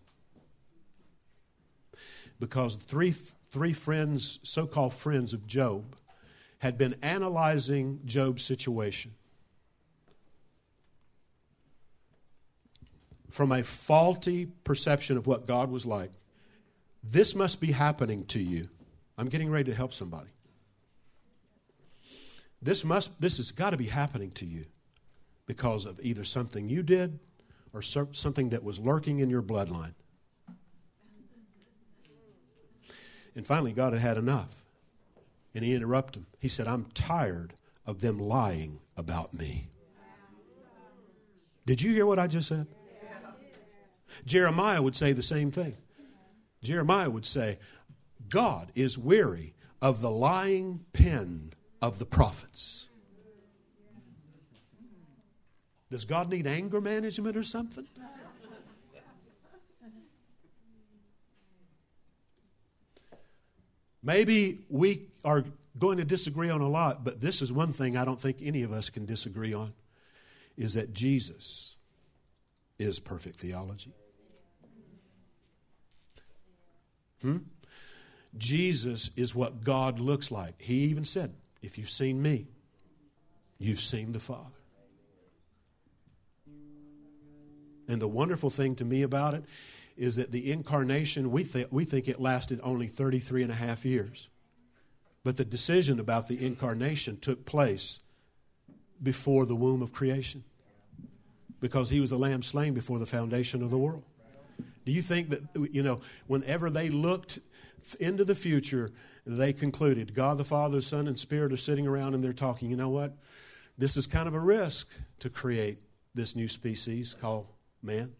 Because 2.38 2.74
three 2.74 3.14
three 3.50 3.72
friends, 3.72 4.38
so 4.42 4.66
called 4.66 4.92
friends 4.92 5.32
of 5.32 5.46
Job, 5.46 5.96
had 6.58 6.78
been 6.78 6.94
analyzing 7.02 8.00
Job's 8.04 8.44
situation 8.44 9.14
from 13.30 13.52
a 13.52 13.62
faulty 13.62 14.46
perception 14.64 15.16
of 15.16 15.26
what 15.26 15.46
God 15.46 15.70
was 15.70 15.86
like. 15.86 16.10
This 17.02 17.34
must 17.34 17.60
be 17.60 17.72
happening 17.72 18.24
to 18.24 18.40
you. 18.40 18.68
I'm 19.16 19.28
getting 19.28 19.50
ready 19.50 19.70
to 19.70 19.76
help 19.76 19.92
somebody. 19.92 20.30
This 22.62 22.84
must 22.84 23.18
this 23.18 23.38
has 23.38 23.52
got 23.52 23.70
to 23.70 23.76
be 23.76 23.86
happening 23.86 24.30
to 24.32 24.46
you 24.46 24.66
because 25.46 25.86
of 25.86 25.98
either 26.02 26.24
something 26.24 26.68
you 26.68 26.82
did 26.82 27.18
or 27.72 27.80
something 27.82 28.50
that 28.50 28.62
was 28.62 28.78
lurking 28.78 29.20
in 29.20 29.30
your 29.30 29.42
bloodline. 29.42 29.94
And 33.34 33.46
finally, 33.46 33.72
God 33.72 33.92
had 33.92 34.02
had 34.02 34.16
enough. 34.16 34.64
And 35.54 35.64
he 35.64 35.74
interrupted 35.74 36.22
him. 36.22 36.26
He 36.38 36.48
said, 36.48 36.68
I'm 36.68 36.86
tired 36.94 37.54
of 37.86 38.00
them 38.00 38.18
lying 38.18 38.80
about 38.96 39.34
me. 39.34 39.68
Did 41.66 41.82
you 41.82 41.92
hear 41.92 42.06
what 42.06 42.18
I 42.18 42.26
just 42.26 42.48
said? 42.48 42.66
Jeremiah 44.24 44.82
would 44.82 44.96
say 44.96 45.12
the 45.12 45.22
same 45.22 45.50
thing. 45.50 45.76
Jeremiah 46.62 47.10
would 47.10 47.26
say, 47.26 47.58
God 48.28 48.70
is 48.74 48.98
weary 48.98 49.54
of 49.80 50.00
the 50.00 50.10
lying 50.10 50.84
pen 50.92 51.52
of 51.80 51.98
the 51.98 52.06
prophets. 52.06 52.88
Does 55.90 56.04
God 56.04 56.28
need 56.28 56.46
anger 56.46 56.80
management 56.80 57.36
or 57.36 57.42
something? 57.42 57.86
Maybe 64.02 64.60
we 64.68 65.08
are 65.24 65.44
going 65.78 65.98
to 65.98 66.04
disagree 66.04 66.50
on 66.50 66.60
a 66.60 66.68
lot, 66.68 67.04
but 67.04 67.20
this 67.20 67.42
is 67.42 67.52
one 67.52 67.72
thing 67.72 67.96
I 67.96 68.04
don't 68.04 68.20
think 68.20 68.38
any 68.42 68.62
of 68.62 68.72
us 68.72 68.90
can 68.90 69.06
disagree 69.06 69.54
on 69.54 69.72
is 70.56 70.74
that 70.74 70.92
Jesus 70.92 71.76
is 72.78 72.98
perfect 72.98 73.38
theology. 73.38 73.92
Hmm? 77.22 77.38
Jesus 78.36 79.10
is 79.16 79.34
what 79.34 79.64
God 79.64 79.98
looks 79.98 80.30
like. 80.30 80.54
He 80.60 80.84
even 80.84 81.04
said, 81.04 81.34
If 81.62 81.76
you've 81.78 81.90
seen 81.90 82.22
me, 82.22 82.46
you've 83.58 83.80
seen 83.80 84.12
the 84.12 84.20
Father. 84.20 84.46
And 87.88 88.00
the 88.00 88.08
wonderful 88.08 88.50
thing 88.50 88.76
to 88.76 88.84
me 88.84 89.02
about 89.02 89.34
it 89.34 89.44
is 89.96 90.16
that 90.16 90.32
the 90.32 90.50
incarnation, 90.50 91.30
we, 91.30 91.44
th- 91.44 91.68
we 91.70 91.84
think 91.84 92.08
it 92.08 92.20
lasted 92.20 92.60
only 92.62 92.86
33 92.86 93.42
and 93.42 93.52
a 93.52 93.56
half 93.56 93.84
years. 93.84 94.28
But 95.22 95.36
the 95.36 95.44
decision 95.44 96.00
about 96.00 96.28
the 96.28 96.44
incarnation 96.44 97.18
took 97.18 97.44
place 97.44 98.00
before 99.02 99.46
the 99.46 99.54
womb 99.54 99.82
of 99.82 99.92
creation 99.92 100.44
because 101.60 101.90
he 101.90 102.00
was 102.00 102.10
the 102.10 102.18
lamb 102.18 102.42
slain 102.42 102.72
before 102.72 102.98
the 102.98 103.06
foundation 103.06 103.62
of 103.62 103.70
the 103.70 103.78
world. 103.78 104.02
Do 104.86 104.92
you 104.92 105.02
think 105.02 105.28
that, 105.28 105.42
you 105.72 105.82
know, 105.82 106.00
whenever 106.26 106.70
they 106.70 106.88
looked 106.88 107.38
into 107.98 108.24
the 108.24 108.34
future, 108.34 108.90
they 109.26 109.52
concluded 109.52 110.14
God 110.14 110.38
the 110.38 110.44
Father, 110.44 110.80
Son, 110.80 111.06
and 111.06 111.18
Spirit 111.18 111.52
are 111.52 111.58
sitting 111.58 111.86
around 111.86 112.14
and 112.14 112.24
they're 112.24 112.32
talking, 112.32 112.70
you 112.70 112.76
know 112.76 112.88
what? 112.88 113.14
This 113.76 113.96
is 113.96 114.06
kind 114.06 114.26
of 114.26 114.34
a 114.34 114.40
risk 114.40 114.88
to 115.18 115.28
create 115.28 115.78
this 116.14 116.34
new 116.34 116.48
species 116.48 117.14
called 117.20 117.46
man 117.82 118.12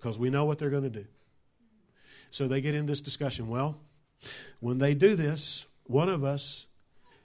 because 0.00 0.18
we 0.18 0.30
know 0.30 0.44
what 0.44 0.58
they're 0.58 0.70
going 0.70 0.84
to 0.84 0.90
do. 0.90 1.06
So 2.30 2.48
they 2.48 2.60
get 2.60 2.74
in 2.74 2.86
this 2.86 3.00
discussion. 3.00 3.48
Well, 3.48 3.76
when 4.60 4.78
they 4.78 4.94
do 4.94 5.14
this, 5.14 5.66
one 5.84 6.08
of 6.08 6.24
us 6.24 6.66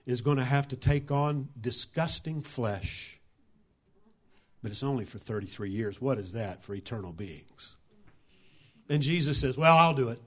is 0.05 0.21
going 0.21 0.37
to 0.37 0.43
have 0.43 0.67
to 0.69 0.75
take 0.75 1.11
on 1.11 1.49
disgusting 1.59 2.41
flesh. 2.41 3.19
But 4.61 4.71
it's 4.71 4.83
only 4.83 5.05
for 5.05 5.19
33 5.19 5.69
years. 5.69 6.01
What 6.01 6.17
is 6.17 6.33
that 6.33 6.63
for 6.63 6.73
eternal 6.73 7.11
beings? 7.11 7.77
And 8.89 9.01
Jesus 9.01 9.39
says, 9.39 9.57
Well, 9.57 9.75
I'll 9.75 9.93
do 9.93 10.09
it. 10.09 10.19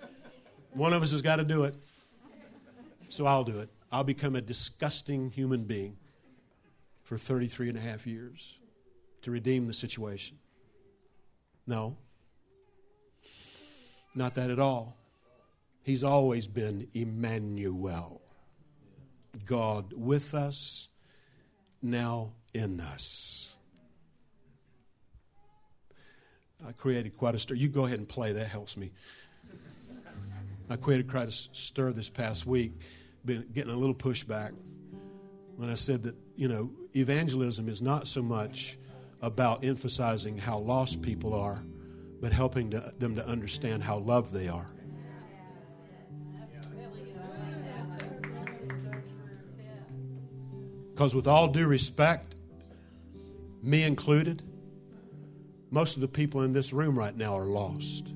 One 0.72 0.92
of 0.92 1.02
us 1.02 1.12
has 1.12 1.22
got 1.22 1.36
to 1.36 1.44
do 1.44 1.64
it. 1.64 1.74
So 3.08 3.26
I'll 3.26 3.44
do 3.44 3.60
it. 3.60 3.70
I'll 3.90 4.04
become 4.04 4.36
a 4.36 4.40
disgusting 4.40 5.30
human 5.30 5.64
being 5.64 5.96
for 7.02 7.16
33 7.16 7.70
and 7.70 7.78
a 7.78 7.80
half 7.80 8.06
years 8.06 8.58
to 9.22 9.30
redeem 9.30 9.66
the 9.66 9.72
situation. 9.72 10.38
No, 11.68 11.98
not 14.14 14.34
that 14.36 14.50
at 14.50 14.58
all. 14.58 14.96
He's 15.82 16.02
always 16.02 16.48
been 16.48 16.88
Emmanuel, 16.94 18.22
God 19.44 19.92
with 19.92 20.34
us, 20.34 20.88
now 21.82 22.32
in 22.54 22.80
us. 22.80 23.58
I 26.66 26.72
created 26.72 27.18
quite 27.18 27.34
a 27.34 27.38
stir. 27.38 27.54
You 27.54 27.68
go 27.68 27.84
ahead 27.84 27.98
and 27.98 28.08
play, 28.08 28.32
that 28.32 28.46
helps 28.46 28.78
me. 28.78 28.90
I 30.70 30.76
created 30.76 31.06
quite 31.06 31.28
a 31.28 31.32
stir 31.32 31.92
this 31.92 32.08
past 32.08 32.46
week, 32.46 32.72
been 33.26 33.44
getting 33.52 33.72
a 33.72 33.76
little 33.76 33.94
pushback 33.94 34.54
when 35.56 35.68
I 35.68 35.74
said 35.74 36.02
that, 36.04 36.14
you 36.34 36.48
know, 36.48 36.70
evangelism 36.96 37.68
is 37.68 37.82
not 37.82 38.08
so 38.08 38.22
much 38.22 38.78
about 39.20 39.64
emphasizing 39.64 40.38
how 40.38 40.58
lost 40.58 41.02
people 41.02 41.34
are, 41.34 41.62
but 42.20 42.32
helping 42.32 42.70
to, 42.70 42.92
them 42.98 43.14
to 43.14 43.26
understand 43.26 43.82
how 43.82 43.98
loved 43.98 44.32
they 44.32 44.48
are. 44.48 44.66
Because, 50.90 51.14
with 51.14 51.28
all 51.28 51.46
due 51.46 51.66
respect, 51.66 52.34
me 53.62 53.84
included, 53.84 54.42
most 55.70 55.96
of 55.96 56.00
the 56.00 56.08
people 56.08 56.42
in 56.42 56.52
this 56.52 56.72
room 56.72 56.98
right 56.98 57.16
now 57.16 57.36
are 57.36 57.44
lost. 57.44 58.12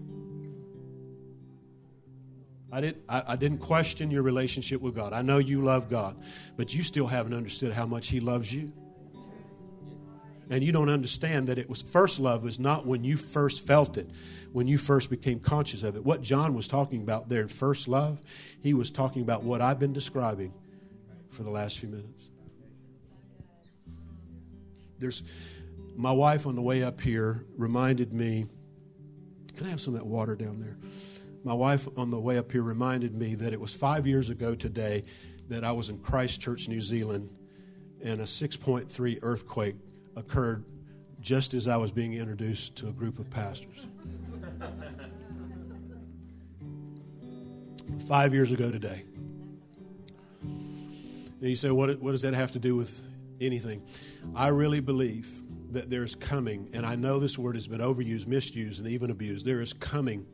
I, 2.73 2.81
did, 2.81 3.03
I, 3.09 3.23
I, 3.29 3.37
didn't 3.37 3.59
question 3.59 4.11
your 4.11 4.23
relationship 4.23 4.81
with 4.81 4.97
God. 4.97 5.13
I 5.13 5.23
know 5.23 5.39
you 5.39 5.63
love 5.63 5.91
God, 5.91 6.17
but 6.57 6.75
you 6.75 6.83
still 6.83 7.07
haven't 7.07 7.35
understood 7.35 7.73
how 7.73 7.87
much 7.87 8.09
He 8.09 8.19
loves 8.19 8.53
you 8.53 8.73
and 10.53 10.63
you 10.63 10.71
don't 10.71 10.91
understand 10.91 11.47
that 11.49 11.57
it 11.57 11.67
was 11.71 11.81
first 11.81 12.21
love 12.21 12.43
was 12.43 12.59
not 12.59 12.85
when 12.85 13.03
you 13.03 13.17
first 13.17 13.67
felt 13.67 13.97
it, 13.97 14.07
when 14.53 14.69
you 14.69 14.77
first 14.77 15.09
became 15.09 15.41
conscious 15.41 15.83
of 15.83 15.97
it. 15.97 16.05
What 16.05 16.21
John 16.21 16.53
was 16.53 16.69
talking 16.69 17.01
about 17.01 17.31
there 17.31 17.41
in 17.41 17.49
first 17.49 17.89
love, 17.89 18.21
he 18.61 18.75
was 18.75 18.91
talking 18.91 19.23
about 19.23 19.43
what 19.43 19.63
I've 19.63 19.79
been 19.79 19.95
describing 19.95 20.53
for 21.31 21.43
the 21.43 21.49
last 21.49 21.79
few 21.79 21.89
minutes. 21.89 22.29
There's 24.99 25.23
my 25.97 26.13
wife 26.13 26.47
on 26.47 26.55
the 26.55 26.61
way 26.61 26.83
up 26.83 27.01
here 27.01 27.47
reminded 27.57 28.13
me. 28.13 28.45
Can 29.57 29.67
I 29.67 29.71
have 29.71 29.81
some 29.81 29.95
of 29.95 30.01
that 30.01 30.07
water 30.07 30.37
down 30.37 30.61
there? 30.61 30.77
My 31.45 31.55
wife 31.55 31.89
on 31.97 32.11
the 32.11 32.21
way 32.21 32.37
up 32.37 32.53
here 32.53 32.63
reminded 32.63 33.17
me 33.17 33.37
that 33.37 33.55
it 33.55 33.61
was 33.61 33.75
five 33.75 34.07
years 34.07 34.29
ago 34.29 34.55
today 34.55 35.05
that 35.49 35.65
I 35.65 35.73
was 35.73 35.89
in 35.89 35.99
Christchurch, 36.01 36.69
New 36.69 36.83
Zealand, 36.83 37.31
and 38.05 38.21
a 38.21 38.25
6.3 38.25 39.19
earthquake 39.23 39.77
occurred 40.17 40.65
just 41.21 41.55
as 41.55 41.69
I 41.69 41.77
was 41.77 41.93
being 41.93 42.15
introduced 42.15 42.77
to 42.77 42.89
a 42.89 42.93
group 42.93 43.19
of 43.19 43.31
pastors. 43.31 43.87
Five 48.07 48.35
years 48.35 48.53
ago 48.53 48.71
today. 48.71 49.05
And 50.43 51.51
you 51.51 51.57
say, 51.57 51.71
what, 51.71 52.01
what 52.01 52.13
does 52.13 52.23
that 52.23 52.35
have 52.35 52.53
to 52.53 52.59
do 52.59 52.77
with 52.77 53.01
anything? 53.41 53.83
I 54.35 54.49
really 54.49 54.81
believe 54.81 55.31
that 55.73 55.91
there's 55.91 56.15
coming, 56.15 56.69
and 56.73 56.85
I 56.85 56.97
know 56.97 57.19
this 57.19 57.39
word 57.39 57.57
has 57.57 57.67
been 57.67 57.81
overused, 57.81 58.27
misused, 58.27 58.79
and 58.81 58.89
even 58.89 59.11
abused. 59.11 59.45
There 59.47 59.61
is 59.61 59.73
coming 59.73 60.27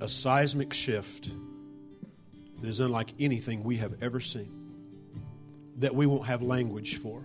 a 0.00 0.08
seismic 0.08 0.72
shift 0.72 1.30
that 2.60 2.68
is 2.68 2.80
unlike 2.80 3.12
anything 3.18 3.62
we 3.64 3.76
have 3.76 4.02
ever 4.02 4.20
seen, 4.20 4.52
that 5.78 5.94
we 5.94 6.06
won't 6.06 6.26
have 6.26 6.42
language 6.42 6.96
for. 6.96 7.24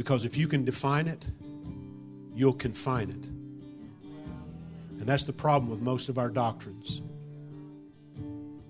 Because 0.00 0.24
if 0.24 0.34
you 0.34 0.48
can 0.48 0.64
define 0.64 1.08
it, 1.08 1.26
you'll 2.34 2.54
confine 2.54 3.10
it. 3.10 3.26
And 4.98 5.02
that's 5.02 5.24
the 5.24 5.32
problem 5.34 5.70
with 5.70 5.82
most 5.82 6.08
of 6.08 6.16
our 6.16 6.30
doctrines. 6.30 7.02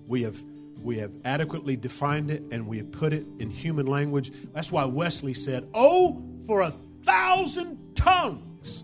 We 0.07 0.23
have 0.23 0.43
we 0.83 0.97
have 0.97 1.13
adequately 1.23 1.77
defined 1.77 2.31
it 2.31 2.43
and 2.51 2.67
we 2.67 2.79
have 2.79 2.91
put 2.91 3.13
it 3.13 3.25
in 3.39 3.49
human 3.49 3.85
language. 3.85 4.33
That's 4.51 4.73
why 4.73 4.83
Wesley 4.83 5.33
said, 5.33 5.69
Oh, 5.73 6.21
for 6.45 6.63
a 6.63 6.71
thousand 7.05 7.95
tongues. 7.95 8.83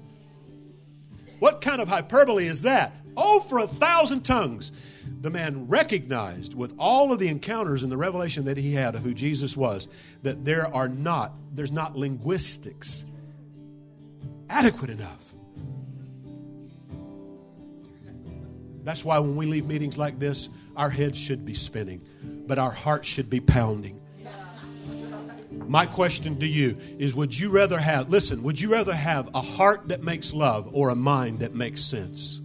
What 1.39 1.59
kind 1.59 1.81
of 1.81 1.89
hyperbole 1.89 2.47
is 2.47 2.61
that? 2.61 2.93
Oh, 3.17 3.41
for 3.41 3.59
a 3.59 3.67
thousand 3.67 4.23
tongues 4.23 4.71
the 5.21 5.29
man 5.29 5.67
recognized 5.67 6.55
with 6.55 6.73
all 6.77 7.11
of 7.11 7.19
the 7.19 7.27
encounters 7.27 7.83
and 7.83 7.91
the 7.91 7.97
revelation 7.97 8.45
that 8.45 8.57
he 8.57 8.73
had 8.73 8.95
of 8.95 9.03
who 9.03 9.13
Jesus 9.13 9.57
was 9.57 9.87
that 10.23 10.45
there 10.45 10.73
are 10.73 10.87
not 10.87 11.35
there's 11.53 11.71
not 11.71 11.95
linguistics 11.97 13.03
adequate 14.49 14.89
enough. 14.89 15.33
That's 18.83 19.03
why 19.03 19.19
when 19.19 19.35
we 19.35 19.45
leave 19.45 19.65
meetings 19.65 19.97
like 19.97 20.17
this, 20.17 20.47
our 20.77 20.89
heads 20.89 21.19
should 21.19 21.45
be 21.45 21.53
spinning, 21.53 22.01
but 22.47 22.57
our 22.57 22.71
hearts 22.71 23.07
should 23.07 23.29
be 23.29 23.41
pounding. 23.41 23.99
My 25.67 25.85
question 25.85 26.39
to 26.39 26.47
you 26.47 26.77
is 26.97 27.13
would 27.13 27.37
you 27.37 27.49
rather 27.49 27.77
have 27.77 28.09
listen, 28.09 28.43
would 28.43 28.61
you 28.61 28.71
rather 28.71 28.93
have 28.93 29.29
a 29.35 29.41
heart 29.41 29.89
that 29.89 30.03
makes 30.03 30.33
love 30.33 30.69
or 30.71 30.89
a 30.89 30.95
mind 30.95 31.39
that 31.39 31.53
makes 31.53 31.81
sense? 31.81 32.41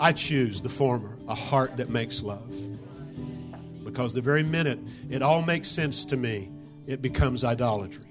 I 0.00 0.12
choose 0.12 0.62
the 0.62 0.70
former. 0.70 1.18
a 1.28 1.34
heart 1.34 1.76
that 1.76 1.90
makes 1.90 2.22
love. 2.22 2.52
Because 3.84 4.14
the 4.14 4.22
very 4.22 4.42
minute 4.42 4.78
it 5.10 5.22
all 5.22 5.42
makes 5.42 5.68
sense 5.68 6.06
to 6.06 6.16
me, 6.16 6.50
it 6.86 7.02
becomes 7.02 7.44
idolatry. 7.44 8.06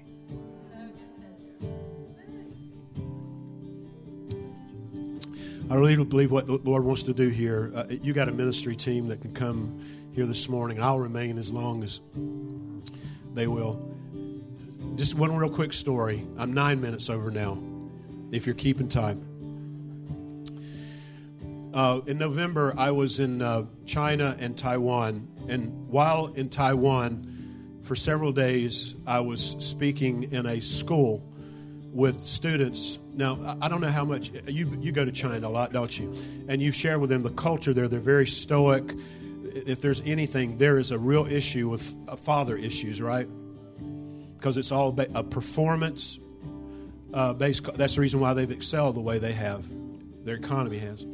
I 5.68 5.74
really 5.74 6.02
believe 6.04 6.30
what 6.30 6.46
the 6.46 6.60
Lord 6.64 6.84
wants 6.84 7.02
to 7.04 7.12
do 7.12 7.28
here. 7.28 7.72
Uh, 7.74 7.84
you 7.88 8.12
got 8.12 8.28
a 8.28 8.32
ministry 8.32 8.74
team 8.74 9.08
that 9.08 9.20
can 9.20 9.32
come 9.32 9.84
here 10.12 10.26
this 10.26 10.48
morning. 10.48 10.80
I'll 10.80 10.98
remain 10.98 11.38
as 11.38 11.52
long 11.52 11.84
as 11.84 12.00
they 13.34 13.46
will. 13.46 13.80
Just 14.96 15.14
one 15.14 15.34
real 15.36 15.50
quick 15.50 15.72
story. 15.72 16.26
I'm 16.38 16.52
nine 16.52 16.80
minutes 16.80 17.10
over 17.10 17.30
now, 17.30 17.58
if 18.32 18.46
you're 18.46 18.54
keeping 18.54 18.88
time. 18.88 19.29
Uh, 21.72 22.00
in 22.06 22.18
November, 22.18 22.74
I 22.76 22.90
was 22.90 23.20
in 23.20 23.42
uh, 23.42 23.64
China 23.86 24.36
and 24.40 24.58
Taiwan. 24.58 25.28
And 25.48 25.88
while 25.88 26.26
in 26.34 26.48
Taiwan, 26.48 27.80
for 27.84 27.94
several 27.94 28.32
days, 28.32 28.96
I 29.06 29.20
was 29.20 29.56
speaking 29.58 30.32
in 30.32 30.46
a 30.46 30.60
school 30.60 31.24
with 31.92 32.20
students. 32.20 32.98
Now, 33.14 33.56
I 33.60 33.68
don't 33.68 33.80
know 33.80 33.90
how 33.90 34.04
much 34.04 34.30
you, 34.46 34.70
you 34.80 34.92
go 34.92 35.04
to 35.04 35.12
China 35.12 35.46
a 35.46 35.48
lot, 35.48 35.72
don't 35.72 35.96
you? 35.96 36.12
And 36.48 36.60
you 36.60 36.72
share 36.72 36.98
with 36.98 37.10
them 37.10 37.22
the 37.22 37.30
culture 37.30 37.72
there. 37.72 37.88
They're 37.88 38.00
very 38.00 38.26
stoic. 38.26 38.92
If 39.44 39.80
there's 39.80 40.02
anything, 40.02 40.56
there 40.56 40.78
is 40.78 40.90
a 40.90 40.98
real 40.98 41.26
issue 41.26 41.68
with 41.68 41.94
uh, 42.08 42.16
father 42.16 42.56
issues, 42.56 43.00
right? 43.00 43.28
Because 44.36 44.56
it's 44.56 44.72
all 44.72 44.96
a 45.14 45.22
performance 45.22 46.18
uh, 47.14 47.32
based. 47.32 47.64
That's 47.74 47.94
the 47.94 48.00
reason 48.00 48.20
why 48.20 48.34
they've 48.34 48.50
excelled 48.50 48.96
the 48.96 49.00
way 49.00 49.18
they 49.18 49.32
have. 49.32 49.66
Their 50.24 50.36
economy 50.36 50.78
has. 50.78 51.06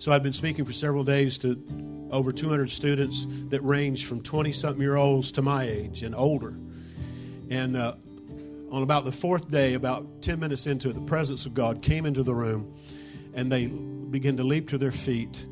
So 0.00 0.12
I've 0.12 0.22
been 0.22 0.32
speaking 0.32 0.64
for 0.64 0.72
several 0.72 1.04
days 1.04 1.36
to 1.38 1.62
over 2.10 2.32
200 2.32 2.70
students 2.70 3.26
that 3.50 3.60
range 3.60 4.06
from 4.06 4.22
20 4.22 4.50
something 4.50 4.80
year 4.80 4.96
olds 4.96 5.30
to 5.32 5.42
my 5.42 5.64
age 5.64 6.02
and 6.02 6.14
older. 6.14 6.54
And 7.50 7.76
uh, 7.76 7.96
on 8.72 8.82
about 8.82 9.04
the 9.04 9.12
fourth 9.12 9.50
day, 9.50 9.74
about 9.74 10.22
10 10.22 10.40
minutes 10.40 10.66
into 10.66 10.88
it, 10.88 10.94
the 10.94 11.02
presence 11.02 11.44
of 11.44 11.52
God 11.52 11.82
came 11.82 12.06
into 12.06 12.22
the 12.22 12.32
room 12.32 12.74
and 13.34 13.52
they 13.52 13.66
began 13.66 14.38
to 14.38 14.42
leap 14.42 14.70
to 14.70 14.78
their 14.78 14.90
feet 14.90 15.44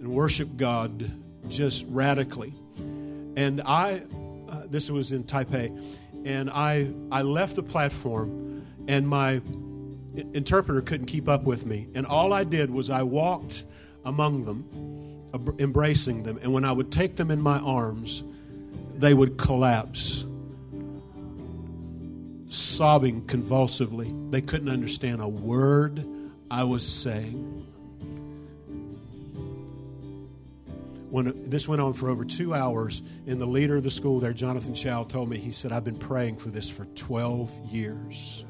and 0.00 0.08
worship 0.08 0.56
God 0.56 1.10
just 1.48 1.84
radically. 1.90 2.54
And 3.36 3.60
I, 3.66 4.00
uh, 4.48 4.62
this 4.66 4.90
was 4.90 5.12
in 5.12 5.24
Taipei, 5.24 6.24
and 6.24 6.48
I, 6.48 6.90
I 7.12 7.20
left 7.20 7.54
the 7.54 7.62
platform 7.62 8.64
and 8.88 9.06
my 9.06 9.42
interpreter 10.32 10.80
couldn't 10.80 11.06
keep 11.06 11.28
up 11.28 11.42
with 11.42 11.66
me. 11.66 11.88
And 11.94 12.06
all 12.06 12.32
I 12.32 12.44
did 12.44 12.70
was 12.70 12.88
I 12.88 13.02
walked 13.02 13.64
among 14.04 14.44
them, 14.44 15.54
embracing 15.58 16.22
them. 16.22 16.38
And 16.42 16.52
when 16.52 16.64
I 16.64 16.72
would 16.72 16.92
take 16.92 17.16
them 17.16 17.30
in 17.30 17.40
my 17.40 17.58
arms, 17.58 18.22
they 18.96 19.14
would 19.14 19.36
collapse, 19.36 20.26
sobbing 22.48 23.26
convulsively. 23.26 24.14
They 24.30 24.40
couldn't 24.40 24.68
understand 24.68 25.20
a 25.20 25.28
word 25.28 26.06
I 26.50 26.64
was 26.64 26.86
saying. 26.86 27.66
When 31.10 31.48
this 31.48 31.68
went 31.68 31.80
on 31.80 31.92
for 31.92 32.10
over 32.10 32.24
two 32.24 32.54
hours, 32.54 33.02
and 33.26 33.40
the 33.40 33.46
leader 33.46 33.76
of 33.76 33.84
the 33.84 33.90
school 33.90 34.18
there, 34.18 34.32
Jonathan 34.32 34.74
Chow, 34.74 35.04
told 35.04 35.28
me, 35.28 35.38
he 35.38 35.52
said, 35.52 35.70
I've 35.70 35.84
been 35.84 35.98
praying 35.98 36.38
for 36.38 36.48
this 36.48 36.68
for 36.68 36.86
12 36.86 37.56
years. 37.70 38.44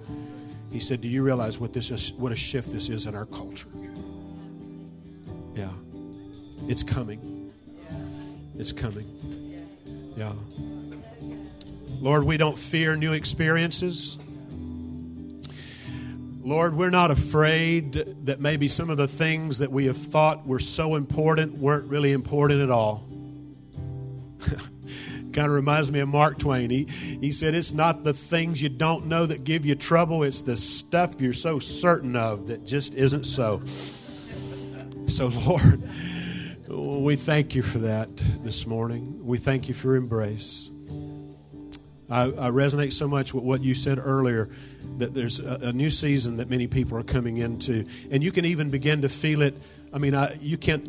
He 0.70 0.80
said, 0.80 1.02
Do 1.02 1.08
you 1.08 1.22
realize 1.22 1.60
what, 1.60 1.74
this 1.74 1.90
is, 1.90 2.14
what 2.14 2.32
a 2.32 2.36
shift 2.36 2.72
this 2.72 2.88
is 2.88 3.06
in 3.06 3.14
our 3.14 3.26
culture? 3.26 3.68
It's 6.68 6.82
coming. 6.82 7.52
It's 8.56 8.72
coming. 8.72 9.06
Yeah. 10.16 10.32
Lord, 12.00 12.24
we 12.24 12.36
don't 12.36 12.58
fear 12.58 12.96
new 12.96 13.12
experiences. 13.12 14.18
Lord, 16.42 16.74
we're 16.74 16.90
not 16.90 17.10
afraid 17.10 17.92
that 18.26 18.40
maybe 18.40 18.68
some 18.68 18.90
of 18.90 18.96
the 18.96 19.08
things 19.08 19.58
that 19.58 19.72
we 19.72 19.86
have 19.86 19.96
thought 19.96 20.46
were 20.46 20.58
so 20.58 20.94
important 20.94 21.56
weren't 21.58 21.88
really 21.90 22.12
important 22.12 22.60
at 22.60 22.70
all. 22.70 23.06
kind 25.34 25.48
of 25.48 25.52
reminds 25.52 25.90
me 25.90 26.00
of 26.00 26.08
Mark 26.08 26.38
Twain. 26.38 26.70
He, 26.70 26.84
he 26.84 27.32
said, 27.32 27.54
It's 27.54 27.72
not 27.72 28.04
the 28.04 28.14
things 28.14 28.62
you 28.62 28.68
don't 28.68 29.06
know 29.06 29.26
that 29.26 29.44
give 29.44 29.66
you 29.66 29.74
trouble, 29.74 30.22
it's 30.22 30.42
the 30.42 30.56
stuff 30.56 31.20
you're 31.20 31.32
so 31.32 31.58
certain 31.58 32.14
of 32.14 32.46
that 32.46 32.64
just 32.64 32.94
isn't 32.94 33.24
so. 33.24 33.62
So, 35.06 35.26
Lord, 35.26 35.82
we 36.74 37.16
thank 37.16 37.54
you 37.54 37.62
for 37.62 37.78
that 37.78 38.08
this 38.42 38.66
morning. 38.66 39.24
We 39.24 39.38
thank 39.38 39.68
you 39.68 39.74
for 39.74 39.96
embrace. 39.96 40.70
I, 42.10 42.24
I 42.24 42.50
resonate 42.50 42.92
so 42.92 43.08
much 43.08 43.32
with 43.32 43.44
what 43.44 43.62
you 43.62 43.74
said 43.74 43.98
earlier 43.98 44.48
that 44.98 45.14
there's 45.14 45.40
a, 45.40 45.68
a, 45.68 45.72
new 45.72 45.90
season 45.90 46.36
that 46.36 46.50
many 46.50 46.66
people 46.66 46.98
are 46.98 47.02
coming 47.02 47.38
into, 47.38 47.84
and 48.10 48.22
you 48.22 48.30
can 48.30 48.44
even 48.44 48.70
begin 48.70 49.02
to 49.02 49.08
feel 49.08 49.42
it. 49.42 49.56
I 49.92 49.98
mean, 49.98 50.14
I, 50.14 50.34
you 50.40 50.58
can't. 50.58 50.88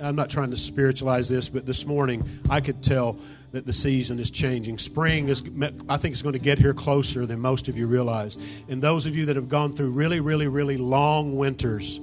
I'm 0.00 0.16
not 0.16 0.28
trying 0.28 0.50
to 0.50 0.56
spiritualize 0.56 1.28
this, 1.28 1.48
but 1.48 1.64
this 1.64 1.86
morning 1.86 2.28
I 2.50 2.60
could 2.60 2.82
tell 2.82 3.16
that 3.52 3.64
the 3.64 3.72
season 3.72 4.18
is 4.18 4.30
changing. 4.30 4.78
Spring 4.78 5.28
is, 5.28 5.42
I 5.88 5.96
think, 5.98 6.14
is 6.14 6.22
going 6.22 6.32
to 6.32 6.40
get 6.40 6.58
here 6.58 6.74
closer 6.74 7.26
than 7.26 7.38
most 7.38 7.68
of 7.68 7.78
you 7.78 7.86
realize. 7.86 8.38
And 8.68 8.82
those 8.82 9.06
of 9.06 9.14
you 9.14 9.26
that 9.26 9.36
have 9.36 9.48
gone 9.48 9.72
through 9.72 9.92
really, 9.92 10.20
really, 10.20 10.48
really 10.48 10.76
long 10.76 11.36
winters, 11.36 12.00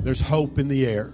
there's 0.00 0.20
hope 0.20 0.58
in 0.58 0.66
the 0.66 0.86
air. 0.86 1.12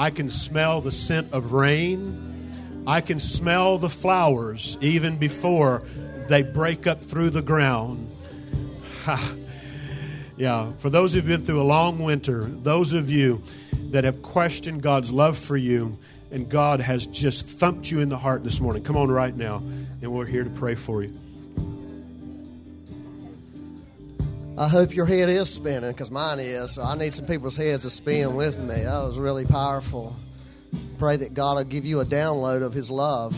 I 0.00 0.08
can 0.08 0.30
smell 0.30 0.80
the 0.80 0.92
scent 0.92 1.34
of 1.34 1.52
rain. 1.52 2.84
I 2.86 3.02
can 3.02 3.20
smell 3.20 3.76
the 3.76 3.90
flowers 3.90 4.78
even 4.80 5.18
before 5.18 5.82
they 6.26 6.42
break 6.42 6.86
up 6.86 7.04
through 7.04 7.28
the 7.28 7.42
ground. 7.42 8.10
yeah, 10.38 10.72
for 10.78 10.88
those 10.88 11.12
who've 11.12 11.26
been 11.26 11.44
through 11.44 11.60
a 11.60 11.64
long 11.64 11.98
winter, 11.98 12.44
those 12.44 12.94
of 12.94 13.10
you 13.10 13.42
that 13.90 14.04
have 14.04 14.22
questioned 14.22 14.82
God's 14.82 15.12
love 15.12 15.36
for 15.36 15.58
you, 15.58 15.98
and 16.30 16.48
God 16.48 16.80
has 16.80 17.06
just 17.06 17.46
thumped 17.46 17.90
you 17.90 18.00
in 18.00 18.08
the 18.08 18.16
heart 18.16 18.42
this 18.42 18.58
morning, 18.58 18.82
come 18.82 18.96
on 18.96 19.10
right 19.10 19.36
now, 19.36 19.56
and 20.00 20.10
we're 20.10 20.24
here 20.24 20.44
to 20.44 20.50
pray 20.50 20.76
for 20.76 21.02
you. 21.02 21.12
I 24.60 24.68
hope 24.68 24.94
your 24.94 25.06
head 25.06 25.30
is 25.30 25.48
spinning 25.48 25.90
because 25.90 26.10
mine 26.10 26.38
is. 26.38 26.72
So 26.72 26.82
I 26.82 26.94
need 26.94 27.14
some 27.14 27.24
people's 27.24 27.56
heads 27.56 27.84
to 27.84 27.90
spin 27.90 28.36
with 28.36 28.58
me. 28.58 28.82
That 28.82 29.02
was 29.04 29.18
really 29.18 29.46
powerful. 29.46 30.14
Pray 30.98 31.16
that 31.16 31.32
God 31.32 31.56
will 31.56 31.64
give 31.64 31.86
you 31.86 32.00
a 32.00 32.04
download 32.04 32.62
of 32.62 32.74
His 32.74 32.90
love 32.90 33.34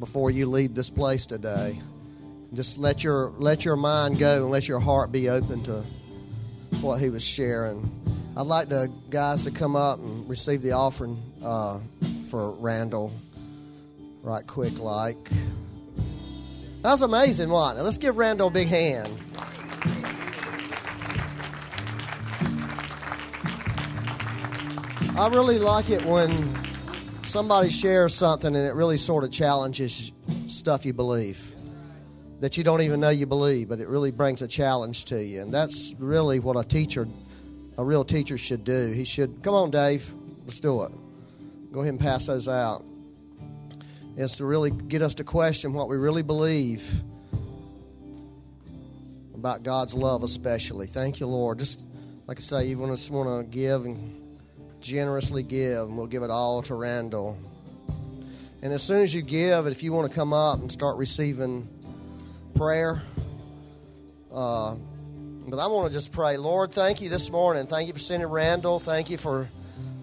before 0.00 0.30
you 0.30 0.46
leave 0.46 0.74
this 0.74 0.88
place 0.88 1.26
today. 1.26 1.78
Just 2.54 2.78
let 2.78 3.04
your 3.04 3.34
let 3.36 3.66
your 3.66 3.76
mind 3.76 4.18
go 4.18 4.44
and 4.44 4.50
let 4.50 4.66
your 4.66 4.80
heart 4.80 5.12
be 5.12 5.28
open 5.28 5.62
to 5.64 5.84
what 6.80 7.02
He 7.02 7.10
was 7.10 7.22
sharing. 7.22 7.92
I'd 8.34 8.46
like 8.46 8.70
the 8.70 8.90
guys 9.10 9.42
to 9.42 9.50
come 9.50 9.76
up 9.76 9.98
and 9.98 10.26
receive 10.26 10.62
the 10.62 10.72
offering 10.72 11.22
uh, 11.44 11.80
for 12.30 12.52
Randall, 12.52 13.12
right 14.22 14.46
quick, 14.46 14.78
like. 14.78 15.28
That 16.80 16.92
was 16.92 17.02
amazing, 17.02 17.50
wasn't? 17.50 17.84
Let's 17.84 17.98
give 17.98 18.16
Randall 18.16 18.48
a 18.48 18.50
big 18.50 18.68
hand. 18.68 19.20
I 25.16 25.28
really 25.28 25.60
like 25.60 25.90
it 25.90 26.04
when 26.04 26.58
somebody 27.22 27.70
shares 27.70 28.12
something 28.12 28.56
and 28.56 28.66
it 28.66 28.74
really 28.74 28.96
sort 28.96 29.22
of 29.22 29.30
challenges 29.30 30.10
stuff 30.48 30.84
you 30.84 30.92
believe 30.92 31.52
that 32.40 32.56
you 32.56 32.64
don't 32.64 32.82
even 32.82 32.98
know 32.98 33.10
you 33.10 33.24
believe, 33.24 33.68
but 33.68 33.78
it 33.78 33.86
really 33.86 34.10
brings 34.10 34.42
a 34.42 34.48
challenge 34.48 35.04
to 35.04 35.22
you. 35.22 35.40
And 35.40 35.54
that's 35.54 35.94
really 36.00 36.40
what 36.40 36.56
a 36.56 36.66
teacher, 36.66 37.06
a 37.78 37.84
real 37.84 38.04
teacher, 38.04 38.36
should 38.36 38.64
do. 38.64 38.90
He 38.90 39.04
should, 39.04 39.40
come 39.44 39.54
on, 39.54 39.70
Dave, 39.70 40.12
let's 40.46 40.58
do 40.58 40.82
it. 40.82 40.90
Go 41.70 41.80
ahead 41.80 41.90
and 41.92 42.00
pass 42.00 42.26
those 42.26 42.48
out. 42.48 42.84
It's 44.16 44.38
to 44.38 44.44
really 44.44 44.72
get 44.72 45.00
us 45.00 45.14
to 45.14 45.24
question 45.24 45.74
what 45.74 45.88
we 45.88 45.96
really 45.96 46.22
believe 46.22 46.92
about 49.32 49.62
God's 49.62 49.94
love, 49.94 50.24
especially. 50.24 50.88
Thank 50.88 51.20
you, 51.20 51.28
Lord. 51.28 51.60
Just 51.60 51.80
like 52.26 52.38
I 52.38 52.40
say, 52.40 52.66
you 52.66 52.78
want 52.78 52.98
to, 52.98 53.12
want 53.12 53.46
to 53.46 53.56
give 53.56 53.84
and 53.84 54.23
generously 54.84 55.42
give, 55.42 55.88
and 55.88 55.96
we'll 55.96 56.06
give 56.06 56.22
it 56.22 56.30
all 56.30 56.62
to 56.62 56.74
Randall. 56.74 57.38
And 58.62 58.72
as 58.72 58.82
soon 58.82 59.02
as 59.02 59.14
you 59.14 59.22
give, 59.22 59.66
if 59.66 59.82
you 59.82 59.92
want 59.92 60.10
to 60.10 60.14
come 60.14 60.32
up 60.32 60.60
and 60.60 60.70
start 60.70 60.98
receiving 60.98 61.68
prayer, 62.54 63.02
uh, 64.32 64.76
but 65.48 65.58
I 65.58 65.66
want 65.68 65.88
to 65.88 65.92
just 65.92 66.12
pray, 66.12 66.36
Lord, 66.36 66.70
thank 66.70 67.00
you 67.00 67.08
this 67.08 67.30
morning. 67.30 67.66
Thank 67.66 67.88
you 67.88 67.94
for 67.94 67.98
sending 67.98 68.28
Randall. 68.28 68.78
Thank 68.78 69.10
you 69.10 69.16
for 69.16 69.48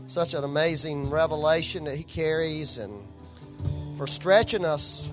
such 0.07 0.33
an 0.33 0.43
amazing 0.43 1.09
revelation 1.09 1.83
that 1.85 1.95
he 1.95 2.03
carries 2.03 2.77
and 2.77 3.07
for 3.97 4.07
stretching 4.07 4.65
us, 4.65 5.09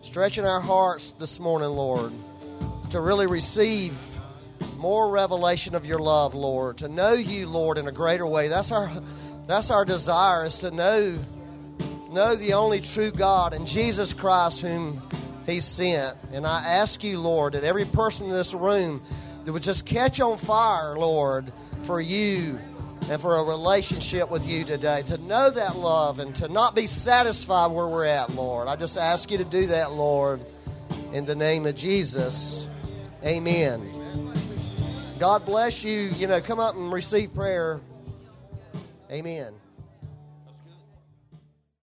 stretching 0.00 0.44
our 0.44 0.60
hearts 0.60 1.10
this 1.12 1.40
morning, 1.40 1.70
Lord, 1.70 2.12
to 2.90 3.00
really 3.00 3.26
receive 3.26 3.96
more 4.78 5.10
revelation 5.10 5.74
of 5.74 5.84
your 5.84 5.98
love, 5.98 6.34
Lord, 6.34 6.78
to 6.78 6.88
know 6.88 7.12
you, 7.12 7.48
Lord, 7.48 7.78
in 7.78 7.88
a 7.88 7.92
greater 7.92 8.26
way. 8.26 8.48
That's 8.48 8.72
our 8.72 8.90
That's 9.48 9.70
our 9.70 9.84
desire 9.84 10.44
is 10.44 10.58
to 10.58 10.70
know 10.70 11.18
know 12.10 12.36
the 12.36 12.52
only 12.52 12.80
true 12.80 13.10
God 13.10 13.54
and 13.54 13.66
Jesus 13.66 14.12
Christ 14.12 14.60
whom 14.60 15.02
he 15.46 15.60
sent. 15.60 16.16
And 16.32 16.46
I 16.46 16.62
ask 16.64 17.02
you, 17.02 17.18
Lord, 17.18 17.54
that 17.54 17.64
every 17.64 17.86
person 17.86 18.26
in 18.26 18.32
this 18.32 18.54
room 18.54 19.02
that 19.44 19.52
would 19.52 19.62
just 19.62 19.84
catch 19.84 20.20
on 20.20 20.36
fire, 20.36 20.96
Lord, 20.96 21.50
for 21.82 22.00
you 22.00 22.58
and 23.10 23.20
for 23.20 23.36
a 23.36 23.44
relationship 23.44 24.30
with 24.30 24.46
you 24.46 24.64
today, 24.64 25.02
to 25.06 25.16
know 25.18 25.48
that 25.48 25.76
love 25.76 26.18
and 26.18 26.34
to 26.36 26.48
not 26.48 26.74
be 26.74 26.86
satisfied 26.86 27.72
where 27.72 27.88
we're 27.88 28.04
at, 28.04 28.34
Lord. 28.34 28.68
I 28.68 28.76
just 28.76 28.98
ask 28.98 29.30
you 29.30 29.38
to 29.38 29.44
do 29.44 29.66
that, 29.66 29.92
Lord, 29.92 30.42
in 31.14 31.24
the 31.24 31.34
name 31.34 31.64
of 31.64 31.74
Jesus. 31.74 32.68
Amen. 33.24 33.97
God 35.18 35.44
bless 35.44 35.82
you. 35.82 36.10
You 36.16 36.28
know, 36.28 36.40
come 36.40 36.60
up 36.60 36.76
and 36.76 36.92
receive 36.92 37.34
prayer. 37.34 37.80
Amen. 39.10 39.52